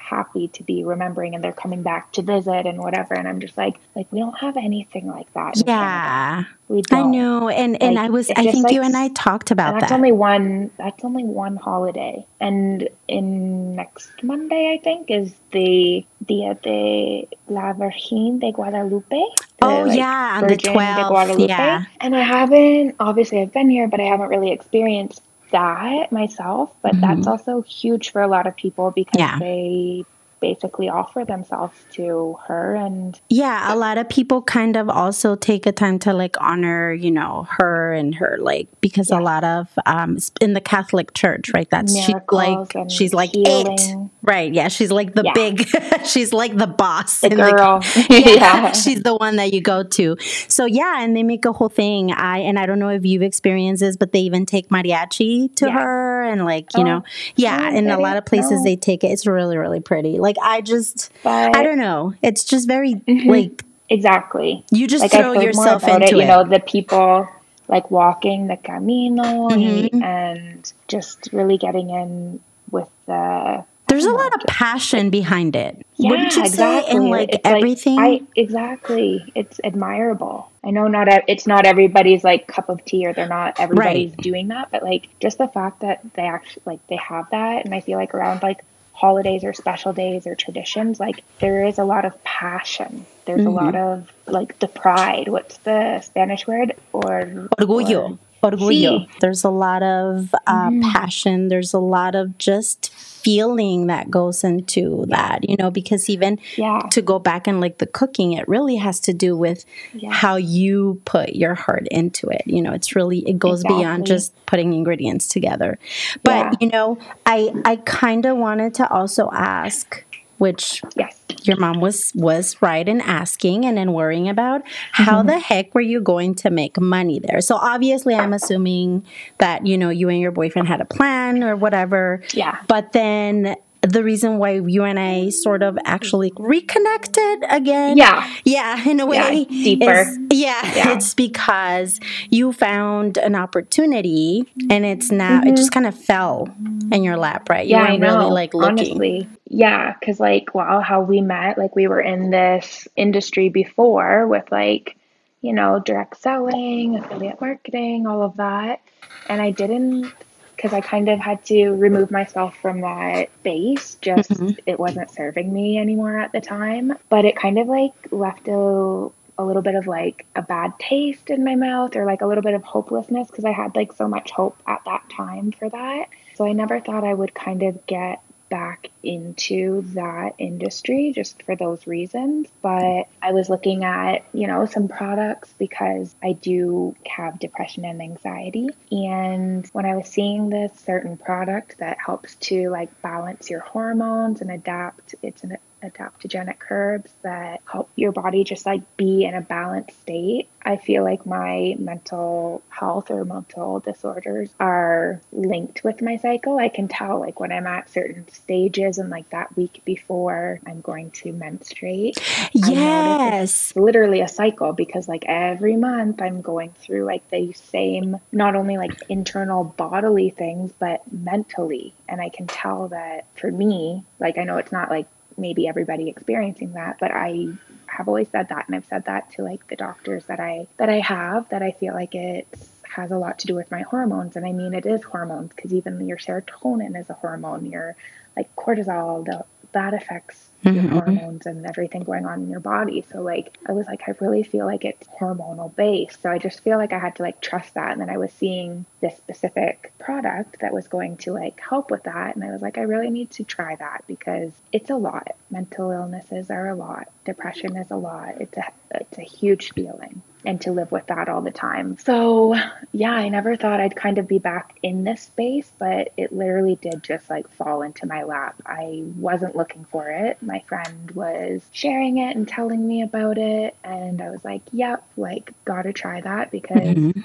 happy 0.08 0.48
to 0.48 0.64
be 0.64 0.84
remembering 0.84 1.36
and 1.36 1.44
they're 1.44 1.52
coming 1.52 1.84
back 1.84 2.12
to 2.14 2.22
visit 2.22 2.66
and 2.66 2.80
whatever. 2.80 3.14
And 3.14 3.28
i'm 3.28 3.40
just 3.40 3.58
like 3.58 3.76
like 3.96 4.08
we 4.12 4.20
don't 4.20 4.38
have 4.38 4.58
anything 4.58 5.08
like 5.08 5.32
that 5.34 5.56
yeah. 5.66 6.44
We 6.70 6.82
don't. 6.82 7.08
i 7.08 7.12
know. 7.12 7.50
And 7.50 7.82
and 7.82 7.98
i 8.00 8.10
was 8.10 8.30
i 8.32 8.44
think 8.44 8.66
like, 8.66 8.74
you 8.74 8.82
and 8.82 8.96
i 8.96 9.10
talked 9.10 9.52
about 9.52 9.74
that's 9.74 9.90
that. 9.90 9.96
only 9.96 10.12
one 10.12 10.72
that's 10.78 11.04
only 11.04 11.24
one 11.24 11.56
holiday. 11.56 12.26
And 12.40 12.90
in 13.08 13.76
next 13.76 14.12
monday 14.24 14.78
i 14.78 14.84
think 14.84 15.10
is 15.10 15.34
the 15.52 16.06
dia 16.26 16.56
de 16.56 17.28
la 17.48 17.74
virgen 17.74 18.40
de 18.40 18.52
guadalupe 18.52 19.24
oh 19.62 19.84
like, 19.84 19.98
yeah 19.98 20.40
on 20.42 20.48
the 20.48 20.58
12th 20.58 21.48
yeah. 21.48 21.86
And 22.02 22.16
i 22.16 22.22
haven't 22.22 22.96
obviously 23.00 23.42
i've 23.42 23.54
been 23.54 23.70
here 23.70 23.88
but 23.88 24.00
i 24.00 24.04
haven't 24.04 24.30
really 24.30 24.52
experienced 24.52 25.22
that 25.52 26.12
myself, 26.12 26.72
but 26.82 26.94
mm-hmm. 26.94 27.02
that's 27.02 27.28
also 27.28 27.62
huge 27.62 28.12
for 28.12 28.22
a 28.22 28.28
lot 28.28 28.48
of 28.48 28.56
people 28.56 28.92
because 28.92 29.20
yeah. 29.20 29.40
they 29.40 30.06
basically 30.40 30.90
offer 30.90 31.26
themselves 31.26 31.76
to 31.92 32.38
her 32.48 32.76
and 32.76 33.20
yeah 33.30 33.74
a 33.74 33.76
lot 33.76 33.98
of 33.98 34.08
people 34.08 34.42
kind 34.42 34.76
of 34.76 34.90
also 34.90 35.36
take 35.36 35.66
a 35.66 35.72
time 35.72 35.98
to 35.98 36.14
like 36.14 36.36
honor 36.40 36.94
you 36.94 37.10
know 37.10 37.48
her 37.58 37.94
and 37.94 38.16
her 38.16 38.38
like 38.40 38.68
because 38.82 39.10
yeah. 39.10 39.20
a 39.20 39.22
lot 39.22 39.44
of 39.44 39.68
um 39.86 40.18
in 40.40 40.54
the 40.54 40.62
catholic 40.62 41.14
church 41.14 41.52
right 41.54 41.70
that's 41.70 41.98
she 41.98 42.14
like 42.32 42.72
she's 42.90 43.14
like 43.14 43.32
healing. 43.32 43.78
it 43.80 44.12
right 44.22 44.54
yeah 44.54 44.68
she's 44.68 44.92
like 44.92 45.16
the 45.16 45.24
yeah. 45.24 45.34
big 45.34 45.68
she's 46.06 46.34
like 46.34 46.56
the 46.56 46.68
boss 46.68 47.22
the 47.22 47.30
girl 47.30 47.80
the, 47.80 48.08
yeah, 48.10 48.34
yeah, 48.36 48.72
she's 48.74 49.02
the 49.02 49.16
one 49.16 49.38
that 49.38 49.54
you 49.54 49.62
go 49.62 49.84
to 49.84 50.16
so 50.48 50.66
yeah 50.66 51.02
and 51.02 51.16
they 51.16 51.24
make 51.24 51.46
a 51.46 51.54
whole 51.54 51.70
thing 51.70 52.12
i 52.12 52.40
and 52.40 52.60
i 52.60 52.66
don't 52.66 52.80
know 52.80 52.90
if 52.90 53.06
you've 53.06 53.24
experienced 53.24 53.80
this 53.80 53.98
but 53.98 54.12
they 54.12 54.20
even 54.20 54.46
take 54.46 54.70
mariachi 54.70 55.54
to 55.56 55.72
her 55.72 56.24
and 56.24 56.46
like 56.46 56.66
you 56.76 56.82
oh, 56.82 56.84
know 56.84 57.04
yeah 57.36 57.70
in 57.72 57.90
a 57.90 58.00
lot 58.00 58.18
of 58.18 58.26
places 58.26 58.52
no. 58.52 58.64
they 58.64 58.76
take 58.76 59.04
it 59.04 59.08
it's 59.08 59.26
really 59.26 59.58
really 59.58 59.80
pretty 59.80 60.20
like 60.20 60.27
I 60.42 60.62
just, 60.62 61.12
but, 61.24 61.56
I 61.56 61.64
don't 61.64 61.78
know. 61.78 62.14
It's 62.22 62.44
just 62.44 62.68
very 62.68 62.96
mm-hmm. 62.96 63.30
like 63.30 63.64
exactly. 63.90 64.66
You 64.72 64.88
just 64.88 65.04
like, 65.04 65.12
throw 65.12 65.34
yourself 65.40 65.84
into 65.84 66.04
it, 66.04 66.12
it. 66.12 66.18
You 66.18 66.26
know, 66.26 66.44
the 66.44 66.60
people 66.60 67.28
like 67.68 67.90
walking 67.92 68.48
the 68.48 68.58
camino 68.58 69.50
mm-hmm. 69.50 70.04
and 70.04 70.72
just 70.88 71.30
really 71.32 71.58
getting 71.58 71.90
in 71.90 72.40
with 72.72 72.90
the 73.06 73.64
there's 73.88 74.06
a 74.06 74.12
lot 74.12 74.34
of 74.34 74.42
passion 74.48 75.10
behind 75.10 75.56
it. 75.56 75.86
Yeah, 75.96 76.26
exactly. 76.26 76.96
And 76.96 77.10
like 77.10 77.30
it's 77.30 77.42
everything. 77.46 77.96
Like, 77.96 78.22
I, 78.22 78.28
exactly. 78.36 79.32
It's 79.34 79.62
admirable. 79.64 80.52
I 80.64 80.72
know 80.72 80.88
not 80.88 81.08
it's 81.30 81.48
not 81.48 81.66
everybody's 81.66 82.24
like 82.24 82.48
cup 82.48 82.68
of 82.68 82.84
tea 82.84 83.08
or 83.08 83.14
they're 83.14 83.30
not 83.30 83.60
everybody's 83.60 84.12
right. 84.12 84.18
doing 84.18 84.50
that, 84.50 84.72
but 84.72 84.84
like 84.84 85.08
just 85.22 85.38
the 85.38 85.48
fact 85.48 85.80
that 85.82 86.02
they 86.16 86.24
actually 86.24 86.64
like 86.66 86.86
they 86.88 86.98
have 86.98 87.30
that 87.32 87.64
and 87.64 87.74
I 87.74 87.80
feel 87.80 87.98
like 87.98 88.14
around 88.14 88.44
like 88.44 88.60
holidays 88.98 89.44
or 89.44 89.54
special 89.54 89.94
days 89.94 90.26
or 90.26 90.34
traditions, 90.34 91.00
like 91.00 91.24
there 91.38 91.66
is 91.68 91.78
a 91.78 91.84
lot 91.84 92.04
of 92.04 92.24
passion. 92.24 93.06
There's 93.26 93.42
mm-hmm. 93.42 93.48
a 93.48 93.52
lot 93.52 93.76
of 93.76 94.12
like 94.26 94.58
the 94.58 94.68
pride. 94.68 95.28
What's 95.28 95.58
the 95.60 96.02
Spanish 96.02 96.48
word? 96.48 96.74
Or 96.94 97.48
orgullo. 97.60 98.14
Or, 98.14 98.20
orgullo. 98.44 99.08
Sí. 99.08 99.20
There's 99.20 99.44
a 99.44 99.50
lot 99.50 99.84
of 99.84 100.34
uh, 100.46 100.70
mm-hmm. 100.70 100.92
passion. 100.92 101.48
There's 101.48 101.74
a 101.74 101.80
lot 101.80 102.16
of 102.16 102.38
just 102.38 102.94
feeling 102.94 103.88
that 103.88 104.10
goes 104.10 104.44
into 104.44 105.06
that, 105.10 105.50
you 105.50 105.58
know, 105.58 105.70
because 105.70 106.10
even 106.10 106.40
yeah. 106.56 106.80
to 106.92 107.02
go 107.02 107.20
back 107.20 107.46
and 107.46 107.60
like 107.60 107.80
the 107.80 107.88
cooking, 107.88 108.34
it 108.34 108.48
really 108.48 108.78
has 108.78 109.02
to 109.02 109.12
do 109.12 109.36
with 109.36 109.66
yeah. 109.94 110.12
how 110.14 110.38
you 110.38 111.02
put 111.04 111.36
your 111.36 111.54
heart 111.54 111.88
into 111.92 112.30
it. 112.30 112.44
You 112.46 112.62
know, 112.62 112.72
it's 112.72 112.96
really, 112.96 113.28
it 113.28 113.38
goes 113.38 113.62
exactly. 113.62 113.80
beyond 113.80 114.06
just 114.06 114.34
putting 114.46 114.72
ingredients 114.72 115.28
together. 115.28 115.78
But, 116.24 116.32
yeah. 116.32 116.52
you 116.62 116.68
know, 116.70 117.00
I, 117.26 117.52
I 117.66 117.78
kind 117.78 118.26
of 118.26 118.38
wanted 118.38 118.76
to 118.76 118.90
also 118.90 119.30
ask, 119.34 120.06
which 120.38 120.82
yes. 120.96 121.20
your 121.44 121.58
mom 121.58 121.80
was 121.80 122.12
was 122.16 122.62
right 122.62 122.88
in 122.88 123.02
asking 123.02 123.66
and 123.66 123.78
in 123.78 123.94
worrying 123.94 124.30
about 124.30 124.62
how 124.92 125.20
mm-hmm. 125.20 125.28
the 125.28 125.40
heck 125.40 125.74
were 125.74 125.82
you 125.82 126.02
going 126.02 126.36
to 126.36 126.50
make 126.50 126.80
money 126.80 127.20
there 127.20 127.42
so 127.42 127.56
obviously 127.56 128.16
i'm 128.16 128.34
assuming 128.34 129.06
that 129.38 129.66
you 129.66 129.78
know 129.78 129.90
you 129.90 130.10
and 130.10 130.20
your 130.20 130.32
boyfriend 130.32 130.68
had 130.68 130.82
a 130.82 130.86
plan 130.86 131.44
or 131.44 131.56
whatever 131.56 132.22
yeah 132.34 132.60
but 132.68 132.92
then 132.94 133.56
the 133.82 134.04
reason 134.04 134.38
why 134.38 134.54
you 134.54 134.84
and 134.84 135.00
I 135.00 135.30
sort 135.30 135.64
of 135.64 135.78
actually 135.86 136.32
reconnected 136.38 137.44
again. 137.50 137.98
Yeah. 137.98 138.32
Yeah, 138.44 138.90
in 138.90 139.00
a 139.00 139.06
way. 139.06 139.48
Yeah, 139.50 139.64
deeper. 139.64 140.02
Is, 140.02 140.18
yeah, 140.32 140.76
yeah, 140.76 140.94
It's 140.94 141.14
because 141.14 142.00
you 142.30 142.54
found 142.54 143.18
an 143.18 143.36
opportunity 143.36 144.48
and 144.70 144.86
it's 144.86 145.12
now, 145.12 145.40
mm-hmm. 145.40 145.50
it 145.50 145.56
just 145.56 145.72
kind 145.72 145.86
of 145.86 145.96
fell 145.96 146.50
in 146.92 147.04
your 147.04 147.18
lap, 147.18 147.50
right? 147.50 147.66
You 147.66 147.76
yeah, 147.76 147.90
weren't 147.90 148.02
really 148.02 148.32
like 148.32 148.54
looking. 148.54 148.80
Honestly. 148.80 149.30
Yeah, 149.50 149.94
because 150.00 150.20
like, 150.20 150.54
wow, 150.54 150.82
how 150.82 151.02
we 151.02 151.22
met, 151.22 151.58
like 151.58 151.76
we 151.76 151.88
were 151.88 152.02
in 152.02 152.30
this 152.30 152.88
industry 152.96 153.50
before 153.50 154.28
with 154.28 154.52
like, 154.52 154.98
you 155.42 155.54
know, 155.54 155.80
direct 155.80 156.18
selling, 156.18 156.98
affiliate 156.98 157.40
marketing, 157.40 158.08
all 158.08 158.24
of 158.24 158.38
that. 158.38 158.82
And 159.30 159.42
I 159.42 159.52
didn't 159.52 160.12
because 160.58 160.74
I 160.74 160.82
kind 160.82 161.08
of 161.08 161.20
had 161.20 161.46
to 161.46 161.70
remove 161.70 162.12
myself 162.12 162.58
from 162.58 162.82
that 162.82 163.30
base. 163.44 163.96
Just 164.02 164.32
mm-hmm. 164.32 164.60
it 164.66 164.78
wasn't 164.80 165.12
serving 165.12 165.54
me 165.54 165.78
anymore 165.78 166.20
at 166.20 166.34
the 166.34 166.42
time. 166.42 166.94
But 167.10 167.24
it 167.24 167.38
kind 167.38 167.58
of 167.60 167.68
like 167.68 167.94
left 168.12 168.48
a 168.50 169.10
a 169.40 169.46
little 169.46 169.62
bit 169.62 169.76
of 169.76 169.86
like 169.86 170.26
a 170.36 170.42
bad 170.42 170.74
taste 170.80 171.30
in 171.30 171.44
my 171.44 171.56
mouth 171.56 171.96
or 171.96 172.06
like 172.06 172.22
a 172.22 172.26
little 172.26 172.42
bit 172.42 172.56
of 172.56 172.64
hopelessness 172.64 173.28
because 173.28 173.46
I 173.46 173.52
had 173.52 173.76
like 173.76 173.94
so 173.94 174.08
much 174.08 174.32
hope 174.32 174.58
at 174.66 174.82
that 174.86 175.08
time 175.12 175.52
for 175.52 175.70
that. 175.70 176.06
So 176.34 176.46
I 176.46 176.54
never 176.54 176.80
thought 176.80 177.04
I 177.04 177.14
would 177.14 177.34
kind 177.36 177.64
of 177.64 177.86
get 177.86 178.22
back 178.50 178.90
into 179.04 179.82
that 179.94 180.36
industry 180.38 181.12
just 181.14 181.44
for 181.44 181.56
those 181.56 181.88
reasons. 181.88 182.48
But 182.62 183.08
I 183.22 183.32
was 183.32 183.50
looking 183.50 183.84
at, 183.84 184.26
you 184.34 184.48
know, 184.48 184.66
some 184.66 184.88
products 184.88 185.54
because 185.58 186.16
I 186.24 186.34
do 186.34 186.96
have 187.08 187.40
depression 187.40 187.86
and 187.86 188.02
anxiety. 188.02 188.70
And 188.92 189.68
when 189.74 189.86
I 189.86 189.96
was 189.96 190.08
seeing 190.08 190.50
this 190.50 190.72
certain 190.80 191.18
product 191.18 191.78
that 191.80 191.98
helps 192.04 192.36
to 192.36 192.70
like 192.70 193.02
balance 193.02 193.50
your 193.50 193.62
hormones 193.62 194.42
and 194.42 194.52
adapt, 194.52 195.16
it's 195.22 195.44
an 195.44 195.58
adaptogenic 195.90 196.58
herbs 196.70 197.12
that 197.24 197.62
help 197.70 197.90
your 197.96 198.12
body 198.12 198.44
just 198.44 198.66
like 198.66 198.82
be 198.98 199.26
in 199.26 199.34
a 199.34 199.42
balanced 199.42 200.00
state. 200.02 200.50
I 200.64 200.78
feel 200.78 201.04
like 201.04 201.26
my 201.26 201.76
mental 201.80 202.62
health 202.70 203.10
or 203.10 203.24
mental 203.24 203.80
disorders 203.80 204.50
are 204.60 205.22
linked 205.32 205.84
with 205.84 206.02
my 206.02 206.18
cycle. 206.18 206.58
I 206.58 206.70
can 206.70 206.88
tell 206.88 207.20
like 207.20 207.40
when 207.40 207.52
I'm 207.52 207.68
at 207.68 207.90
certain 207.90 208.28
stages 208.28 208.98
and 208.98 209.10
like 209.10 209.30
that 209.30 209.56
week 209.56 209.82
before 209.86 210.60
I'm 210.66 210.82
going 210.82 211.12
to 211.12 211.32
menstruate. 211.32 212.18
Yes. 212.54 213.76
literally 213.76 214.22
a 214.22 214.28
cycle 214.28 214.74
because 214.74 215.08
like 215.08 215.26
every 215.26 215.76
month 215.76 216.22
I'm 216.22 216.42
going 216.42 216.72
through 216.72 217.06
like 217.06 217.30
the 217.30 217.54
same 217.54 218.20
not 218.32 218.56
only 218.56 218.78
like 218.78 219.02
internal 219.10 219.64
bodily 219.64 220.30
things 220.32 220.72
but 220.78 221.02
mentally 221.12 221.94
and 222.10 222.22
I 222.22 222.30
can 222.30 222.48
tell 222.48 222.90
that 222.90 223.26
for 223.36 223.52
me 223.52 224.04
like 224.20 224.38
I 224.38 224.44
know 224.44 224.58
it's 224.58 224.72
not 224.72 224.90
like 224.90 225.08
maybe 225.38 225.68
everybody 225.68 226.10
experiencing 226.10 226.74
that, 226.74 226.98
but 227.00 227.12
I 227.12 227.48
have 227.86 228.08
always 228.08 228.30
said 228.30 228.50
that 228.50 228.68
and 228.68 228.76
I've 228.76 228.86
said 228.86 229.06
that 229.06 229.32
to 229.32 229.44
like 229.44 229.68
the 229.68 229.76
doctors 229.76 230.26
that 230.26 230.40
I 230.40 230.68
that 230.78 230.90
I 230.90 231.00
have 231.00 231.50
that 231.50 231.64
I 231.64 231.72
feel 231.72 231.94
like 231.94 232.16
it 232.16 232.48
has 232.84 233.12
a 233.12 233.18
lot 233.18 233.40
to 233.40 233.48
do 233.48 233.56
with 233.56 233.70
my 233.72 233.82
hormones 233.82 234.36
and 234.36 234.46
I 234.46 234.52
mean 234.52 234.74
it 234.74 234.86
is 234.86 235.04
hormones 235.04 235.52
because 235.56 235.74
even 235.74 236.06
your 236.08 236.18
serotonin 236.18 237.00
is 237.00 237.10
a 237.10 237.14
hormone 237.14 237.66
your 237.66 237.96
like 238.36 238.56
cortisol 238.56 239.26
the, 239.26 239.44
that 239.78 239.94
affects 239.94 240.50
your 240.64 240.74
mm-hmm. 240.74 240.90
hormones 240.90 241.46
and 241.46 241.64
everything 241.68 242.02
going 242.02 242.26
on 242.26 242.42
in 242.42 242.50
your 242.50 242.60
body. 242.60 243.06
So 243.12 243.22
like 243.22 243.56
I 243.68 243.74
was 243.74 243.86
like 243.86 244.02
I 244.08 244.16
really 244.20 244.42
feel 244.42 244.66
like 244.66 244.84
it's 244.86 245.08
hormonal 245.08 245.74
based. 245.76 246.20
So 246.24 246.32
I 246.32 246.40
just 246.40 246.62
feel 246.62 246.78
like 246.78 246.94
I 246.94 247.00
had 247.00 247.16
to 247.18 247.22
like 247.22 247.42
trust 247.42 247.76
that 247.76 247.92
and 247.92 248.02
then 248.02 248.10
I 248.10 248.18
was 248.18 248.34
seeing 248.34 248.86
this 249.02 249.16
specific 249.16 249.94
product 250.00 250.62
that 250.62 250.74
was 250.74 250.88
going 250.88 251.18
to 251.18 251.34
like 251.34 251.60
help 251.60 251.92
with 251.92 252.04
that 252.04 252.36
and 252.36 252.44
I 252.44 252.52
was 252.52 252.62
like 252.62 252.80
I 252.80 252.82
really 252.82 253.12
need 253.12 253.30
to 253.32 253.44
try 253.44 253.76
that 253.76 254.04
because 254.08 254.52
it's 254.72 254.90
a 254.90 254.96
lot. 254.96 255.36
Mental 255.52 255.92
illnesses 255.92 256.50
are 256.50 256.70
a 256.70 256.76
lot. 256.76 257.08
Depression 257.24 257.78
is 257.78 257.92
a 257.92 257.96
lot. 257.96 258.42
It's 258.42 258.58
a 258.58 258.72
it's 258.96 259.20
a 259.20 259.22
huge 259.22 259.74
feeling 259.74 260.24
and 260.48 260.62
to 260.62 260.72
live 260.72 260.94
with 260.94 261.06
that 261.08 261.28
all 261.28 261.42
the 261.42 261.52
time. 261.52 261.98
So, 261.98 262.56
yeah, 262.94 263.12
I 263.12 263.28
never 263.28 263.58
thought 263.58 263.82
I'd 263.82 263.98
kind 263.98 264.18
of 264.18 264.30
be 264.30 264.40
back 264.40 264.80
in 264.82 265.04
this 265.04 265.22
space, 265.24 265.70
but 265.78 266.14
it 266.16 266.32
literally 266.32 266.76
did 266.82 267.04
just 267.04 267.30
like 267.30 267.52
fall 267.52 267.82
into 267.82 268.08
my 268.08 268.24
lap. 268.24 268.56
I 268.66 269.04
wasn't 269.18 269.58
looking 269.58 269.84
for 269.84 270.10
it. 270.10 270.42
My 270.42 270.64
friend 270.70 271.12
was 271.12 271.62
sharing 271.74 272.20
it 272.20 272.38
and 272.38 272.48
telling 272.48 272.88
me 272.88 273.02
about 273.02 273.38
it, 273.38 273.76
and 273.84 274.22
I 274.22 274.30
was 274.30 274.46
like, 274.46 274.62
yep, 274.72 275.04
like, 275.18 275.52
gotta 275.66 275.92
try 275.92 276.22
that 276.22 276.50
because. 276.50 276.82
Mm-hmm 276.82 277.22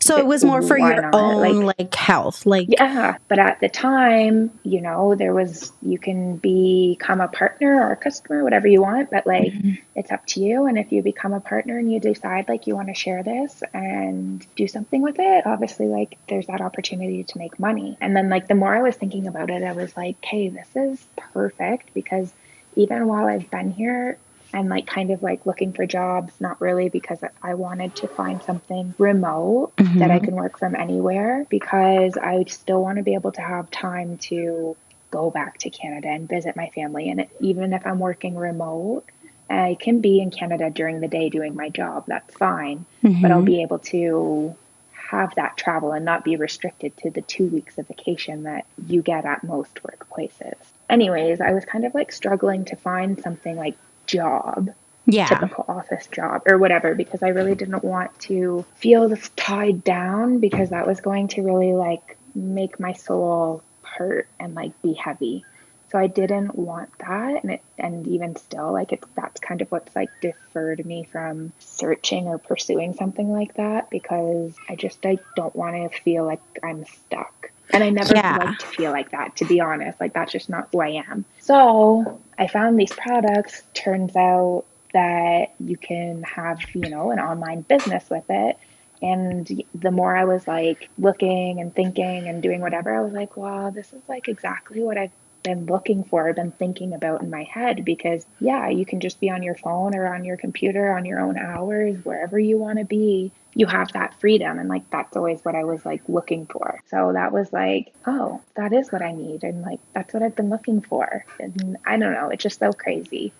So 0.00 0.18
it 0.18 0.26
was 0.26 0.44
more 0.44 0.62
for 0.62 0.78
your 0.78 1.02
not? 1.02 1.14
own 1.14 1.62
like, 1.62 1.94
health. 1.94 2.46
Like 2.46 2.68
Yeah, 2.68 3.18
but 3.28 3.38
at 3.38 3.60
the 3.60 3.68
time, 3.68 4.50
you 4.62 4.80
know, 4.80 5.14
there 5.14 5.32
was 5.32 5.72
you 5.82 5.98
can 5.98 6.36
become 6.36 7.20
a 7.20 7.28
partner 7.28 7.86
or 7.86 7.92
a 7.92 7.96
customer, 7.96 8.42
whatever 8.42 8.66
you 8.66 8.82
want, 8.82 9.10
but 9.10 9.26
like 9.26 9.52
mm-hmm. 9.52 9.74
it's 9.94 10.10
up 10.10 10.26
to 10.28 10.40
you. 10.40 10.66
And 10.66 10.78
if 10.78 10.92
you 10.92 11.02
become 11.02 11.32
a 11.32 11.40
partner 11.40 11.78
and 11.78 11.92
you 11.92 12.00
decide 12.00 12.48
like 12.48 12.66
you 12.66 12.74
want 12.74 12.88
to 12.88 12.94
share 12.94 13.22
this 13.22 13.62
and 13.72 14.44
do 14.56 14.66
something 14.66 15.02
with 15.02 15.16
it, 15.18 15.46
obviously 15.46 15.86
like 15.86 16.18
there's 16.28 16.46
that 16.46 16.60
opportunity 16.60 17.24
to 17.24 17.38
make 17.38 17.58
money. 17.58 17.96
And 18.00 18.16
then 18.16 18.28
like 18.28 18.48
the 18.48 18.54
more 18.54 18.74
I 18.74 18.82
was 18.82 18.96
thinking 18.96 19.26
about 19.26 19.50
it, 19.50 19.62
I 19.62 19.72
was 19.72 19.96
like, 19.96 20.16
hey, 20.24 20.48
this 20.48 20.68
is 20.74 21.06
perfect 21.16 21.94
because 21.94 22.32
even 22.74 23.06
while 23.06 23.26
I've 23.26 23.50
been 23.50 23.70
here, 23.70 24.18
and 24.52 24.68
like 24.68 24.86
kind 24.86 25.10
of 25.10 25.22
like 25.22 25.46
looking 25.46 25.72
for 25.72 25.86
jobs, 25.86 26.32
not 26.40 26.60
really 26.60 26.88
because 26.88 27.18
I 27.42 27.54
wanted 27.54 27.96
to 27.96 28.08
find 28.08 28.42
something 28.42 28.94
remote 28.98 29.72
that 29.76 30.10
I 30.10 30.16
mm-hmm. 30.16 30.24
can 30.24 30.34
work 30.34 30.58
from 30.58 30.74
anywhere 30.74 31.46
because 31.48 32.16
I 32.16 32.44
still 32.48 32.82
want 32.82 32.98
to 32.98 33.02
be 33.02 33.14
able 33.14 33.32
to 33.32 33.40
have 33.40 33.70
time 33.70 34.18
to 34.18 34.76
go 35.10 35.30
back 35.30 35.58
to 35.58 35.70
Canada 35.70 36.08
and 36.08 36.28
visit 36.28 36.56
my 36.56 36.70
family. 36.74 37.10
And 37.10 37.26
even 37.40 37.72
if 37.72 37.86
I'm 37.86 37.98
working 37.98 38.36
remote, 38.36 39.04
I 39.48 39.76
can 39.78 40.00
be 40.00 40.20
in 40.20 40.30
Canada 40.30 40.70
during 40.70 41.00
the 41.00 41.08
day 41.08 41.28
doing 41.28 41.54
my 41.54 41.68
job. 41.68 42.04
That's 42.06 42.34
fine. 42.34 42.86
But 43.02 43.30
I'll 43.30 43.38
mm-hmm. 43.38 43.44
be 43.44 43.62
able 43.62 43.78
to 43.80 44.56
have 44.92 45.34
that 45.34 45.58
travel 45.58 45.92
and 45.92 46.04
not 46.06 46.24
be 46.24 46.36
restricted 46.36 46.96
to 46.96 47.10
the 47.10 47.20
two 47.20 47.46
weeks 47.46 47.76
of 47.76 47.86
vacation 47.86 48.44
that 48.44 48.64
you 48.86 49.02
get 49.02 49.26
at 49.26 49.44
most 49.44 49.78
workplaces. 49.82 50.54
Anyways, 50.88 51.40
I 51.40 51.52
was 51.52 51.66
kind 51.66 51.84
of 51.84 51.94
like 51.94 52.12
struggling 52.12 52.64
to 52.66 52.76
find 52.76 53.20
something 53.20 53.56
like 53.56 53.76
job 54.12 54.70
yeah. 55.06 55.26
typical 55.26 55.64
office 55.68 56.06
job 56.06 56.42
or 56.46 56.58
whatever 56.58 56.94
because 56.94 57.22
I 57.22 57.28
really 57.28 57.54
didn't 57.54 57.82
want 57.82 58.16
to 58.20 58.64
feel 58.76 59.08
this 59.08 59.30
tied 59.36 59.82
down 59.82 60.38
because 60.38 60.70
that 60.70 60.86
was 60.86 61.00
going 61.00 61.28
to 61.28 61.42
really 61.42 61.72
like 61.72 62.16
make 62.34 62.78
my 62.78 62.92
soul 62.92 63.62
hurt 63.82 64.28
and 64.38 64.54
like 64.54 64.80
be 64.82 64.92
heavy. 64.94 65.44
So 65.90 65.98
I 65.98 66.06
didn't 66.06 66.54
want 66.54 66.88
that 67.00 67.42
and 67.42 67.52
it 67.52 67.62
and 67.78 68.06
even 68.06 68.36
still 68.36 68.72
like 68.72 68.92
it's 68.92 69.06
that's 69.14 69.40
kind 69.40 69.60
of 69.60 69.70
what's 69.70 69.94
like 69.94 70.08
deferred 70.22 70.86
me 70.86 71.04
from 71.04 71.52
searching 71.58 72.28
or 72.28 72.38
pursuing 72.38 72.94
something 72.94 73.30
like 73.30 73.54
that 73.56 73.90
because 73.90 74.54
I 74.68 74.76
just 74.76 75.04
I 75.04 75.18
don't 75.36 75.54
want 75.54 75.92
to 75.92 76.00
feel 76.00 76.24
like 76.24 76.40
I'm 76.62 76.86
stuck. 76.86 77.50
And 77.74 77.82
I 77.82 77.90
never 77.90 78.14
Yeah. 78.14 78.36
like 78.38 78.58
to 78.58 78.66
feel 78.66 78.90
like 78.92 79.10
that, 79.10 79.36
to 79.36 79.44
be 79.46 79.60
honest. 79.60 80.00
Like 80.00 80.14
that's 80.14 80.32
just 80.32 80.48
not 80.48 80.68
who 80.72 80.80
I 80.80 81.02
am. 81.08 81.24
So 81.42 82.20
I 82.38 82.46
found 82.46 82.78
these 82.78 82.92
products. 82.92 83.64
Turns 83.74 84.14
out 84.14 84.64
that 84.92 85.54
you 85.58 85.76
can 85.76 86.22
have, 86.22 86.60
you 86.72 86.88
know, 86.88 87.10
an 87.10 87.18
online 87.18 87.62
business 87.62 88.08
with 88.08 88.24
it. 88.28 88.56
And 89.02 89.64
the 89.74 89.90
more 89.90 90.16
I 90.16 90.24
was 90.24 90.46
like 90.46 90.88
looking 90.98 91.60
and 91.60 91.74
thinking 91.74 92.28
and 92.28 92.44
doing 92.44 92.60
whatever, 92.60 92.94
I 92.94 93.02
was 93.02 93.12
like, 93.12 93.36
wow, 93.36 93.70
this 93.70 93.92
is 93.92 94.02
like 94.08 94.28
exactly 94.28 94.82
what 94.82 94.96
I've 94.96 95.10
been 95.42 95.66
looking 95.66 96.04
for, 96.04 96.32
been 96.32 96.52
thinking 96.52 96.92
about 96.94 97.22
in 97.22 97.30
my 97.30 97.44
head. 97.44 97.84
Because, 97.84 98.26
yeah, 98.40 98.68
you 98.68 98.86
can 98.86 99.00
just 99.00 99.20
be 99.20 99.30
on 99.30 99.42
your 99.42 99.54
phone 99.54 99.94
or 99.94 100.12
on 100.14 100.24
your 100.24 100.36
computer 100.36 100.92
on 100.92 101.04
your 101.04 101.20
own 101.20 101.38
hours, 101.38 101.96
wherever 102.04 102.38
you 102.38 102.58
want 102.58 102.78
to 102.78 102.84
be. 102.84 103.32
You 103.54 103.66
have 103.66 103.92
that 103.92 104.18
freedom. 104.18 104.58
And 104.58 104.68
like, 104.68 104.88
that's 104.90 105.16
always 105.16 105.44
what 105.44 105.54
I 105.54 105.64
was 105.64 105.84
like 105.84 106.02
looking 106.08 106.46
for. 106.46 106.80
So 106.86 107.12
that 107.12 107.32
was 107.32 107.52
like, 107.52 107.92
oh, 108.06 108.40
that 108.54 108.72
is 108.72 108.90
what 108.90 109.02
I 109.02 109.12
need. 109.12 109.44
And 109.44 109.62
like, 109.62 109.80
that's 109.94 110.14
what 110.14 110.22
I've 110.22 110.36
been 110.36 110.50
looking 110.50 110.80
for. 110.80 111.24
And 111.38 111.76
I 111.84 111.98
don't 111.98 112.14
know, 112.14 112.30
it's 112.30 112.42
just 112.42 112.58
so 112.58 112.72
crazy. 112.72 113.32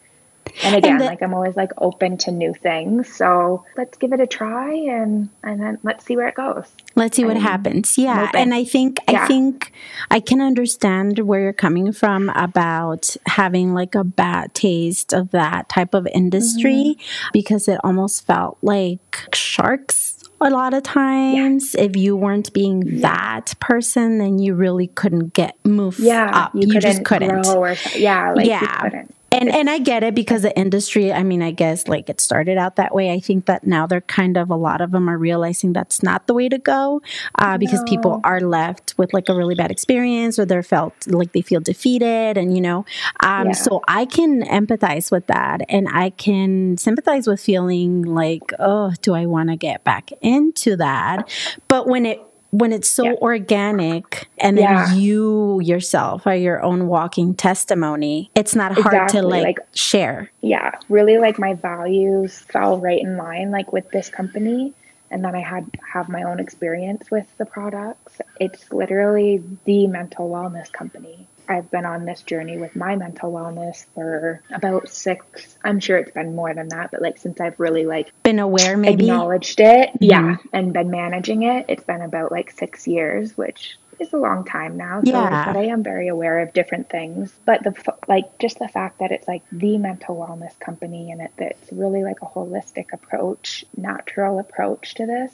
And 0.65 0.77
again, 0.77 0.99
the- 0.99 1.05
like 1.07 1.23
I'm 1.23 1.33
always 1.35 1.57
like 1.57 1.71
open 1.79 2.19
to 2.19 2.31
new 2.31 2.53
things. 2.53 3.13
So 3.13 3.65
let's 3.77 3.97
give 3.99 4.13
it 4.13 4.21
a 4.21 4.27
try 4.27 4.73
and 4.75 5.29
and 5.43 5.61
then 5.61 5.79
let's 5.83 6.05
see 6.05 6.17
where 6.17 6.29
it 6.29 6.35
goes. 6.35 6.67
Let's 6.95 7.17
see 7.17 7.25
what 7.25 7.37
happens. 7.39 7.97
Yeah. 7.97 8.31
And 8.35 8.53
I 8.53 8.65
think 8.65 8.99
I 9.09 9.27
think 9.27 9.73
I 10.11 10.21
can 10.21 10.41
understand 10.41 11.19
where 11.21 11.41
you're 11.41 11.53
coming 11.53 11.93
from 11.93 12.29
about 12.31 13.17
having 13.27 13.73
like 13.73 13.95
a 13.95 14.05
bad 14.05 14.55
taste 14.55 15.13
of 15.15 15.31
that 15.31 15.69
type 15.69 15.95
of 15.95 16.07
industry 16.15 16.97
Mm-hmm. 16.97 17.29
because 17.33 17.69
it 17.69 17.79
almost 17.85 18.27
felt 18.27 18.59
like 18.63 19.01
sharks 19.35 20.23
a 20.41 20.51
lot 20.51 20.75
of 20.75 20.83
times. 20.83 21.75
If 21.77 21.97
you 21.97 22.17
weren't 22.17 22.53
being 22.53 23.01
that 23.01 23.55
person, 23.61 24.19
then 24.19 24.39
you 24.39 24.55
really 24.55 24.89
couldn't 24.89 25.33
get 25.35 25.57
move 25.65 25.99
Yeah, 25.99 26.31
up. 26.33 26.55
you, 26.55 26.63
You, 26.63 26.67
couldn't 26.75 26.81
just 26.83 27.05
couldn't. 27.05 27.47
or 27.47 27.75
yeah, 27.97 28.33
like 28.33 28.47
you 28.47 28.51
yeah. 28.53 28.81
couldn't. 28.81 29.15
And 29.33 29.49
and 29.49 29.71
I 29.71 29.79
get 29.79 30.03
it 30.03 30.15
because 30.15 30.43
the 30.43 30.57
industry, 30.59 31.13
I 31.13 31.23
mean, 31.23 31.41
I 31.43 31.53
guess 31.53 31.89
like 31.89 32.11
it 32.11 32.21
started 32.21 32.59
out 32.59 32.77
that 32.77 32.95
way. 32.95 33.11
I 33.13 33.19
think 33.19 33.47
that 33.47 33.67
now 33.67 33.87
they're 33.87 34.03
kind 34.03 34.37
of 34.37 34.51
a 34.51 34.57
lot 34.57 34.81
of 34.83 34.91
them 34.91 35.09
are 35.09 35.17
realizing 35.17 35.73
that's 35.73 36.03
not 36.03 36.27
the 36.27 36.35
way 36.35 36.49
to 36.51 36.59
go 36.59 37.01
uh, 37.39 37.57
because 37.57 37.83
people 37.85 38.21
are 38.25 38.41
left 38.41 38.95
with 38.99 39.15
like 39.15 39.29
a 39.31 39.35
really 39.35 39.55
bad 39.55 39.71
experience 39.71 40.39
or 40.39 40.45
they're 40.45 40.63
felt 40.63 41.07
like 41.07 41.33
they 41.33 41.41
feel 41.41 41.61
defeated 41.61 42.37
and 42.37 42.55
you 42.55 42.61
know. 42.61 42.85
Um, 43.21 43.49
Yeah. 43.49 43.53
So 43.53 43.81
I 43.89 44.05
can 44.05 44.43
empathize 44.43 45.11
with 45.11 45.27
that 45.29 45.63
and 45.69 45.89
I 45.89 46.11
can 46.11 46.77
sympathize 46.77 47.27
with 47.27 47.41
feeling 47.41 48.03
like, 48.03 48.53
oh, 48.59 48.93
do 49.03 49.15
I 49.15 49.27
want 49.27 49.49
to 49.49 49.57
get 49.57 49.83
back 49.85 50.11
into 50.21 50.77
that? 50.77 51.29
But 51.69 51.87
when 51.89 52.07
it 52.07 52.21
when 52.53 52.71
it's 52.71 52.89
so 52.91 53.05
Yeah. 53.05 53.13
organic 53.23 54.29
and 54.39 54.59
then 54.59 54.65
Yeah. 54.65 54.93
you 54.95 55.59
yourself 55.63 56.27
are 56.27 56.37
your 56.37 56.63
own 56.63 56.87
walking 56.87 57.35
testimony, 57.35 58.31
it's 58.35 58.55
not 58.55 58.73
hard 58.73 58.87
Exactly, 58.87 59.21
to 59.23 59.27
like, 59.27 59.45
like- 59.45 59.59
share. 59.75 60.31
yeah, 60.43 60.73
really 60.91 61.17
like 61.19 61.39
my 61.39 61.55
values 61.55 62.41
fell 62.51 62.79
right 62.79 63.01
in 63.01 63.17
line 63.17 63.51
like 63.51 63.73
with 63.73 63.91
this 63.91 64.09
company 64.11 64.75
and 65.11 65.25
then 65.25 65.35
I 65.35 65.41
had 65.41 65.67
have 65.93 66.09
my 66.09 66.23
own 66.23 66.41
experience 66.41 67.11
with 67.11 67.27
the 67.39 67.45
products. 67.45 68.21
It's 68.41 68.71
literally 68.73 69.43
the 69.65 69.87
mental 69.87 70.31
wellness 70.31 70.71
company. 70.73 71.27
I've 71.49 71.71
been 71.71 71.85
on 71.85 72.05
this 72.05 72.23
journey 72.23 72.57
with 72.59 72.75
my 72.77 72.97
mental 72.97 73.33
wellness 73.33 73.85
for 73.95 74.43
about 74.51 74.89
6 74.89 75.59
I'm 75.65 75.81
sure 75.81 75.99
it's 75.99 76.11
been 76.13 76.35
more 76.35 76.53
than 76.55 76.69
that, 76.69 76.91
but 76.91 77.03
like 77.03 77.19
since 77.19 77.41
I've 77.41 77.59
really 77.59 77.85
like 77.87 78.13
Been 78.23 78.39
aware, 78.39 78.77
maybe. 78.77 79.05
acknowledged 79.05 79.61
it, 79.61 79.91
mm-hmm. 79.91 80.05
yeah, 80.05 80.37
and 80.53 80.73
been 80.73 80.91
managing 80.91 81.43
it, 81.43 81.67
it's 81.69 81.85
been 81.85 82.03
about 82.03 82.33
like 82.33 82.51
6 82.51 82.87
years, 82.87 83.37
which 83.37 83.77
is 83.99 84.13
a 84.13 84.17
long 84.17 84.45
time 84.45 84.77
now. 84.77 85.03
So 85.05 85.11
Yeah. 85.11 85.45
but 85.47 85.57
I 85.57 85.65
am 85.67 85.83
very 85.83 86.09
aware 86.09 86.41
of 86.41 86.53
different 86.53 86.89
things. 86.91 87.33
But 87.45 87.63
the 87.63 87.75
like 88.09 88.39
just 88.39 88.59
the 88.59 88.69
fact 88.69 88.99
that 89.01 89.13
it's 89.13 89.29
like 89.29 89.43
the 89.53 89.79
mental 89.79 90.17
wellness 90.17 90.59
company 90.59 91.13
and 91.13 91.21
it 91.21 91.31
that's 91.37 91.73
really 91.73 92.03
like 92.03 92.21
a 92.23 92.27
holistic 92.27 92.93
approach, 92.93 93.65
natural 93.77 94.39
approach 94.39 94.95
to 94.95 95.07
this. 95.07 95.33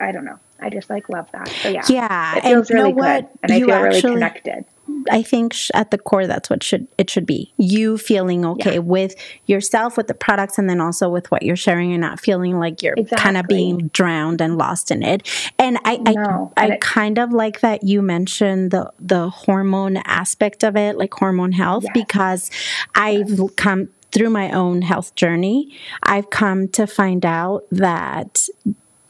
I 0.00 0.12
don't 0.12 0.24
know. 0.24 0.38
I 0.60 0.70
just 0.70 0.88
like 0.90 1.08
love 1.08 1.28
that. 1.32 1.48
So 1.48 1.68
yeah, 1.68 1.82
Yeah, 1.88 2.36
it 2.36 2.44
and 2.44 2.52
feels 2.54 2.70
you 2.70 2.76
know 2.76 2.82
really 2.82 2.94
what? 2.94 3.20
good, 3.22 3.38
and 3.42 3.52
I 3.52 3.56
You 3.56 3.66
feel 3.66 3.82
really 3.82 4.00
connected. 4.00 4.64
I 5.10 5.22
think 5.22 5.52
sh- 5.52 5.70
at 5.74 5.90
the 5.90 5.98
core, 5.98 6.26
that's 6.26 6.50
what 6.50 6.62
should 6.62 6.86
it 6.98 7.08
should 7.10 7.26
be. 7.26 7.52
You 7.56 7.96
feeling 7.98 8.44
okay 8.44 8.74
Yeah. 8.74 8.78
with 8.80 9.14
yourself, 9.46 9.96
with 9.96 10.06
the 10.08 10.14
products, 10.14 10.58
and 10.58 10.68
then 10.68 10.80
also 10.80 11.08
with 11.08 11.30
what 11.30 11.42
you're 11.42 11.56
sharing, 11.56 11.92
and 11.92 12.00
not 12.00 12.20
feeling 12.20 12.58
like 12.58 12.82
you're 12.82 12.94
kind 13.16 13.36
of 13.36 13.46
being 13.46 13.88
drowned 13.92 14.40
and 14.40 14.58
lost 14.58 14.90
in 14.90 15.02
it. 15.02 15.26
And 15.58 15.78
I, 15.84 16.00
I, 16.06 16.12
No, 16.12 16.52
I 16.56 16.64
and 16.64 16.72
it- 16.74 16.80
kind 16.80 17.18
of 17.18 17.32
like 17.32 17.60
that 17.60 17.84
you 17.84 18.02
mentioned 18.02 18.70
the 18.70 18.90
the 19.00 19.30
hormone 19.30 19.96
aspect 19.98 20.62
of 20.64 20.76
it, 20.76 20.96
like 20.98 21.14
hormone 21.14 21.52
health, 21.52 21.84
Yes. 21.84 21.92
because 21.94 22.50
I've 22.94 23.40
come 23.56 23.88
through 24.12 24.30
my 24.30 24.50
own 24.52 24.82
health 24.82 25.14
journey. 25.14 25.76
I've 26.02 26.30
come 26.30 26.68
to 26.68 26.86
find 26.86 27.24
out 27.26 27.64
that 27.70 28.48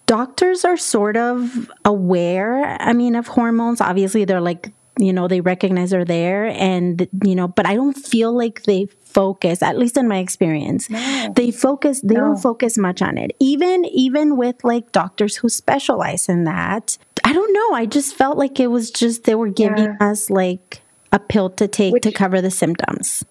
doctors 0.07 0.65
are 0.65 0.79
sort 0.79 1.19
of 1.19 1.71
aware 1.85 2.65
i 2.81 2.95
mean 2.95 3.15
of 3.15 3.27
hormones 3.27 3.79
obviously 3.79 4.25
they're 4.25 4.41
like 4.41 4.73
you 4.99 5.13
know 5.13 5.29
they 5.29 5.41
recognize 5.41 5.91
they're 5.91 6.05
there 6.05 6.47
and 6.47 7.09
you 7.25 7.35
know 7.35 7.49
but 7.49 7.67
i 7.67 7.75
don't 7.75 7.95
feel 7.95 8.33
like 8.37 8.63
they 8.65 8.87
focus 9.05 9.63
at 9.63 9.79
least 9.79 9.97
in 9.97 10.07
my 10.09 10.19
experience 10.19 10.91
No. 10.91 11.33
they 11.35 11.51
focus 11.51 12.01
they 12.03 12.15
No. 12.15 12.21
don't 12.21 12.37
focus 12.39 12.77
much 12.77 13.01
on 13.01 13.17
it 13.17 13.35
even 13.41 13.85
even 13.87 14.37
with 14.37 14.63
like 14.65 14.93
doctors 14.93 15.37
who 15.37 15.49
specialize 15.49 16.29
in 16.29 16.45
that 16.45 16.99
i 17.25 17.33
don't 17.33 17.53
know 17.53 17.77
i 17.77 17.87
just 17.87 18.15
felt 18.15 18.37
like 18.37 18.61
it 18.61 18.67
was 18.69 18.91
just 18.91 19.25
they 19.25 19.35
were 19.35 19.49
giving 19.49 19.85
Yeah. 19.85 19.97
us 20.11 20.31
like 20.31 20.83
a 21.13 21.19
pill 21.19 21.49
to 21.51 21.67
take 21.69 22.03
to 22.03 22.13
cover 22.13 22.41
the 22.43 22.51
symptoms 22.51 23.25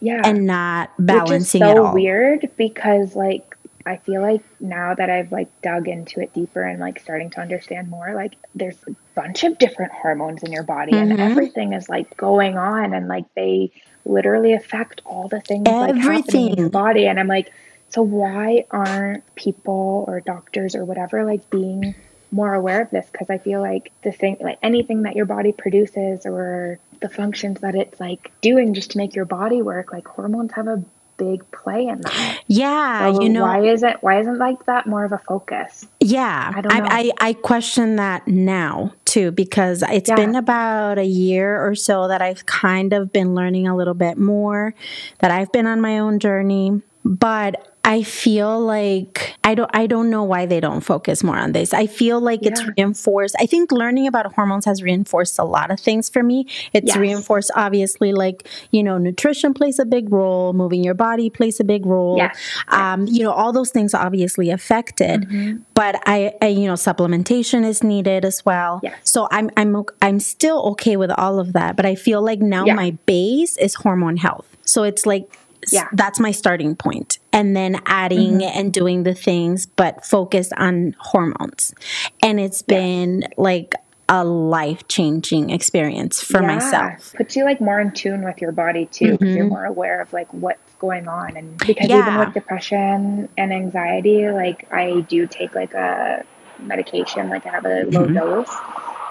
Yeah, 0.00 0.22
and 0.24 0.46
not 0.46 0.90
which 0.96 1.02
is 1.02 1.06
balancing 1.06 1.60
so 1.60 1.92
weird 1.92 2.48
because 2.56 3.14
like 3.14 3.53
I 3.86 3.98
feel 3.98 4.22
like 4.22 4.42
now 4.60 4.94
that 4.94 5.10
I've 5.10 5.30
like 5.30 5.48
dug 5.60 5.88
into 5.88 6.20
it 6.20 6.32
deeper 6.32 6.62
and 6.62 6.80
like 6.80 7.00
starting 7.00 7.30
to 7.30 7.40
understand 7.40 7.90
more, 7.90 8.14
like 8.14 8.34
there's 8.54 8.78
a 8.88 8.94
bunch 9.14 9.44
of 9.44 9.58
different 9.58 9.92
hormones 9.92 10.42
in 10.42 10.52
your 10.52 10.62
body 10.62 10.92
and 10.92 11.12
Mhm. 11.12 11.20
everything 11.20 11.74
is 11.74 11.88
like 11.88 12.16
going 12.16 12.56
on 12.56 12.94
and 12.94 13.08
like 13.08 13.26
they 13.34 13.70
literally 14.06 14.54
affect 14.54 15.02
all 15.04 15.28
the 15.28 15.40
things 15.40 15.66
like 15.68 15.96
happening 15.96 16.48
in 16.48 16.56
your 16.56 16.70
body. 16.70 17.06
And 17.06 17.20
I'm 17.20 17.26
like, 17.26 17.52
so 17.90 18.02
why 18.02 18.64
aren't 18.70 19.22
people 19.34 20.04
or 20.08 20.20
doctors 20.20 20.74
or 20.74 20.84
whatever 20.84 21.24
like 21.24 21.48
being 21.50 21.94
more 22.32 22.54
aware 22.54 22.80
of 22.80 22.90
this? 22.90 23.06
Because 23.12 23.28
I 23.30 23.38
feel 23.38 23.60
like 23.60 23.92
the 24.02 24.12
thing, 24.12 24.38
like 24.40 24.58
anything 24.62 25.02
that 25.02 25.14
your 25.14 25.26
body 25.26 25.52
produces 25.52 26.26
or 26.26 26.78
the 27.00 27.08
functions 27.08 27.60
that 27.60 27.74
it's 27.74 28.00
like 28.00 28.32
doing 28.40 28.72
just 28.72 28.92
to 28.92 28.98
make 28.98 29.14
your 29.14 29.26
body 29.26 29.60
work, 29.62 29.92
like 29.92 30.08
hormones 30.08 30.52
have 30.52 30.68
a 30.68 30.82
big 31.16 31.48
play 31.50 31.86
in 31.86 32.00
that. 32.02 32.40
Yeah, 32.46 33.12
So 33.12 33.22
you 33.22 33.28
know, 33.28 33.42
why 33.42 33.64
isn't 33.66 34.02
why 34.02 34.20
isn't 34.20 34.38
like 34.38 34.64
that 34.66 34.86
more 34.86 35.04
of 35.04 35.12
a 35.12 35.18
focus? 35.18 35.86
Yeah, 36.00 36.52
I. 36.54 36.60
I, 36.68 37.12
I, 37.20 37.28
I 37.28 37.32
question 37.34 37.96
that 37.96 38.26
now 38.28 38.92
too 39.04 39.30
because 39.30 39.82
it's 39.88 40.08
Yeah. 40.10 40.16
been 40.16 40.34
about 40.34 40.98
a 40.98 41.04
year 41.04 41.64
or 41.64 41.74
so 41.74 42.08
that 42.08 42.20
I've 42.22 42.46
kind 42.46 42.92
of 42.92 43.12
been 43.12 43.34
learning 43.34 43.66
a 43.68 43.76
little 43.76 43.94
bit 43.94 44.18
more, 44.18 44.74
that 45.20 45.30
I've 45.30 45.52
been 45.52 45.66
on 45.66 45.80
my 45.80 45.98
own 45.98 46.18
journey, 46.18 46.82
but 47.04 47.73
I 47.86 48.02
feel 48.02 48.58
like 48.60 49.34
I 49.44 49.54
don't 49.54 49.70
I 49.74 49.86
don't 49.86 50.08
know 50.08 50.22
why 50.24 50.46
they 50.46 50.58
don't 50.58 50.80
focus 50.80 51.22
more 51.22 51.36
on 51.36 51.52
this. 51.52 51.74
I 51.74 51.86
feel 51.86 52.18
like 52.18 52.40
it's 52.42 52.64
reinforced. 52.76 53.36
I 53.38 53.44
think 53.44 53.70
learning 53.70 54.06
about 54.06 54.32
hormones 54.32 54.64
has 54.64 54.82
reinforced 54.82 55.38
a 55.38 55.44
lot 55.44 55.70
of 55.70 55.78
things 55.78 56.08
for 56.08 56.22
me. 56.22 56.46
It's 56.72 56.88
Yes. 56.88 56.96
reinforced 56.96 57.50
obviously 57.54 58.12
like, 58.12 58.48
you 58.70 58.82
know, 58.82 58.96
nutrition 58.96 59.52
plays 59.52 59.78
a 59.78 59.84
big 59.84 60.10
role, 60.10 60.54
moving 60.54 60.82
your 60.82 60.94
body 60.94 61.28
plays 61.28 61.60
a 61.60 61.64
big 61.64 61.84
role. 61.84 62.16
Yes. 62.16 62.38
Um, 62.68 63.06
you 63.06 63.22
know, 63.22 63.32
all 63.32 63.52
those 63.52 63.70
things 63.70 63.92
obviously 63.92 64.48
affected. 64.50 65.22
Mm-hmm. 65.28 65.58
But 65.74 66.00
I, 66.06 66.32
I, 66.40 66.46
you 66.48 66.66
know, 66.66 66.74
supplementation 66.74 67.64
is 67.66 67.82
needed 67.82 68.24
as 68.24 68.44
well. 68.46 68.80
Yes. 68.82 68.96
So 69.04 69.28
I'm, 69.30 69.50
I'm, 69.58 69.84
I'm 70.00 70.20
still 70.20 70.62
okay 70.72 70.96
with 70.96 71.10
all 71.10 71.38
of 71.38 71.52
that. 71.52 71.76
But 71.76 71.84
I 71.84 71.96
feel 71.96 72.22
like 72.22 72.40
now 72.40 72.64
Yeah. 72.64 72.74
my 72.74 72.92
base 73.04 73.58
is 73.58 73.74
hormone 73.74 74.16
health. 74.16 74.46
So 74.64 74.84
it's 74.84 75.04
like, 75.04 75.28
Yeah. 75.72 75.84
Mm-hmm. 75.86 75.96
that's 75.96 76.20
my 76.20 76.30
starting 76.32 76.76
point. 76.76 77.18
And 77.32 77.56
then 77.56 77.80
adding 77.86 78.42
and 78.42 78.72
doing 78.72 79.02
the 79.02 79.14
things, 79.14 79.66
but 79.66 80.04
focused 80.04 80.52
on 80.56 80.94
hormones. 80.98 81.74
And 82.22 82.38
it's 82.38 82.62
been 82.62 83.26
like 83.36 83.74
a 84.08 84.22
life 84.24 84.86
changing 84.86 85.50
experience 85.50 86.22
for 86.22 86.40
Yeah. 86.42 86.46
myself. 86.46 87.14
Puts 87.16 87.36
you 87.36 87.44
like 87.44 87.60
more 87.60 87.80
in 87.80 87.90
tune 87.92 88.22
with 88.22 88.40
your 88.40 88.52
body 88.52 88.86
too, 88.86 89.12
because 89.12 89.34
you're 89.34 89.46
more 89.46 89.64
aware 89.64 90.00
of 90.00 90.12
like 90.12 90.32
what's 90.32 90.74
going 90.78 91.08
on, 91.08 91.36
and 91.36 91.56
because 91.58 91.88
even 91.88 92.18
with 92.18 92.34
depression 92.34 93.28
and 93.38 93.52
anxiety, 93.52 94.30
like 94.30 94.70
I 94.70 95.00
do 95.08 95.26
take 95.26 95.54
like 95.54 95.72
a 95.74 96.24
medication, 96.58 97.30
like 97.30 97.46
I 97.46 97.50
have 97.50 97.64
a 97.64 97.84
low 97.84 98.06
dose, 98.06 98.54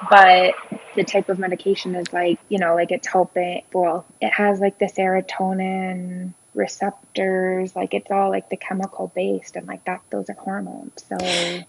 but 0.10 0.54
the 0.96 1.04
type 1.04 1.28
of 1.30 1.40
medication 1.40 1.96
is 1.96 2.14
like 2.14 2.40
you 2.50 2.60
know 2.60 2.76
like 2.76 2.92
it's 2.92 3.08
helping. 3.08 3.64
Well, 3.74 4.06
it 4.22 4.32
has 4.32 4.60
like 4.60 4.78
the 4.78 4.86
serotonin 4.86 6.34
receptors 6.56 7.76
like 7.76 7.94
it's 7.94 8.12
all 8.12 8.30
like 8.30 8.50
the 8.50 8.58
chemical 8.58 9.12
based 9.16 9.56
and 9.56 9.68
like 9.68 9.84
that 9.86 10.02
those 10.10 10.30
are 10.30 10.34
hormones 10.36 11.04
so 11.08 11.18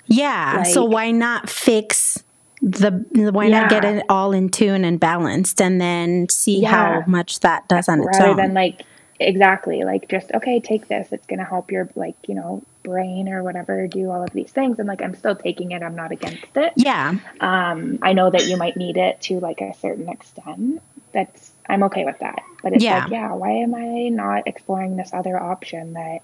Yeah. 0.06 0.62
so 0.64 0.84
why 0.84 1.10
not 1.10 1.48
fix 1.48 2.22
the 2.62 2.90
why 3.32 3.48
not 3.48 3.68
get 3.68 3.84
it 3.84 4.04
all 4.08 4.32
in 4.32 4.48
tune 4.48 4.84
and 4.84 4.98
balanced 4.98 5.60
and 5.60 5.80
then 5.80 6.28
see 6.28 6.60
Yeah. 6.60 6.70
how 7.00 7.04
much 7.06 7.40
that 7.40 7.66
does 7.68 7.88
on 7.88 8.00
its 8.00 8.18
rather 8.18 8.30
own. 8.30 8.36
than 8.36 8.54
like 8.54 8.82
exactly 9.20 9.84
like 9.84 10.08
just 10.08 10.30
okay 10.34 10.60
take 10.60 10.88
this 10.88 11.12
it's 11.12 11.26
going 11.26 11.38
to 11.38 11.44
help 11.44 11.70
your 11.70 11.88
like 11.94 12.16
you 12.26 12.34
know 12.34 12.62
brain 12.82 13.28
or 13.28 13.42
whatever 13.42 13.86
do 13.86 14.10
all 14.10 14.22
of 14.22 14.30
these 14.32 14.50
things 14.50 14.78
and 14.78 14.88
like 14.88 15.00
i'm 15.02 15.14
still 15.14 15.36
taking 15.36 15.70
it 15.70 15.82
i'm 15.82 15.94
not 15.94 16.10
against 16.10 16.44
it 16.56 16.72
yeah. 16.76 17.14
um 17.40 17.98
i 18.02 18.12
know 18.12 18.28
that 18.30 18.46
you 18.46 18.56
might 18.56 18.76
need 18.76 18.96
it 18.96 19.20
to 19.20 19.38
like 19.40 19.60
a 19.60 19.72
certain 19.74 20.08
extent 20.08 20.82
that's 21.12 21.52
i'm 21.68 21.82
okay 21.84 22.04
with 22.04 22.18
that 22.18 22.42
but 22.64 22.72
it's 22.72 22.82
Yeah. 22.82 23.02
like 23.02 23.10
yeah 23.12 23.32
why 23.32 23.50
am 23.50 23.74
i 23.74 24.08
not 24.08 24.48
exploring 24.48 24.96
this 24.96 25.12
other 25.14 25.40
option 25.40 25.92
that 25.92 26.18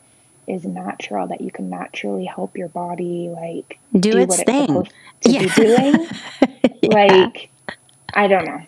is 0.48 0.64
natural 0.64 1.28
that 1.28 1.40
you 1.42 1.52
can 1.52 1.70
naturally 1.70 2.24
help 2.24 2.56
your 2.56 2.68
body 2.68 3.28
like 3.32 3.78
Do 3.98 4.18
its 4.18 4.36
what 4.38 4.46
thing. 4.46 4.76
it's 4.76 4.92
to 5.20 5.30
Yeah. 5.30 5.42
be 5.42 5.48
doing 5.50 6.08
like 6.82 7.50
i 8.14 8.26
don't 8.26 8.44
know 8.46 8.62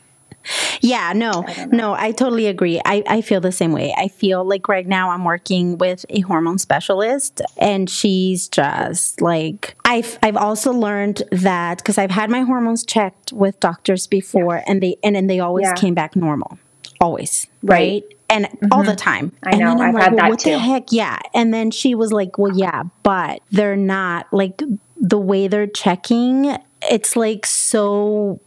Yeah, 0.80 1.12
no, 1.14 1.44
I 1.46 1.66
no, 1.70 1.94
I 1.94 2.10
totally 2.10 2.48
agree. 2.48 2.80
I, 2.84 3.04
I 3.06 3.20
feel 3.20 3.40
the 3.40 3.52
same 3.52 3.70
way. 3.70 3.94
I 3.96 4.08
feel 4.08 4.44
like 4.44 4.66
right 4.66 4.88
now 4.88 5.10
I'm 5.10 5.24
working 5.24 5.78
with 5.78 6.04
a 6.10 6.18
hormone 6.22 6.58
specialist 6.58 7.40
and 7.58 7.88
she's 7.88 8.48
just 8.48 9.20
like, 9.20 9.76
I've, 9.84 10.18
I've 10.20 10.36
also 10.36 10.72
learned 10.72 11.22
that 11.30 11.78
because 11.78 11.96
I've 11.96 12.10
had 12.10 12.28
my 12.28 12.40
hormones 12.40 12.84
checked 12.84 13.32
with 13.32 13.60
doctors 13.60 14.08
before 14.08 14.64
and 14.66 14.82
they, 14.82 14.96
and 15.04 15.14
then 15.14 15.28
they 15.28 15.38
always 15.38 15.68
Yeah. 15.68 15.74
came 15.74 15.94
back 15.94 16.16
normal, 16.16 16.58
always. 17.02 17.46
Right. 17.62 18.02
Right. 18.02 18.18
And 18.30 18.46
all 18.70 18.82
the 18.82 18.92
mm-hmm. 18.92 18.96
time. 18.96 19.32
I 19.42 19.50
and 19.50 19.60
know, 19.60 19.72
I've 19.72 19.92
like, 19.92 20.04
had 20.04 20.12
well, 20.14 20.22
that 20.22 20.30
what 20.30 20.38
too. 20.38 20.50
the 20.52 20.58
heck? 20.58 20.90
Yeah. 20.90 21.18
And 21.34 21.52
then 21.52 21.70
she 21.70 21.94
was 21.94 22.12
like, 22.12 22.38
well, 22.38 22.56
yeah, 22.56 22.84
but 23.02 23.42
they're 23.50 23.76
not 23.76 24.32
like 24.32 24.62
the 24.96 25.18
way 25.18 25.48
they're 25.48 25.66
checking. 25.66 26.56
It's 26.80 27.14
like 27.14 27.44
so 27.44 28.40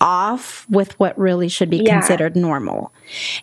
off 0.00 0.66
with 0.68 0.98
what 1.00 1.18
really 1.18 1.48
should 1.48 1.70
be 1.70 1.78
Yeah. 1.78 1.94
considered 1.98 2.36
normal. 2.36 2.92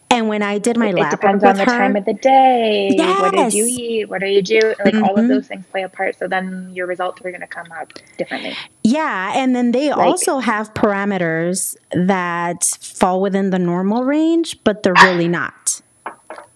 And 0.10 0.28
when 0.30 0.41
I 0.41 0.58
did 0.58 0.78
my 0.78 0.89
it 0.89 0.95
lab 0.95 1.12
depends 1.12 1.43
on 1.43 1.56
the 1.56 1.66
her, 1.66 1.72
time 1.72 1.95
of 1.95 2.06
the 2.06 2.14
day. 2.14 2.89
Yes. 2.95 3.20
What 3.22 3.32
did 3.34 3.53
you 3.53 3.66
Mm-hmm. 3.66 3.80
eat? 3.80 4.10
What 4.10 4.24
are 4.24 4.28
you 4.28 4.41
doing? 4.41 4.76
Like 4.84 4.95
all 4.95 5.18
of 5.18 5.28
those 5.28 5.47
things 5.47 5.66
play 5.72 5.84
a 5.84 5.89
part. 5.89 6.18
So 6.18 6.28
then 6.28 6.72
your 6.74 6.88
results 6.88 7.22
are 7.26 7.30
going 7.32 7.41
to 7.41 7.47
come 7.47 7.72
out 7.72 8.01
differently. 8.18 8.56
yeah, 8.84 9.34
and 9.36 9.56
then 9.56 9.72
they 9.72 9.89
also 9.89 10.39
have 10.39 10.74
parameters 10.74 11.76
that 11.91 12.64
fall 12.80 13.22
within 13.22 13.49
the 13.49 13.60
normal 13.60 14.03
range, 14.03 14.58
but 14.64 14.84
they're 14.84 14.93
really 15.03 15.28
not. 15.28 15.82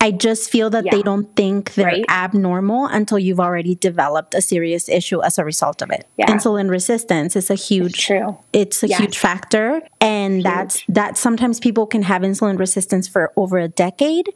I 0.02 0.12
just 0.12 0.50
feel 0.50 0.70
that 0.70 0.86
they 0.92 1.02
don't 1.02 1.28
think 1.36 1.74
they're 1.74 1.86
Right. 1.86 2.06
abnormal 2.08 2.86
until 2.86 3.20
you've 3.20 3.40
already 3.40 3.76
developed 3.76 4.34
a 4.34 4.42
serious 4.42 4.88
issue 4.88 5.22
as 5.22 5.38
a 5.38 5.44
result 5.44 5.82
of 5.82 5.92
it. 5.92 6.08
Yeah. 6.18 6.28
Insulin 6.28 6.70
resistance 6.70 7.36
is 7.36 7.50
a 7.50 7.56
huge 7.56 8.06
True. 8.06 8.38
it's 8.54 8.82
a 8.82 8.88
Yes. 8.88 9.00
huge 9.00 9.18
factor 9.18 9.82
and 10.00 10.42
that's 10.44 10.84
that 10.88 11.18
sometimes 11.18 11.60
people 11.60 11.86
can 11.86 12.04
have 12.04 12.22
insulin 12.22 12.58
resistance 12.58 13.08
for 13.10 13.34
over 13.36 13.58
a 13.58 13.68
decade 13.68 14.28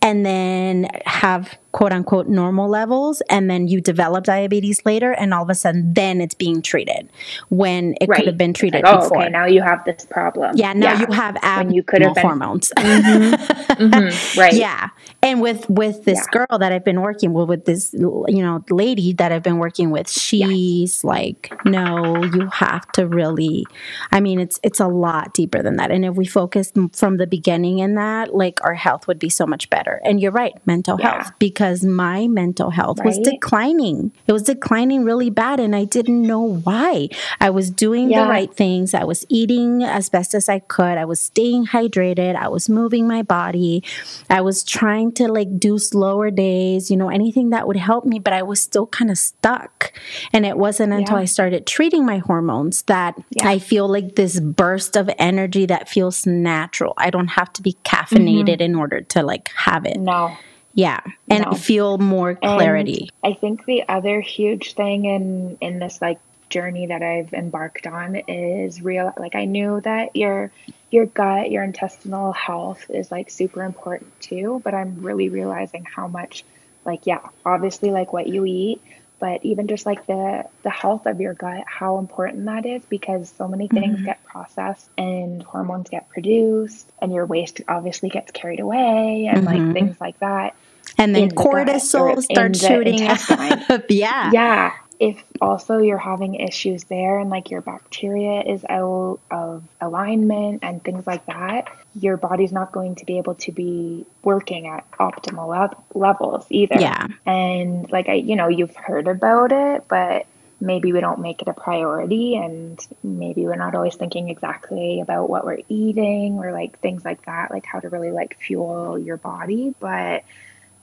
and 0.00 0.24
then 0.24 0.88
have 1.06 1.58
quote 1.72 1.92
unquote 1.92 2.28
normal 2.28 2.68
levels 2.68 3.20
and 3.30 3.50
then 3.50 3.68
you 3.68 3.80
develop 3.80 4.24
diabetes 4.24 4.84
later 4.86 5.12
and 5.12 5.34
all 5.34 5.42
of 5.42 5.50
a 5.50 5.54
sudden 5.54 5.92
then 5.94 6.20
it's 6.20 6.34
being 6.34 6.62
treated 6.62 7.08
when 7.50 7.94
it 8.00 8.08
Right. 8.08 8.16
could 8.18 8.26
have 8.26 8.38
been 8.38 8.54
treated 8.54 8.82
like, 8.84 8.94
oh, 8.94 9.00
before. 9.02 9.22
Okay, 9.22 9.30
now 9.30 9.44
you 9.46 9.60
have 9.62 9.84
this 9.84 10.04
problem. 10.06 10.52
yeah 10.56 10.72
now 10.72 10.94
you 10.98 11.06
have 11.12 11.34
When 11.42 11.70
you 11.72 11.82
abnormal 11.82 11.82
could 11.84 12.02
have 12.02 12.14
been- 12.14 12.22
hormones. 12.22 12.72
Mhm, 12.76 14.36
right. 14.38 14.54
yeah. 14.54 14.88
And 15.22 15.40
with 15.42 15.68
with 15.68 16.04
this 16.04 16.18
Yeah. 16.18 16.44
girl 16.46 16.58
that 16.58 16.72
i've 16.72 16.84
been 16.84 17.00
working 17.00 17.32
with 17.32 17.48
with 17.48 17.64
this 17.64 17.92
you 17.92 18.42
know 18.42 18.64
lady 18.70 19.12
that 19.14 19.30
i've 19.32 19.42
been 19.42 19.58
working 19.58 19.90
with 19.90 20.08
she's 20.10 21.02
like 21.04 21.52
no 21.64 22.22
you 22.34 22.48
have 22.52 22.86
to 22.92 23.06
really 23.06 23.66
i 24.12 24.20
mean 24.20 24.38
it's 24.40 24.58
it's 24.62 24.80
a 24.80 24.86
lot 24.86 25.34
deeper 25.34 25.62
than 25.62 25.76
that. 25.76 25.90
And 25.90 26.04
if 26.04 26.14
we 26.14 26.24
focused 26.26 26.76
from 26.92 27.16
the 27.18 27.26
beginning 27.26 27.78
in 27.80 27.94
that 27.96 28.34
like 28.34 28.58
our 28.64 28.74
health 28.74 29.06
would 29.08 29.18
be 29.18 29.28
so 29.28 29.44
much 29.46 29.68
better 29.70 29.87
and 30.04 30.20
you're 30.20 30.32
right 30.32 30.54
mental 30.66 30.96
Yeah. 30.98 31.22
health 31.22 31.32
because 31.38 31.84
my 31.84 32.26
mental 32.28 32.70
health 32.70 32.98
was 33.04 33.18
declining. 33.18 34.12
It 34.26 34.32
was 34.32 34.42
declining 34.42 35.04
really 35.04 35.30
bad 35.30 35.60
and 35.60 35.74
i 35.74 35.84
didn't 35.84 36.22
know 36.22 36.42
why. 36.66 37.08
I 37.40 37.50
was 37.50 37.70
doing 37.70 38.10
Yeah. 38.10 38.24
the 38.24 38.30
right 38.30 38.52
things. 38.54 38.94
I 38.94 39.04
was 39.04 39.24
eating 39.28 39.82
as 39.82 40.08
best 40.08 40.34
as 40.34 40.48
i 40.48 40.58
could. 40.58 40.96
I 40.98 41.04
was 41.04 41.20
staying 41.20 41.66
hydrated. 41.66 42.34
I 42.36 42.48
was 42.48 42.68
moving 42.68 43.06
my 43.06 43.22
body. 43.22 43.82
I 44.30 44.40
was 44.40 44.64
trying 44.64 45.12
to 45.12 45.28
like 45.38 45.58
do 45.58 45.78
slower 45.78 46.30
days 46.30 46.90
you 46.90 46.96
know 46.96 47.08
anything 47.08 47.50
that 47.50 47.66
would 47.66 47.76
help 47.76 48.04
me 48.04 48.18
but 48.18 48.32
i 48.32 48.42
was 48.42 48.60
still 48.60 48.86
kind 48.86 49.10
of 49.10 49.18
stuck. 49.18 49.92
And 50.32 50.44
it 50.46 50.56
wasn't 50.58 50.92
until 50.92 51.16
Yeah. 51.16 51.22
i 51.22 51.24
started 51.26 51.66
treating 51.66 52.04
my 52.04 52.18
hormones 52.18 52.82
that 52.82 53.14
i 53.42 53.58
feel 53.58 53.86
like 53.88 54.16
this 54.16 54.40
burst 54.40 54.96
of 54.96 55.08
energy 55.18 55.66
that 55.66 55.88
feels 55.88 56.26
natural. 56.26 56.94
I 56.96 57.10
don't 57.10 57.28
have 57.28 57.52
to 57.54 57.62
be 57.62 57.76
caffeinated 57.84 58.58
mm-hmm. 58.58 58.62
in 58.62 58.74
order 58.74 59.00
to 59.12 59.22
like 59.22 59.48
have 59.54 59.77
it 59.86 59.98
No. 59.98 60.36
yeah 60.74 61.00
and 61.30 61.44
No. 61.44 61.50
I 61.52 61.54
feel 61.54 61.98
more 61.98 62.30
And 62.30 62.38
clarity 62.40 63.10
I 63.24 63.32
think 63.34 63.64
the 63.64 63.88
other 63.88 64.20
huge 64.20 64.74
thing 64.74 65.04
in 65.04 65.58
in 65.60 65.78
this 65.78 66.00
like 66.00 66.18
journey 66.50 66.86
that 66.86 67.02
I've 67.02 67.32
embarked 67.34 67.86
on 67.86 68.16
is 68.16 68.80
real 68.82 69.12
like 69.18 69.34
I 69.34 69.44
knew 69.44 69.80
that 69.82 70.16
your 70.16 70.50
your 70.90 71.04
gut, 71.06 71.50
your 71.50 71.62
intestinal 71.62 72.32
health 72.32 72.86
is 72.88 73.10
like 73.10 73.28
super 73.30 73.62
important 73.62 74.18
too, 74.20 74.60
but 74.64 74.72
I'm 74.74 75.02
really 75.02 75.28
realizing 75.28 75.84
how 75.84 76.08
much 76.08 76.44
like 76.86 77.06
yeah, 77.06 77.20
obviously 77.44 77.90
like 77.90 78.12
what 78.14 78.26
you 78.26 78.46
eat, 78.46 78.80
but 79.18 79.44
even 79.44 79.68
just 79.68 79.86
like 79.86 80.06
the 80.06 80.44
the 80.62 80.70
health 80.70 81.06
of 81.06 81.20
your 81.20 81.34
gut, 81.34 81.64
how 81.66 81.98
important 81.98 82.44
that 82.46 82.66
is 82.66 82.84
because 82.86 83.30
so 83.30 83.48
many 83.48 83.68
things 83.68 83.96
mm-hmm. 83.96 84.04
get 84.04 84.22
processed 84.24 84.88
and 84.96 85.42
hormones 85.42 85.88
get 85.88 86.08
produced 86.08 86.90
and 87.00 87.12
your 87.12 87.26
waste 87.26 87.60
obviously 87.68 88.08
gets 88.08 88.30
carried 88.32 88.60
away 88.60 89.28
and 89.30 89.44
like 89.44 89.58
mm-hmm. 89.58 89.72
things 89.72 90.00
like 90.00 90.18
that 90.20 90.54
and 90.96 91.14
then 91.14 91.24
in 91.24 91.28
the 91.28 91.34
cortisol 91.34 92.22
starts 92.22 92.60
shooting 92.64 93.02
up. 93.06 93.84
yeah. 93.88 94.30
Yeah. 94.32 94.72
If 94.98 95.22
also 95.40 95.78
you're 95.78 95.96
having 95.96 96.34
issues 96.34 96.84
there 96.84 97.20
and 97.20 97.30
like 97.30 97.50
your 97.50 97.60
bacteria 97.60 98.42
is 98.42 98.64
out 98.68 99.20
of 99.30 99.62
alignment 99.80 100.64
and 100.64 100.82
things 100.82 101.06
like 101.06 101.24
that 101.26 101.68
your 102.00 102.16
body's 102.16 102.52
not 102.52 102.72
going 102.72 102.94
to 102.96 103.04
be 103.04 103.18
able 103.18 103.34
to 103.34 103.52
be 103.52 104.06
working 104.22 104.66
at 104.66 104.90
optimal 104.92 105.48
lev- 105.48 105.76
levels 105.94 106.46
either 106.50 106.80
Yeah. 106.80 107.06
and 107.26 107.90
like 107.90 108.08
i 108.08 108.14
you 108.14 108.36
know 108.36 108.48
you've 108.48 108.76
heard 108.76 109.08
about 109.08 109.52
it 109.52 109.84
but 109.88 110.26
maybe 110.60 110.92
we 110.92 111.00
don't 111.00 111.20
make 111.20 111.40
it 111.40 111.48
a 111.48 111.54
priority 111.54 112.36
and 112.36 112.84
maybe 113.04 113.46
we're 113.46 113.54
not 113.54 113.74
always 113.74 113.94
thinking 113.94 114.28
exactly 114.28 115.00
about 115.00 115.30
what 115.30 115.44
we're 115.44 115.60
eating 115.68 116.38
or 116.38 116.52
like 116.52 116.78
things 116.80 117.04
like 117.04 117.24
that 117.26 117.50
like 117.50 117.64
how 117.64 117.78
to 117.78 117.88
really 117.88 118.10
like 118.10 118.36
fuel 118.40 118.98
your 118.98 119.16
body 119.16 119.74
but 119.78 120.24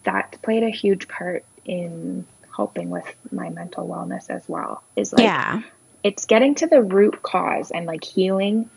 that 0.05 0.37
played 0.41 0.63
a 0.63 0.69
huge 0.69 1.07
part 1.07 1.43
in 1.65 2.25
helping 2.55 2.89
with 2.89 3.05
my 3.31 3.49
mental 3.49 3.87
wellness 3.87 4.29
as 4.29 4.47
well. 4.47 4.81
Is 4.95 5.11
like 5.11 5.23
yeah. 5.23 5.61
it's 6.03 6.25
getting 6.25 6.55
to 6.55 6.67
the 6.67 6.81
root 6.81 7.21
cause 7.21 7.71
and 7.71 7.85
like 7.85 8.03
healing 8.03 8.69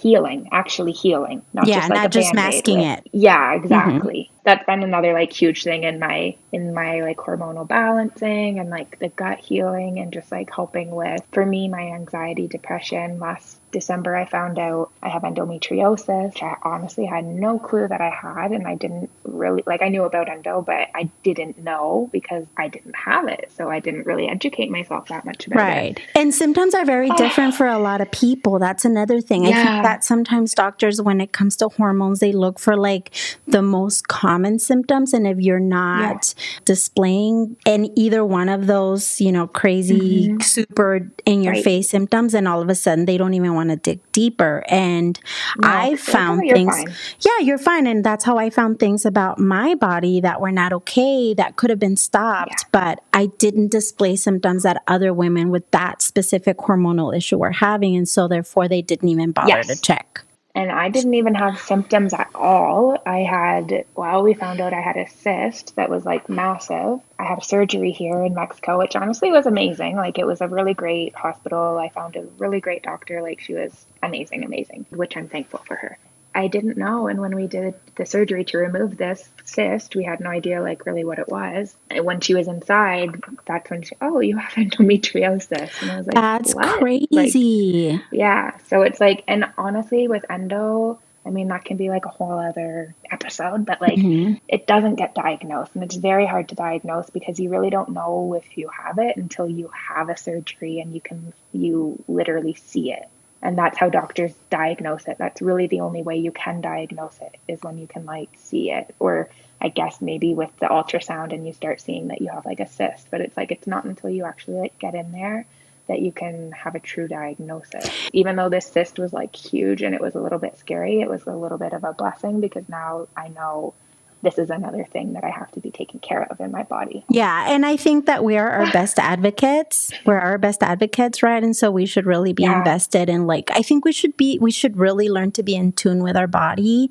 healing, 0.00 0.48
actually 0.52 0.92
healing, 0.92 1.42
not 1.52 1.66
yeah, 1.66 1.76
just 1.76 1.90
like 1.90 2.02
not 2.02 2.10
just 2.10 2.34
masking 2.34 2.78
with, 2.78 2.98
it. 2.98 3.08
Yeah, 3.12 3.54
exactly. 3.54 4.30
Mm-hmm. 4.32 4.39
That's 4.44 4.64
been 4.64 4.82
another 4.82 5.12
like 5.12 5.32
huge 5.32 5.64
thing 5.64 5.84
in 5.84 5.98
my 5.98 6.36
in 6.52 6.72
my 6.74 7.02
like 7.02 7.18
hormonal 7.18 7.68
balancing 7.68 8.58
and 8.58 8.70
like 8.70 8.98
the 8.98 9.08
gut 9.08 9.38
healing 9.38 9.98
and 9.98 10.12
just 10.12 10.32
like 10.32 10.52
helping 10.52 10.90
with 10.90 11.22
for 11.32 11.44
me 11.44 11.68
my 11.68 11.92
anxiety, 11.92 12.48
depression. 12.48 13.18
Last 13.20 13.58
December 13.70 14.16
I 14.16 14.24
found 14.24 14.58
out 14.58 14.90
I 15.02 15.10
have 15.10 15.22
endometriosis. 15.22 16.42
I 16.42 16.56
honestly 16.62 17.06
had 17.06 17.24
no 17.24 17.58
clue 17.58 17.86
that 17.86 18.00
I 18.00 18.10
had 18.10 18.52
and 18.52 18.66
I 18.66 18.74
didn't 18.74 19.10
really 19.24 19.62
like 19.66 19.82
I 19.82 19.88
knew 19.88 20.04
about 20.04 20.28
endo, 20.28 20.62
but 20.62 20.88
I 20.94 21.10
didn't 21.22 21.58
know 21.58 22.08
because 22.10 22.46
I 22.56 22.68
didn't 22.68 22.96
have 22.96 23.28
it. 23.28 23.52
So 23.54 23.70
I 23.70 23.80
didn't 23.80 24.06
really 24.06 24.28
educate 24.28 24.70
myself 24.70 25.08
that 25.08 25.24
much 25.24 25.46
about 25.46 25.58
right. 25.58 25.72
it. 25.72 26.00
Right. 26.00 26.00
And 26.14 26.34
symptoms 26.34 26.74
are 26.74 26.84
very 26.84 27.10
different 27.10 27.54
for 27.54 27.66
a 27.66 27.78
lot 27.78 28.00
of 28.00 28.10
people. 28.10 28.58
That's 28.58 28.84
another 28.84 29.20
thing. 29.20 29.44
Yeah. 29.44 29.50
I 29.50 29.54
think 29.54 29.82
that 29.84 30.04
sometimes 30.04 30.54
doctors 30.54 31.00
when 31.00 31.20
it 31.20 31.32
comes 31.32 31.56
to 31.56 31.68
hormones 31.68 32.20
they 32.20 32.32
look 32.32 32.58
for 32.58 32.76
like 32.76 33.14
the 33.46 33.62
most 33.62 34.08
common 34.08 34.29
symptoms 34.58 35.12
and 35.12 35.26
if 35.26 35.38
you're 35.38 35.60
not 35.60 36.34
yeah. 36.36 36.60
displaying 36.64 37.56
in 37.66 37.90
either 37.98 38.24
one 38.24 38.48
of 38.48 38.66
those, 38.66 39.20
you 39.20 39.32
know, 39.32 39.46
crazy 39.46 40.28
mm-hmm. 40.28 40.40
super 40.40 41.10
in 41.24 41.42
your 41.42 41.54
right. 41.54 41.64
face 41.64 41.90
symptoms 41.90 42.34
and 42.34 42.46
all 42.46 42.60
of 42.60 42.68
a 42.68 42.74
sudden 42.74 43.06
they 43.06 43.16
don't 43.16 43.34
even 43.34 43.54
want 43.54 43.70
to 43.70 43.76
dig 43.76 44.00
deeper. 44.12 44.64
And 44.68 45.18
no, 45.58 45.68
I 45.68 45.96
found 45.96 46.42
things, 46.42 46.74
fine. 46.74 46.94
yeah, 47.20 47.44
you're 47.44 47.58
fine. 47.58 47.86
And 47.86 48.04
that's 48.04 48.24
how 48.24 48.38
I 48.38 48.50
found 48.50 48.78
things 48.78 49.04
about 49.04 49.38
my 49.38 49.74
body 49.74 50.20
that 50.20 50.40
were 50.40 50.52
not 50.52 50.72
okay, 50.72 51.34
that 51.34 51.56
could 51.56 51.70
have 51.70 51.78
been 51.78 51.96
stopped, 51.96 52.50
yeah. 52.50 52.68
but 52.72 53.02
I 53.12 53.26
didn't 53.38 53.70
display 53.70 54.16
symptoms 54.16 54.62
that 54.62 54.82
other 54.86 55.12
women 55.12 55.50
with 55.50 55.70
that 55.70 56.02
specific 56.02 56.58
hormonal 56.58 57.16
issue 57.16 57.38
were 57.38 57.52
having. 57.52 57.96
And 57.96 58.08
so 58.08 58.28
therefore 58.28 58.68
they 58.68 58.82
didn't 58.82 59.08
even 59.08 59.32
bother 59.32 59.48
yes. 59.48 59.66
to 59.66 59.80
check 59.80 60.24
and 60.54 60.70
I 60.70 60.88
didn't 60.88 61.14
even 61.14 61.34
have 61.34 61.60
symptoms 61.60 62.12
at 62.12 62.30
all. 62.34 63.00
I 63.06 63.18
had, 63.18 63.84
well, 63.94 64.22
we 64.22 64.34
found 64.34 64.60
out 64.60 64.72
I 64.72 64.80
had 64.80 64.96
a 64.96 65.08
cyst 65.08 65.76
that 65.76 65.90
was 65.90 66.04
like 66.04 66.28
massive. 66.28 67.00
I 67.18 67.24
had 67.24 67.44
surgery 67.44 67.92
here 67.92 68.22
in 68.22 68.34
Mexico, 68.34 68.78
which 68.78 68.96
honestly 68.96 69.30
was 69.30 69.46
amazing. 69.46 69.96
Like, 69.96 70.18
it 70.18 70.26
was 70.26 70.40
a 70.40 70.48
really 70.48 70.74
great 70.74 71.14
hospital. 71.14 71.78
I 71.78 71.88
found 71.90 72.16
a 72.16 72.26
really 72.38 72.60
great 72.60 72.82
doctor. 72.82 73.22
Like, 73.22 73.40
she 73.40 73.54
was 73.54 73.86
amazing, 74.02 74.44
amazing, 74.44 74.86
which 74.90 75.16
I'm 75.16 75.28
thankful 75.28 75.60
for 75.60 75.76
her. 75.76 75.98
I 76.34 76.46
didn't 76.46 76.76
know. 76.76 77.08
And 77.08 77.20
when 77.20 77.34
we 77.34 77.46
did 77.46 77.74
the 77.96 78.06
surgery 78.06 78.44
to 78.46 78.58
remove 78.58 78.96
this 78.96 79.28
cyst, 79.44 79.96
we 79.96 80.04
had 80.04 80.20
no 80.20 80.30
idea 80.30 80.62
like 80.62 80.86
really 80.86 81.04
what 81.04 81.18
it 81.18 81.28
was. 81.28 81.74
And 81.90 82.04
when 82.04 82.20
she 82.20 82.34
was 82.34 82.48
inside, 82.48 83.22
that's 83.46 83.70
when 83.70 83.82
she, 83.82 83.96
oh, 84.00 84.20
you 84.20 84.36
have 84.36 84.52
endometriosis. 84.54 85.82
And 85.82 85.90
I 85.90 85.96
was 85.96 86.06
like, 86.06 86.14
that's 86.14 86.54
what? 86.54 86.78
crazy. 86.78 87.92
Like, 87.92 88.02
yeah. 88.12 88.56
So 88.68 88.82
it's 88.82 89.00
like, 89.00 89.24
and 89.26 89.46
honestly, 89.58 90.08
with 90.08 90.24
endo, 90.30 91.00
I 91.26 91.30
mean, 91.30 91.48
that 91.48 91.64
can 91.64 91.76
be 91.76 91.90
like 91.90 92.06
a 92.06 92.08
whole 92.08 92.38
other 92.38 92.94
episode, 93.10 93.66
but 93.66 93.80
like 93.80 93.98
mm-hmm. 93.98 94.34
it 94.48 94.66
doesn't 94.66 94.94
get 94.94 95.14
diagnosed. 95.14 95.74
And 95.74 95.84
it's 95.84 95.96
very 95.96 96.26
hard 96.26 96.48
to 96.48 96.54
diagnose 96.54 97.10
because 97.10 97.38
you 97.38 97.50
really 97.50 97.70
don't 97.70 97.90
know 97.90 98.34
if 98.34 98.56
you 98.56 98.68
have 98.68 98.98
it 98.98 99.16
until 99.16 99.48
you 99.48 99.70
have 99.88 100.08
a 100.08 100.16
surgery 100.16 100.80
and 100.80 100.94
you 100.94 101.00
can, 101.00 101.32
you 101.52 102.02
literally 102.08 102.54
see 102.54 102.92
it 102.92 103.08
and 103.42 103.56
that's 103.56 103.78
how 103.78 103.88
doctors 103.88 104.34
diagnose 104.50 105.06
it. 105.06 105.16
That's 105.18 105.40
really 105.40 105.66
the 105.66 105.80
only 105.80 106.02
way 106.02 106.18
you 106.18 106.32
can 106.32 106.60
diagnose 106.60 107.18
it 107.20 107.36
is 107.48 107.62
when 107.62 107.78
you 107.78 107.86
can 107.86 108.04
like 108.04 108.30
see 108.36 108.70
it. 108.70 108.94
Or 108.98 109.28
i 109.60 109.68
guess 109.68 110.00
maybe 110.00 110.34
with 110.34 110.50
the 110.58 110.66
ultrasound 110.66 111.32
and 111.32 111.46
you 111.46 111.52
start 111.52 111.80
seeing 111.80 112.08
that 112.08 112.20
you 112.20 112.28
have 112.28 112.46
like 112.46 112.60
a 112.60 112.66
cyst 112.66 113.06
but 113.10 113.20
it's 113.20 113.36
like 113.36 113.50
it's 113.50 113.66
not 113.66 113.84
until 113.84 114.10
you 114.10 114.24
actually 114.24 114.56
like 114.56 114.78
get 114.78 114.94
in 114.94 115.12
there 115.12 115.46
that 115.86 116.00
you 116.00 116.12
can 116.12 116.52
have 116.52 116.76
a 116.76 116.80
true 116.80 117.08
diagnosis. 117.08 117.90
Even 118.12 118.36
though 118.36 118.48
this 118.48 118.66
cyst 118.66 118.98
was 118.98 119.12
like 119.12 119.34
huge 119.34 119.82
and 119.82 119.92
it 119.92 120.00
was 120.00 120.14
a 120.14 120.20
little 120.20 120.38
bit 120.38 120.56
scary 120.58 121.00
it 121.00 121.08
was 121.08 121.24
a 121.26 121.34
little 121.34 121.58
bit 121.58 121.72
of 121.72 121.84
a 121.84 121.92
blessing 121.92 122.40
because 122.40 122.68
now 122.68 123.06
i 123.16 123.28
know 123.28 123.74
this 124.22 124.38
is 124.38 124.50
another 124.50 124.84
thing 124.84 125.14
that 125.14 125.24
I 125.24 125.30
have 125.30 125.50
to 125.52 125.60
be 125.60 125.70
taken 125.70 126.00
care 126.00 126.24
of 126.30 126.40
in 126.40 126.50
my 126.50 126.62
body. 126.62 127.04
Yeah. 127.08 127.50
And 127.50 127.64
I 127.64 127.76
think 127.76 128.06
that 128.06 128.22
we 128.22 128.36
are 128.36 128.50
our 128.50 128.70
best 128.72 128.98
advocates. 128.98 129.90
We're 130.04 130.18
our 130.18 130.38
best 130.38 130.62
advocates, 130.62 131.22
right? 131.22 131.42
And 131.42 131.56
so 131.56 131.70
we 131.70 131.86
should 131.86 132.06
really 132.06 132.32
be 132.32 132.42
yeah. 132.42 132.58
invested 132.58 133.08
in 133.08 133.26
like, 133.26 133.50
I 133.50 133.62
think 133.62 133.84
we 133.84 133.92
should 133.92 134.16
be, 134.16 134.38
we 134.38 134.50
should 134.50 134.76
really 134.76 135.08
learn 135.08 135.32
to 135.32 135.42
be 135.42 135.54
in 135.54 135.72
tune 135.72 136.02
with 136.02 136.16
our 136.16 136.26
body. 136.26 136.90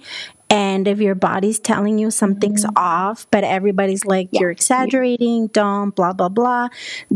And 0.50 0.88
if 0.88 1.00
your 1.00 1.14
body's 1.14 1.60
telling 1.60 2.00
you 2.00 2.10
something's 2.10 2.66
mm-hmm. 2.66 2.78
off, 2.78 3.28
but 3.30 3.44
everybody's 3.44 4.04
like, 4.06 4.30
yeah. 4.32 4.42
you're 4.42 4.52
exaggerating, 4.52 5.48
don't, 5.48 5.96
blah, 5.96 6.14
blah, 6.14 6.30
blah, 6.30 6.70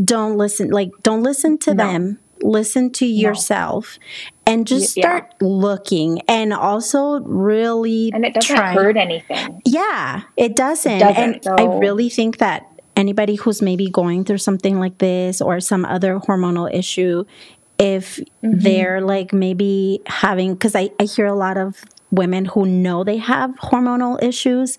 don't 0.04 0.38
listen, 0.38 0.70
like, 0.70 0.90
don't 1.02 1.24
listen 1.24 1.58
to 1.58 1.74
no. 1.74 1.84
them 1.84 2.18
listen 2.44 2.90
to 2.90 3.06
yourself 3.06 3.98
and 4.46 4.66
just 4.66 4.92
start 4.92 5.24
yeah. 5.40 5.48
looking 5.48 6.20
and 6.28 6.52
also 6.52 7.20
really 7.20 8.10
and 8.12 8.24
it 8.24 8.34
doesn't 8.34 8.54
try. 8.54 8.74
hurt 8.74 8.96
anything 8.96 9.60
yeah 9.64 10.22
it 10.36 10.54
doesn't, 10.54 10.92
it 10.92 10.98
doesn't 11.00 11.34
and 11.34 11.44
so. 11.44 11.54
i 11.58 11.78
really 11.78 12.10
think 12.10 12.38
that 12.38 12.66
anybody 12.96 13.34
who's 13.36 13.62
maybe 13.62 13.88
going 13.88 14.24
through 14.24 14.38
something 14.38 14.78
like 14.78 14.98
this 14.98 15.40
or 15.40 15.58
some 15.58 15.84
other 15.86 16.18
hormonal 16.18 16.72
issue 16.72 17.24
if 17.78 18.16
mm-hmm. 18.16 18.58
they're 18.60 19.00
like 19.00 19.32
maybe 19.32 20.00
having 20.06 20.52
because 20.54 20.76
I, 20.76 20.90
I 21.00 21.04
hear 21.04 21.26
a 21.26 21.34
lot 21.34 21.56
of 21.56 21.82
women 22.10 22.44
who 22.44 22.66
know 22.66 23.02
they 23.02 23.16
have 23.16 23.50
hormonal 23.56 24.22
issues 24.22 24.76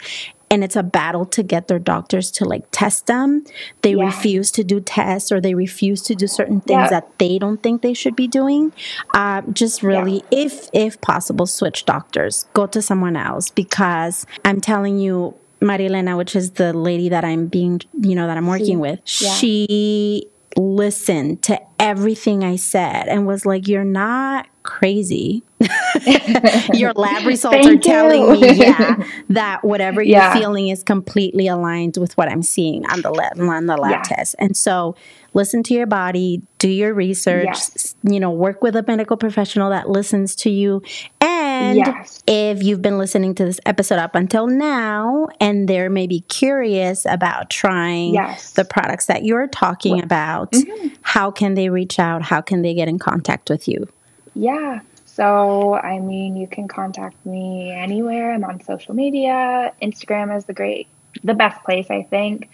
and 0.50 0.64
it's 0.64 0.76
a 0.76 0.84
battle 0.84 1.26
to 1.26 1.44
get 1.44 1.68
their 1.68 1.80
doctors 1.80 2.32
to 2.32 2.46
like 2.46 2.64
test 2.72 3.08
them. 3.08 3.44
They 3.82 3.96
yeah. 3.96 4.06
refuse 4.06 4.52
to 4.52 4.64
do 4.64 4.80
tests 4.80 5.32
or 5.32 5.42
they 5.42 5.56
refuse 5.56 6.02
to 6.04 6.16
do 6.16 6.28
certain 6.28 6.62
things 6.62 6.86
yeah. 6.86 6.90
that 6.90 7.18
they 7.20 7.40
don't 7.40 7.62
think 7.62 7.82
they 7.82 7.94
should 7.94 8.16
be 8.16 8.28
doing. 8.28 8.74
Uh, 9.14 9.42
just 9.54 9.84
really, 9.84 10.24
yeah. 10.32 10.40
if 10.46 10.70
if 10.74 11.02
possible, 11.02 11.46
switch 11.46 11.86
doctors. 11.86 12.46
Go 12.54 12.68
to 12.68 12.82
someone 12.82 13.16
else 13.16 13.50
because 13.50 14.26
I'm 14.44 14.62
telling 14.62 15.00
you, 15.00 15.36
Marilena, 15.62 16.18
which 16.18 16.36
is 16.36 16.52
the 16.52 16.74
lady 16.74 17.10
that 17.10 17.26
I'm 17.26 17.48
being, 17.48 17.82
you 18.00 18.16
know, 18.16 18.28
that 18.28 18.38
I'm 18.38 18.48
working 18.48 18.80
with, 18.80 19.00
she 19.04 20.28
listened 20.56 21.42
to 21.44 21.60
everything 21.80 22.44
I 22.44 22.56
said 22.56 23.08
and 23.08 23.28
was 23.28 23.46
like, 23.46 23.68
You're 23.68 23.84
not 23.84 24.48
crazy. 24.66 25.44
Your 26.74 26.92
lab 26.94 27.26
results 27.26 27.66
are 27.66 27.78
telling 27.78 28.32
me, 28.34 28.54
yeah, 28.54 29.04
that 29.30 29.64
whatever 29.64 30.02
yeah. 30.02 30.34
you're 30.34 30.42
feeling 30.42 30.68
is 30.68 30.84
completely 30.84 31.48
aligned 31.48 31.98
with 31.98 32.18
what 32.18 32.30
I'm 32.30 32.44
seeing 32.44 32.86
on 32.88 33.02
the 33.02 33.12
lab, 33.12 33.40
on 33.40 33.68
the 33.68 33.78
lab 33.78 33.92
yeah. 33.92 34.02
test. 34.02 34.36
And 34.40 34.58
so 34.58 34.96
listen 35.34 35.64
to 35.64 35.74
your 35.74 35.86
body, 35.86 36.42
do 36.58 36.68
your 36.68 36.94
research, 36.94 37.46
yes. 37.46 37.96
you 38.04 38.20
know, 38.20 38.32
work 38.32 38.62
with 38.62 38.76
a 38.76 38.84
medical 38.86 39.18
professional 39.18 39.70
that 39.70 39.90
listens 39.90 40.36
to 40.38 40.50
you. 40.50 40.82
And 41.22 41.45
yes. 41.76 42.24
if 42.28 42.64
you've 42.64 42.82
been 42.82 42.98
listening 42.98 43.36
to 43.36 43.46
this 43.46 43.60
episode 43.66 44.00
up 44.00 44.16
until 44.16 44.48
now 44.48 45.28
and 45.40 45.68
they're 45.68 45.90
maybe 45.90 46.22
curious 46.22 47.06
about 47.06 47.50
trying 47.50 48.14
yes. 48.14 48.52
the 48.52 48.66
products 48.66 49.06
that 49.08 49.24
you're 49.24 49.48
talking 49.48 50.02
about, 50.02 50.52
mm-hmm. 50.52 50.88
how 51.02 51.32
can 51.32 51.56
they 51.56 51.70
reach 51.70 52.00
out? 52.00 52.22
How 52.22 52.42
can 52.42 52.62
they 52.62 52.74
get 52.74 52.88
in 52.88 53.00
contact 53.00 53.50
with 53.50 53.68
you? 53.68 53.88
Yeah. 54.34 54.82
So, 55.06 55.76
I 55.76 56.00
mean, 56.00 56.36
you 56.36 56.48
can 56.48 56.68
contact 56.68 57.26
me 57.26 57.72
anywhere. 57.72 58.34
I'm 58.34 58.44
on 58.44 58.62
social 58.62 58.94
media. 58.94 59.74
Instagram 59.82 60.36
is 60.36 60.46
the 60.46 60.54
great, 60.54 60.88
the 61.24 61.34
best 61.34 61.64
place, 61.64 61.90
I 61.90 62.04
think. 62.04 62.50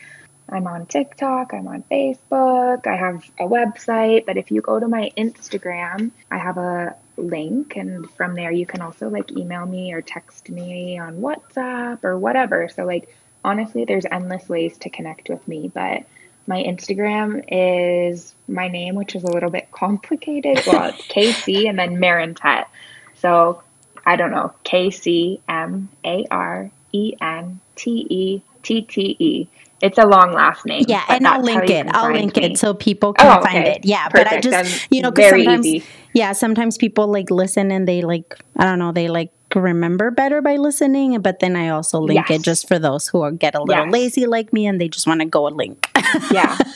I'm 0.52 0.68
on 0.68 0.86
TikTok, 0.86 1.54
I'm 1.54 1.68
on 1.68 1.84
Facebook, 1.90 2.86
I 2.86 2.98
have 2.98 3.24
a 3.40 3.44
website, 3.44 4.26
but 4.26 4.36
if 4.36 4.52
you 4.52 4.62
go 4.62 4.82
to 4.82 4.88
my 4.88 5.10
Instagram, 5.18 6.12
I 6.30 6.38
have 6.38 6.58
a 6.58 6.94
link 7.18 7.76
and 7.76 8.10
from 8.12 8.36
there 8.36 8.52
you 8.52 8.66
can 8.66 8.82
also 8.82 9.10
like 9.10 9.32
email 9.32 9.66
me 9.66 9.94
or 9.94 10.02
text 10.02 10.50
me 10.50 10.98
on 10.98 11.18
WhatsApp 11.18 12.04
or 12.04 12.18
whatever. 12.18 12.70
So 12.70 12.86
like 12.86 13.14
honestly, 13.44 13.86
there's 13.86 14.06
endless 14.06 14.48
ways 14.48 14.78
to 14.80 14.90
connect 14.90 15.30
with 15.30 15.46
me, 15.48 15.72
but 15.74 16.04
my 16.48 16.64
Instagram 16.64 17.44
is 17.48 18.34
my 18.48 18.68
name, 18.68 18.96
which 18.96 19.16
is 19.16 19.24
a 19.24 19.32
little 19.32 19.50
bit 19.50 19.72
complicated. 19.72 20.62
Well, 20.66 20.90
it's 20.90 21.08
KC 21.08 21.70
and 21.70 21.78
then 21.78 22.00
Marentette. 22.00 22.70
So 23.16 23.64
I 24.06 24.16
don't 24.16 24.32
know, 24.32 24.54
K 24.64 24.92
C 24.92 25.42
M 25.48 25.90
A 26.04 26.26
R 26.32 26.72
E 26.92 27.14
N 27.22 27.60
T 27.76 28.08
E 28.10 28.42
T 28.64 28.82
T 28.82 29.16
E. 29.20 29.48
It's 29.82 29.98
a 29.98 30.06
long 30.06 30.32
last 30.32 30.66
name. 30.66 30.86
Yeah, 30.88 31.04
and 31.10 31.28
I'll 31.28 31.42
link 31.42 31.70
it. 31.70 31.88
I'll 31.90 32.14
link 32.14 32.36
me. 32.36 32.44
it 32.44 32.58
so 32.60 32.74
people 32.74 33.14
can 33.14 33.28
oh, 33.28 33.40
okay. 33.40 33.52
find 33.52 33.68
it. 33.68 33.86
Yeah, 33.86 34.08
Perfect. 34.10 34.30
but 34.30 34.56
I 34.56 34.62
just 34.64 34.88
you 34.92 35.02
know 35.02 35.12
because 35.12 35.32
sometimes 35.32 35.66
easy. 35.66 35.86
yeah 36.14 36.34
sometimes 36.34 36.78
people 36.78 37.08
like 37.08 37.32
listen 37.32 37.72
and 37.72 37.88
they 37.88 38.02
like 38.04 38.38
I 38.58 38.66
don't 38.66 38.78
know 38.78 38.92
they 38.92 39.08
like 39.08 39.32
remember 39.56 40.12
better 40.12 40.42
by 40.42 40.56
listening, 40.58 41.20
but 41.22 41.40
then 41.40 41.56
I 41.56 41.70
also 41.70 42.00
link 42.00 42.30
yes. 42.30 42.40
it 42.40 42.44
just 42.44 42.68
for 42.68 42.80
those 42.80 43.08
who 43.08 43.22
are, 43.22 43.32
get 43.32 43.56
a 43.56 43.62
little 43.62 43.86
yes. 43.86 43.94
lazy 43.94 44.26
like 44.28 44.54
me 44.54 44.68
and 44.68 44.80
they 44.80 44.88
just 44.88 45.08
want 45.08 45.22
to 45.22 45.26
go 45.26 45.48
a 45.48 45.50
link. 45.50 45.90
yeah. 46.32 46.58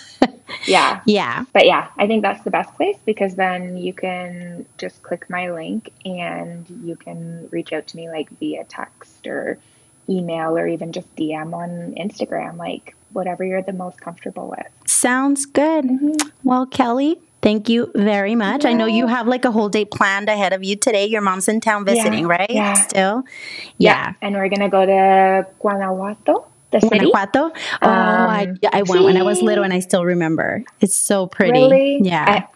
Yeah. 0.68 1.02
Yeah. 1.06 1.46
But 1.54 1.66
yeah, 1.66 1.90
I 1.98 2.08
think 2.08 2.22
that's 2.24 2.44
the 2.44 2.52
best 2.52 2.74
place 2.76 2.98
because 3.06 3.36
then 3.36 3.78
you 3.78 3.94
can 3.94 4.66
just 4.78 5.02
click 5.04 5.30
my 5.30 5.52
link 5.52 5.92
and 6.06 6.66
you 6.84 6.96
can 6.96 7.48
reach 7.52 7.74
out 7.74 7.88
to 7.88 7.98
me 7.98 8.10
like 8.10 8.30
via 8.40 8.64
text 8.64 9.28
or 9.28 9.60
email 10.10 10.58
or 10.58 10.68
even 10.68 10.92
just 10.92 11.14
DM 11.16 11.54
on 11.54 11.96
Instagram, 11.96 12.58
like 12.58 12.96
whatever 13.14 13.44
you're 13.44 13.62
the 13.62 13.74
most 13.74 14.00
comfortable 14.02 14.50
with. 14.50 14.68
Sounds 14.86 15.46
good. 15.46 15.86
Mm-hmm. 15.86 16.30
Well, 16.44 16.66
Kelly, 16.66 17.18
thank 17.42 17.70
you 17.70 17.92
very 17.96 18.36
much. 18.36 18.64
Yeah. 18.64 18.72
I 18.72 18.74
know 18.74 18.86
you 18.86 19.08
have 19.08 19.28
like 19.28 19.46
a 19.46 19.52
whole 19.52 19.70
day 19.70 19.86
planned 19.86 20.30
ahead 20.30 20.54
of 20.54 20.64
you 20.64 20.76
today. 20.76 21.06
Your 21.06 21.22
mom's 21.22 21.48
in 21.48 21.62
town 21.62 21.86
visiting, 21.86 22.26
yeah. 22.26 22.38
right? 22.38 22.50
Yeah. 22.50 22.74
Still? 22.74 23.24
Yeah. 23.78 24.08
yeah. 24.08 24.14
And 24.22 24.36
we're 24.36 24.50
going 24.50 24.62
to 24.62 24.70
go 24.70 24.86
to 24.86 25.48
Guanajuato. 25.60 26.48
The 26.72 26.82
city. 26.82 27.10
Guanajuato? 27.10 27.52
Oh, 27.82 27.90
um, 27.90 28.30
I, 28.30 28.54
I 28.74 28.82
went 28.82 29.04
when 29.04 29.18
I 29.18 29.24
was 29.24 29.42
little 29.42 29.64
and 29.64 29.74
I 29.74 29.80
still 29.80 30.04
remember. 30.04 30.64
It's 30.82 30.96
so 30.96 31.28
pretty. 31.28 31.54
Really? 31.54 32.00
Yeah. 32.02 32.26
I, 32.28 32.56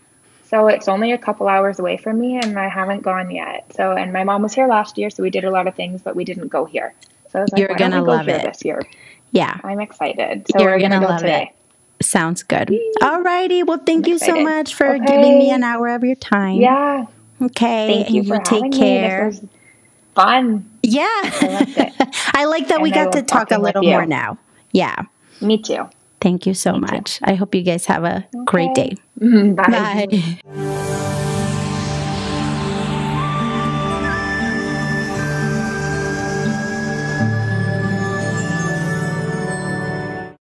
so 0.50 0.68
it's 0.68 0.88
only 0.88 1.12
a 1.12 1.18
couple 1.18 1.48
hours 1.48 1.78
away 1.78 1.98
from 1.98 2.20
me 2.20 2.38
and 2.38 2.58
I 2.58 2.70
haven't 2.70 3.04
gone 3.04 3.30
yet. 3.30 3.72
So 3.76 3.92
and 3.92 4.12
my 4.12 4.24
mom 4.24 4.42
was 4.42 4.54
here 4.54 4.68
last 4.68 4.98
year, 4.98 5.12
so 5.12 5.22
we 5.22 5.30
did 5.30 5.44
a 5.44 5.52
lot 5.52 5.68
of 5.68 5.76
things, 5.76 6.02
but 6.02 6.16
we 6.16 6.26
didn't 6.26 6.48
go 6.48 6.66
here. 6.66 6.96
So 7.32 7.40
I 7.40 7.42
was 7.44 7.52
like, 7.52 7.60
You're 7.60 7.76
gonna 7.78 8.02
love 8.04 8.28
it 8.28 8.44
this 8.44 8.64
year. 8.66 8.82
Yeah. 9.32 9.58
I'm 9.64 9.80
excited. 9.80 10.48
So 10.52 10.60
You're 10.62 10.72
we're 10.72 10.80
gonna, 10.80 10.96
gonna 10.96 11.06
go 11.06 11.12
love 11.14 11.22
today. 11.22 11.54
it. 12.00 12.06
Sounds 12.06 12.44
good. 12.44 12.74
All 13.02 13.22
righty. 13.22 13.62
Well, 13.64 13.78
thank 13.86 14.06
I'm 14.06 14.12
you 14.14 14.20
so 14.20 14.42
much 14.42 14.74
for 14.74 14.88
Okay. 14.96 15.06
giving 15.06 15.38
me 15.38 15.52
an 15.52 15.64
hour 15.64 15.90
of 15.90 16.04
your 16.04 16.16
time. 16.16 16.56
Yeah. 16.56 17.06
Okay. 17.42 18.04
Thank 18.04 18.10
you 18.12 18.20
and 18.22 18.28
for 18.28 18.36
you 18.36 18.62
take 18.62 18.72
care. 18.72 19.32
me. 19.32 19.50
Fun. 20.16 20.70
yeah. 20.84 21.04
I. 21.04 21.94
I 22.34 22.46
like 22.46 22.68
that 22.70 22.82
we 22.82 22.90
And 22.92 23.00
I 23.00 23.04
got 23.06 23.14
to 23.14 23.22
talk 23.22 23.52
a 23.52 23.60
little 23.60 23.84
more 23.84 24.06
now. 24.06 24.38
Yeah. 24.72 25.04
Me 25.42 25.62
too. 25.62 25.88
Thank 26.22 26.46
you 26.46 26.54
so 26.54 26.74
much. 26.74 27.20
I 27.24 27.36
hope 27.36 27.54
you 27.56 27.62
guys 27.62 27.86
have 27.86 28.04
a 28.04 28.26
great 28.46 28.74
day. 28.74 28.96
Bye. 29.18 30.08
Bye. 30.46 31.16